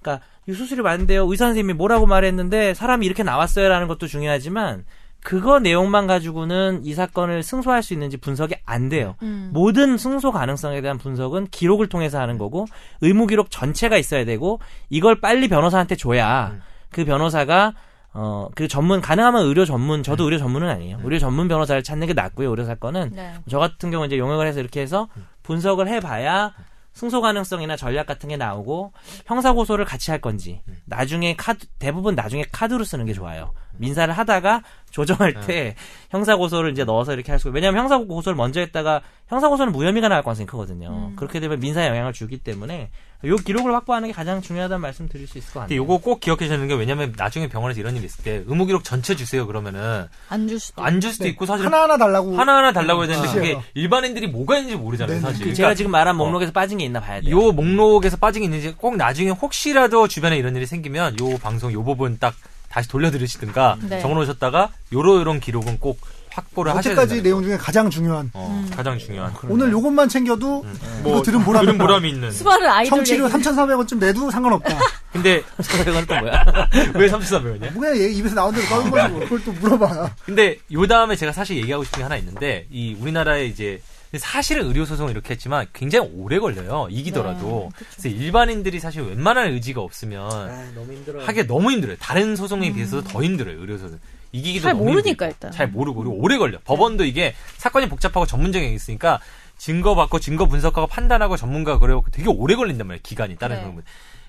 [0.00, 4.84] 그러니까 이 수술이 맞는데요 의사 선생님이 뭐라고 말했는데 사람이 이렇게 나왔어요라는 것도 중요하지만
[5.20, 9.50] 그거 내용만 가지고는 이 사건을 승소할 수 있는지 분석이 안 돼요 음.
[9.52, 12.66] 모든 승소 가능성에 대한 분석은 기록을 통해서 하는 거고
[13.00, 16.62] 의무 기록 전체가 있어야 되고 이걸 빨리 변호사한테 줘야 음.
[16.90, 17.74] 그 변호사가
[18.18, 20.98] 어그 전문 가능하면 의료 전문 저도 의료 전문은 아니에요.
[21.04, 22.50] 의료 전문 변호사를 찾는 게 낫고요.
[22.50, 23.34] 의료 사건은 네.
[23.48, 25.08] 저 같은 경우 이제 용역을 해서 이렇게 해서
[25.44, 26.52] 분석을 해봐야
[26.94, 28.92] 승소 가능성이나 전략 같은 게 나오고
[29.26, 33.52] 형사 고소를 같이 할 건지 나중에 카드 대부분 나중에 카드로 쓰는 게 좋아요.
[33.78, 35.74] 민사를 하다가 조정할 때
[36.10, 37.48] 형사 고소를 이제 넣어서 이렇게 할 수.
[37.50, 40.88] 왜냐하면 형사 고소를 먼저 했다가 형사 고소는 무혐의가 나올 가능성이 크거든요.
[41.10, 41.16] 음.
[41.16, 42.90] 그렇게 되면 민사에 영향을 주기 때문에
[43.24, 45.76] 요 기록을 확보하는 게 가장 중요하다는 말씀 드릴 수 있을 것 같아요.
[45.78, 49.14] 요거 꼭 기억해 주는 게 왜냐면 나중에 병원에서 이런 일이 있을 때 의무 기록 전체
[49.16, 50.82] 주세요 그러면은 안 줄 수도.
[50.82, 51.30] 안 줄 수도 네.
[51.30, 53.32] 있고 사실 하나 하나 달라고 하나 하나 달라고 해야 되는데 아.
[53.34, 55.20] 그게 일반인들이 뭐가 있는지 모르잖아요, 네네.
[55.20, 55.38] 사실.
[55.38, 57.36] 그 그러니까 제가 지금 말한 목록에서 빠진 게 있나 봐야 돼요.
[57.36, 61.82] 요 목록에서 빠진 게 있는지 꼭 나중에 혹시라도 주변에 이런 일이 생기면 요 방송 요
[61.84, 62.34] 부분 딱
[62.68, 64.00] 다시 돌려드리시든가 네.
[64.00, 65.98] 적어놓으셨다가 요런 기록은 꼭
[66.30, 68.38] 확보를 하셔야 여태까지 내용 중에 가장 중요한 거.
[68.38, 68.70] 어, 음.
[68.74, 69.34] 가장 중요한.
[69.48, 70.78] 오늘 요것만 챙겨도 음.
[71.00, 71.78] 이거 들은 보람이 들은.
[71.78, 72.30] 보람이 있는.
[72.30, 73.34] 수발을 아이돌 청취료 얘기.
[73.34, 74.78] 3,400원쯤 내도 상관없다.
[75.12, 75.42] 근데
[75.88, 76.44] 이건 또 뭐야?
[76.94, 77.72] 왜 3300원이야?
[77.72, 79.24] 뭐 그냥 얘 입에서 나온 대로 까는 거지.
[79.24, 80.10] 그걸 또 물어봐.
[80.24, 83.80] 근데 요 다음에 제가 사실 얘기하고 싶은 게 하나 있는데 이 우리나라에 이제
[84.16, 86.88] 사실은 의료 소송을 이렇게 했지만 굉장히 오래 걸려요.
[86.90, 87.70] 이기더라도.
[87.78, 87.84] 네.
[87.92, 91.24] 그래서 일반인들이 사실 웬만한 의지가 없으면 아, 너무 힘들어.
[91.24, 91.96] 하기 너무 힘들어요.
[92.00, 93.60] 다른 소송에 비해서도 더 힘들어요.
[93.60, 93.98] 의료 소송.
[94.32, 95.24] 이기기도 잘 너무 모르니까 힘들고.
[95.26, 95.50] 일단.
[95.52, 96.58] 잘 모르고 그리고 오래 걸려.
[96.64, 99.20] 법원도 이게 사건이 복잡하고 전문적인 게 있으니까
[99.58, 103.00] 증거 받고 증거 분석하고 판단하고 전문가 그래고 되게 오래 걸린단 말이에요.
[103.02, 103.60] 기간이 다른 네.
[103.62, 103.84] 사람들.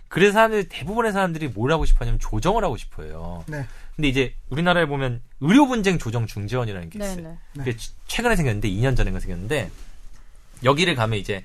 [0.10, 3.44] 그래서 사람들이 대부분의 사람들이 뭘 하고 싶어하냐면 조정을 하고 싶어요.
[3.48, 3.66] 네.
[4.00, 7.16] 근데 이제 우리나라에 보면 의료 분쟁 조정 중재원이라는 게 있어요.
[7.18, 7.38] 네네.
[7.58, 9.70] 그게 최- 최근에 생겼는데 2년 전인가 생겼는데
[10.64, 11.44] 여기를 가면 이제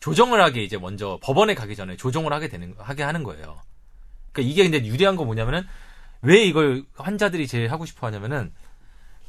[0.00, 3.62] 조정을 하게 이제 먼저 법원에 가기 전에 조정을 하게 되는 하게 하는 거예요.
[4.32, 5.62] 그러니까 이게 근데 유리한 거 뭐냐면은
[6.20, 8.52] 왜 이걸 환자들이 제일 하고 싶어 하냐면은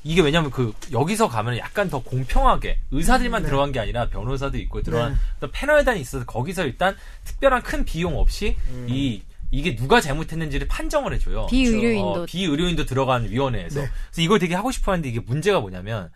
[0.03, 3.47] 이게 왜냐면 그 여기서 가면 약간 더 공평하게 의사들만 네.
[3.47, 5.19] 들어간 게 아니라 변호사도 있고 들어간 네.
[5.39, 8.57] 또 패널단이 있어서 거기서 일단 특별한 큰 비용 없이
[8.87, 11.47] 이 이게 누가 잘못했는지를 판정을 해줘요.
[11.47, 13.81] 비의료인도 어, 비의료인도 들어간 위원회에서.
[13.81, 13.87] 네.
[14.09, 16.09] 그래서 이걸 되게 하고 싶어 하는데 이게 문제가 뭐냐면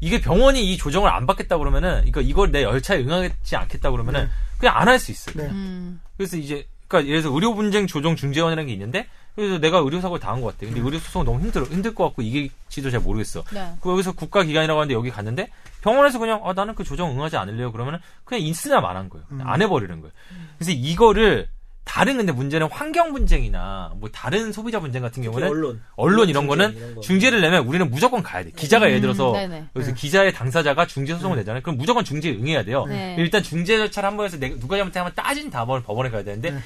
[0.00, 4.28] 이게 병원이 이 조정을 안 받겠다 그러면은 이거 이걸 내 열차에 응하지 않겠다 그러면은 네.
[4.58, 5.36] 그냥 안 할 수 있어요.
[5.36, 5.50] 네.
[5.50, 6.00] 음.
[6.16, 10.20] 그래서 이제 그러니까 예를 들어서 의료 분쟁 조정 중재원이라는 게 있는데 그래서 내가 의료 사고를
[10.20, 10.66] 당한 것 같아.
[10.66, 13.42] 근데 의료 소송 너무 힘들어 힘들 것 같고 이길지도 잘 모르겠어.
[13.52, 13.72] 네.
[13.80, 15.48] 그 여기서 국가 기관이라고 하는데 여기 갔는데
[15.80, 17.72] 병원에서 그냥 아 나는 그 조정 응하지 않을래요.
[17.72, 19.24] 그러면은 그냥 인스나 말한 거예요.
[19.28, 20.12] 그냥 안 해버리는 거예요.
[20.58, 21.48] 그래서 이거를
[21.84, 25.82] 다른 근데 문제는 환경 분쟁이나 뭐 다른 소비자 분쟁 같은 경우는 언론.
[25.96, 27.00] 언론 이런 거는 이런 거.
[27.00, 28.50] 중재를 내면 우리는 무조건 가야 돼.
[28.52, 29.68] 기자가 예를 들어서 음, 네네.
[29.76, 31.62] 여기서 기자의 당사자가 중재 소송을 내잖아요.
[31.62, 32.86] 그럼 무조건 중재에 응해야 돼요.
[32.86, 33.16] 네.
[33.18, 36.60] 일단 중재 절차를 한번 해서 내가 누가 잘못하면 따진 다음에 법원에 가야 되는데 네.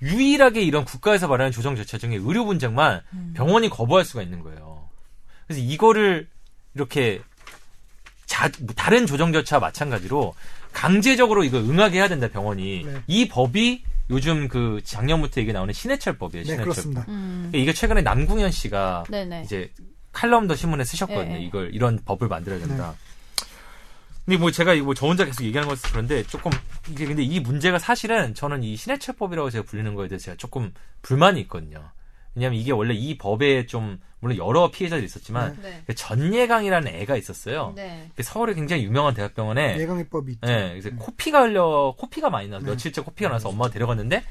[0.00, 3.34] 유일하게 이런 국가에서 말하는 조정 절차 중에 의료 분쟁만 음.
[3.36, 4.88] 병원이 거부할 수가 있는 거예요.
[5.46, 6.28] 그래서 이거를
[6.74, 7.20] 이렇게
[8.26, 10.34] 자, 다른 조정 절차와 마찬가지로
[10.72, 13.02] 강제적으로 이거 응하게 해야 된다 병원이 네.
[13.06, 16.44] 이 법이 요즘 그 작년부터 이게 나오는 신해철법이에요.
[16.44, 16.64] 네, 신해철.
[16.64, 17.04] 그렇습니다.
[17.08, 17.50] 음.
[17.54, 19.42] 이게 최근에 남궁현 씨가 네네.
[19.44, 19.70] 이제
[20.12, 21.36] 칼럼도 신문에 쓰셨거든요.
[21.36, 21.42] 예, 예.
[21.42, 22.94] 이걸 이런 법을 만들어야 된다.
[24.24, 26.52] 근데 뭐 제가 이거 저 혼자 계속 얘기하는 것은 그런데 조금
[26.90, 30.72] 이게 근데 이 문제가 사실은 저는 이 신해철법이라고 제가 불리는 거에 대해서 제가 조금
[31.02, 31.90] 불만이 있거든요.
[32.34, 35.82] 왜냐하면 이게 원래 이 법에 좀 물론 여러 피해자들이 있었지만 네.
[35.84, 37.72] 그 전예강이라는 애가 있었어요.
[37.74, 38.08] 네.
[38.14, 40.48] 그 서울에 굉장히 유명한 대학병원에 예강입법이 있죠.
[40.48, 42.70] 예, 그래서 코피가 흘려 코피가 많이 나서 네.
[42.70, 44.22] 며칠째 코피가 나서 엄마가 데려갔는데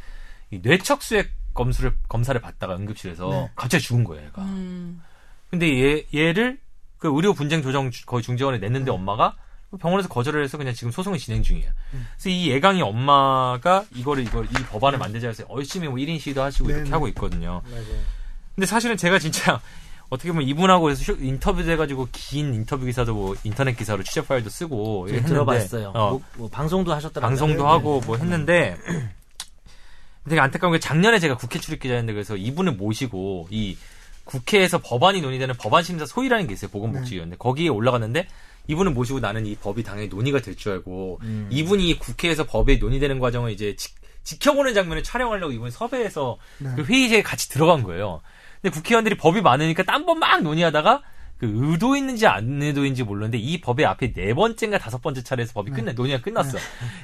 [0.52, 3.50] 이 뇌척수액 검수를 검사를 받다가 응급실에서 네.
[3.58, 4.42] 갑자기 죽은 거예요, 얘가.
[4.44, 5.02] 음.
[5.50, 6.58] 근데 얘 얘를
[6.98, 8.92] 그 의료 분쟁 조정 주- 거의 중재원에 냈는데 네.
[8.92, 9.36] 엄마가
[9.78, 11.70] 병원에서 거절을 해서 그냥 지금 소송이 진행 중이에요.
[11.96, 12.08] 음.
[12.16, 16.68] 그래서 이 예강이 엄마가 이거를 이걸 이 법안을 만들자 해서 열심히 뭐 1인 시위도 하시고
[16.70, 16.94] 네, 이렇게 네.
[16.94, 17.62] 하고 있거든요.
[17.70, 18.21] 맞아요.
[18.56, 19.62] 근데 사실은 제가 진짜
[20.10, 24.50] 어떻게 보면 이분하고 해서 쇼- 인터뷰 돼가지고 긴 인터뷰 기사도 뭐 인터넷 기사로 취재 파일도
[24.50, 25.90] 쓰고 네, 했는데, 들어봤어요.
[25.96, 27.30] 어, 뭐, 뭐 방송도 하셨더라고요.
[27.30, 28.78] 방송도 네, 하고 뭐 했는데
[30.30, 33.78] 되게 안타까운 게 작년에 제가 국회 출입 기자였는데 그래서 이분을 모시고 이
[34.26, 38.28] 국회에서 법안이 논의되는 법안 심사 소위라는 게 있어요 보건복지위원회 거기에 올라갔는데
[38.68, 41.48] 이분을 모시고 나는 이 법이 당연히 논의가 될 줄 알고 음.
[41.50, 43.90] 이분이 국회에서 법이 논의되는 과정을 이제 지,
[44.24, 46.70] 지켜보는 장면을 촬영하려고 이분이 섭외해서 네.
[46.76, 48.22] 그 회의실에 같이 들어간 거예요.
[48.62, 51.02] 근데 국회의원들이 법이 많으니까 딴 법 막 논의하다가
[51.38, 55.72] 그 의도 있는지 안 의도인지 모르는데 이 법의 앞에 네 번째인가 다섯 번째 차례에서 법이
[55.72, 56.60] 끝나 논의가 끝났어.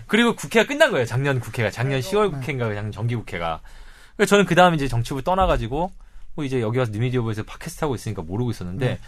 [0.06, 1.06] 그리고 국회가 끝난 거예요.
[1.06, 3.62] 작년 국회가 작년 10월 국회인가 작년 정기 국회가.
[4.16, 5.92] 그래서 저는 그 다음 이제 정치부 떠나가지고
[6.36, 9.00] 뭐 이제 여기 와서 뉴미디어부에서 팟캐스트 하고 있으니까 모르고 있었는데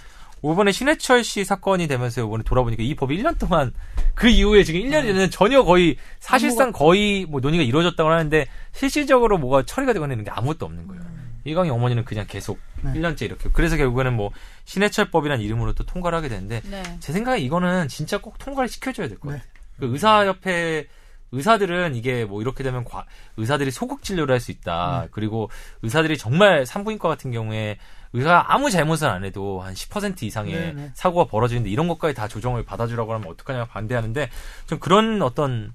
[0.44, 3.72] 이번에 신해철 씨 사건이 되면서 이번에 돌아보니까 이 법이 1년 동안
[4.16, 9.94] 그 이후에 지금 1년이는 전혀 거의 사실상 거의 뭐 논의가 이루어졌다고 하는데 실질적으로 뭐가 처리가
[9.94, 11.04] 되거나 이런 게 아무것도 없는 거예요.
[11.46, 12.94] 이강희 어머니는 그냥 계속 네.
[12.94, 13.50] 1년째 이렇게.
[13.54, 14.32] 그래서 결국에는 뭐
[14.66, 16.84] 신해철법이라는 이름으로 또 통과를 하게 되는데 네.
[17.00, 19.38] 제 생각에 이거는 진짜 꼭 통과를 시켜줘야 될것 네.
[19.40, 19.54] 같아요.
[19.80, 20.88] 그 의사협회
[21.32, 23.06] 의사들은 이게 뭐 이렇게 되면 과-
[23.38, 25.08] 의사들이 소극 진료를 할 수 있다.
[25.12, 25.50] 그리고
[25.84, 27.78] 의사들이 정말 산부인과 같은 경우에
[28.14, 30.92] 의사가 아무 잘못을 안 해도 한 10% 이상의 네, 네.
[30.96, 34.30] 사고가 벌어지는데 이런 것까지 다 조정을 받아주라고 하면 어떡하냐 반대하는데
[34.66, 35.72] 좀 그런 어떤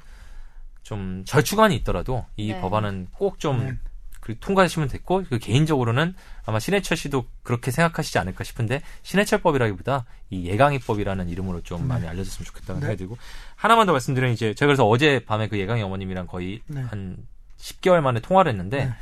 [0.83, 2.61] 좀 절충안이 있더라도 이 네.
[2.61, 3.79] 법안은 꼭좀 네.
[4.25, 6.15] 그 통과하시면 됐고 그 개인적으로는
[6.47, 12.81] 아마 신해철 씨도 그렇게 생각하시지 않을까 싶은데 신해철법이라기보다 이 예강이법이라는 이름으로 좀 많이 알려졌으면 좋겠다는
[12.81, 12.87] 네.
[12.87, 13.19] 생각이 들고
[13.55, 16.81] 하나만 더 말씀드리면 이제 제가 그래서 어제 밤에 그 예강이 어머님이랑 거의 네.
[16.81, 17.19] 한
[17.59, 18.93] 10개월 만에 통화를 했는데 네.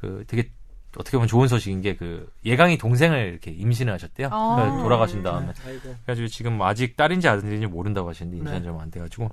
[0.00, 0.50] 그 되게
[0.96, 4.28] 어떻게 보면 좋은 소식인 게 그 예강이 동생을 이렇게 임신을 하셨대요.
[4.32, 4.56] 아.
[4.56, 5.82] 그래서 돌아가신 다음에 아이고.
[5.82, 8.64] 그래가지고 지금 뭐 아직 딸인지 아들인지 모른다고 하시는데 임신한 네.
[8.64, 9.30] 지 얼마 안 돼가지고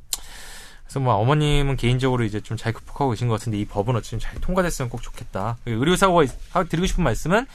[0.91, 4.35] 그래서 뭐 어머님은 개인적으로 이제 좀 잘 극복하고 계신 것 같은데 이 법은 어쨌든 잘
[4.41, 5.57] 통과됐으면 꼭 좋겠다.
[5.65, 6.25] 의료사고가
[6.67, 7.45] 드리고 싶은 말씀은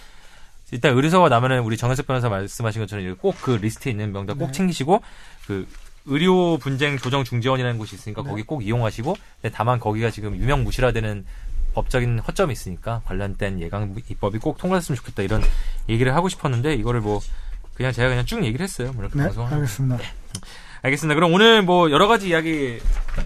[0.72, 4.52] 일단 의료사고가 나면은 우리 정현석 변호사 말씀하신 것처럼 꼭 그 리스트에 있는 명단 꼭 네.
[4.52, 5.02] 챙기시고
[5.46, 5.68] 그
[6.06, 8.30] 의료 분쟁 조정 중재원이라는 곳이 있으니까 네.
[8.30, 9.14] 거기 꼭 이용하시고
[9.52, 11.26] 다만 거기가 지금 유명 무실화되는
[11.74, 15.42] 법적인 허점이 있으니까 관련된 예강 입법이 꼭 통과됐으면 좋겠다 이런
[15.90, 17.20] 얘기를 하고 싶었는데 이거를 뭐
[17.74, 18.92] 그냥 제가 그냥 쭉 얘기를 했어요.
[18.94, 19.98] 뭐 이렇게 네, 방송 알겠습니다.
[20.86, 21.14] 알겠습니다.
[21.16, 22.78] 그럼 오늘 뭐 여러 가지 이야기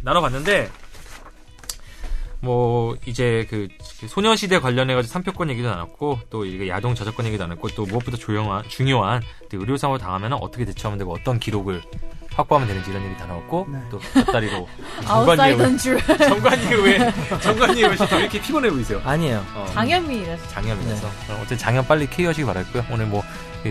[0.02, 0.70] 나눠봤는데
[2.40, 3.68] 뭐 이제 그
[4.08, 9.22] 소녀시대 관련해가지고 삼표권 얘기도 나눴고 또 이게 야동 저작권 얘기도 나눴고 또 무엇보다 조용한 중요한
[9.50, 11.82] 또 의료사고 당하면 어떻게 대처하면 되고 어떤 기록을
[12.32, 13.78] 확보하면 되는지 이런 얘기 다 나왔고 네.
[13.90, 14.66] 또 곁다리로
[15.76, 16.00] 줄.
[16.16, 19.02] 정관님 왜 정관님 왜왜 이렇게 피곤해 보이세요?
[19.04, 19.44] 아니에요.
[19.54, 20.48] 어, 장현민이라서.
[20.48, 22.86] 장염이라서 어, 어쨌든 장염 빨리 쾌유하시기 바라고요.
[22.90, 23.22] 오늘 뭐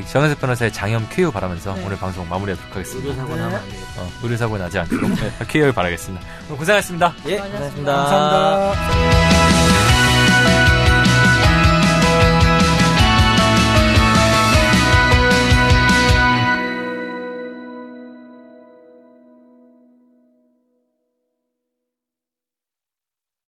[0.08, 1.84] 정현석 변호사의 장염 쾌유 바라면서 네.
[1.86, 3.10] 오늘 방송 마무리하도록 하겠습니다.
[3.10, 3.42] 의료사고 네.
[3.42, 3.62] 나면.
[3.98, 5.10] 어, 의료사고 나지 않도록
[5.48, 6.26] 쾌유를 바라겠습니다.
[6.48, 7.14] 오늘 고생하셨습니다.
[7.28, 7.60] 예, 고맙습니다.
[7.60, 7.96] 고맙습니다.
[7.96, 9.99] 감사합니다.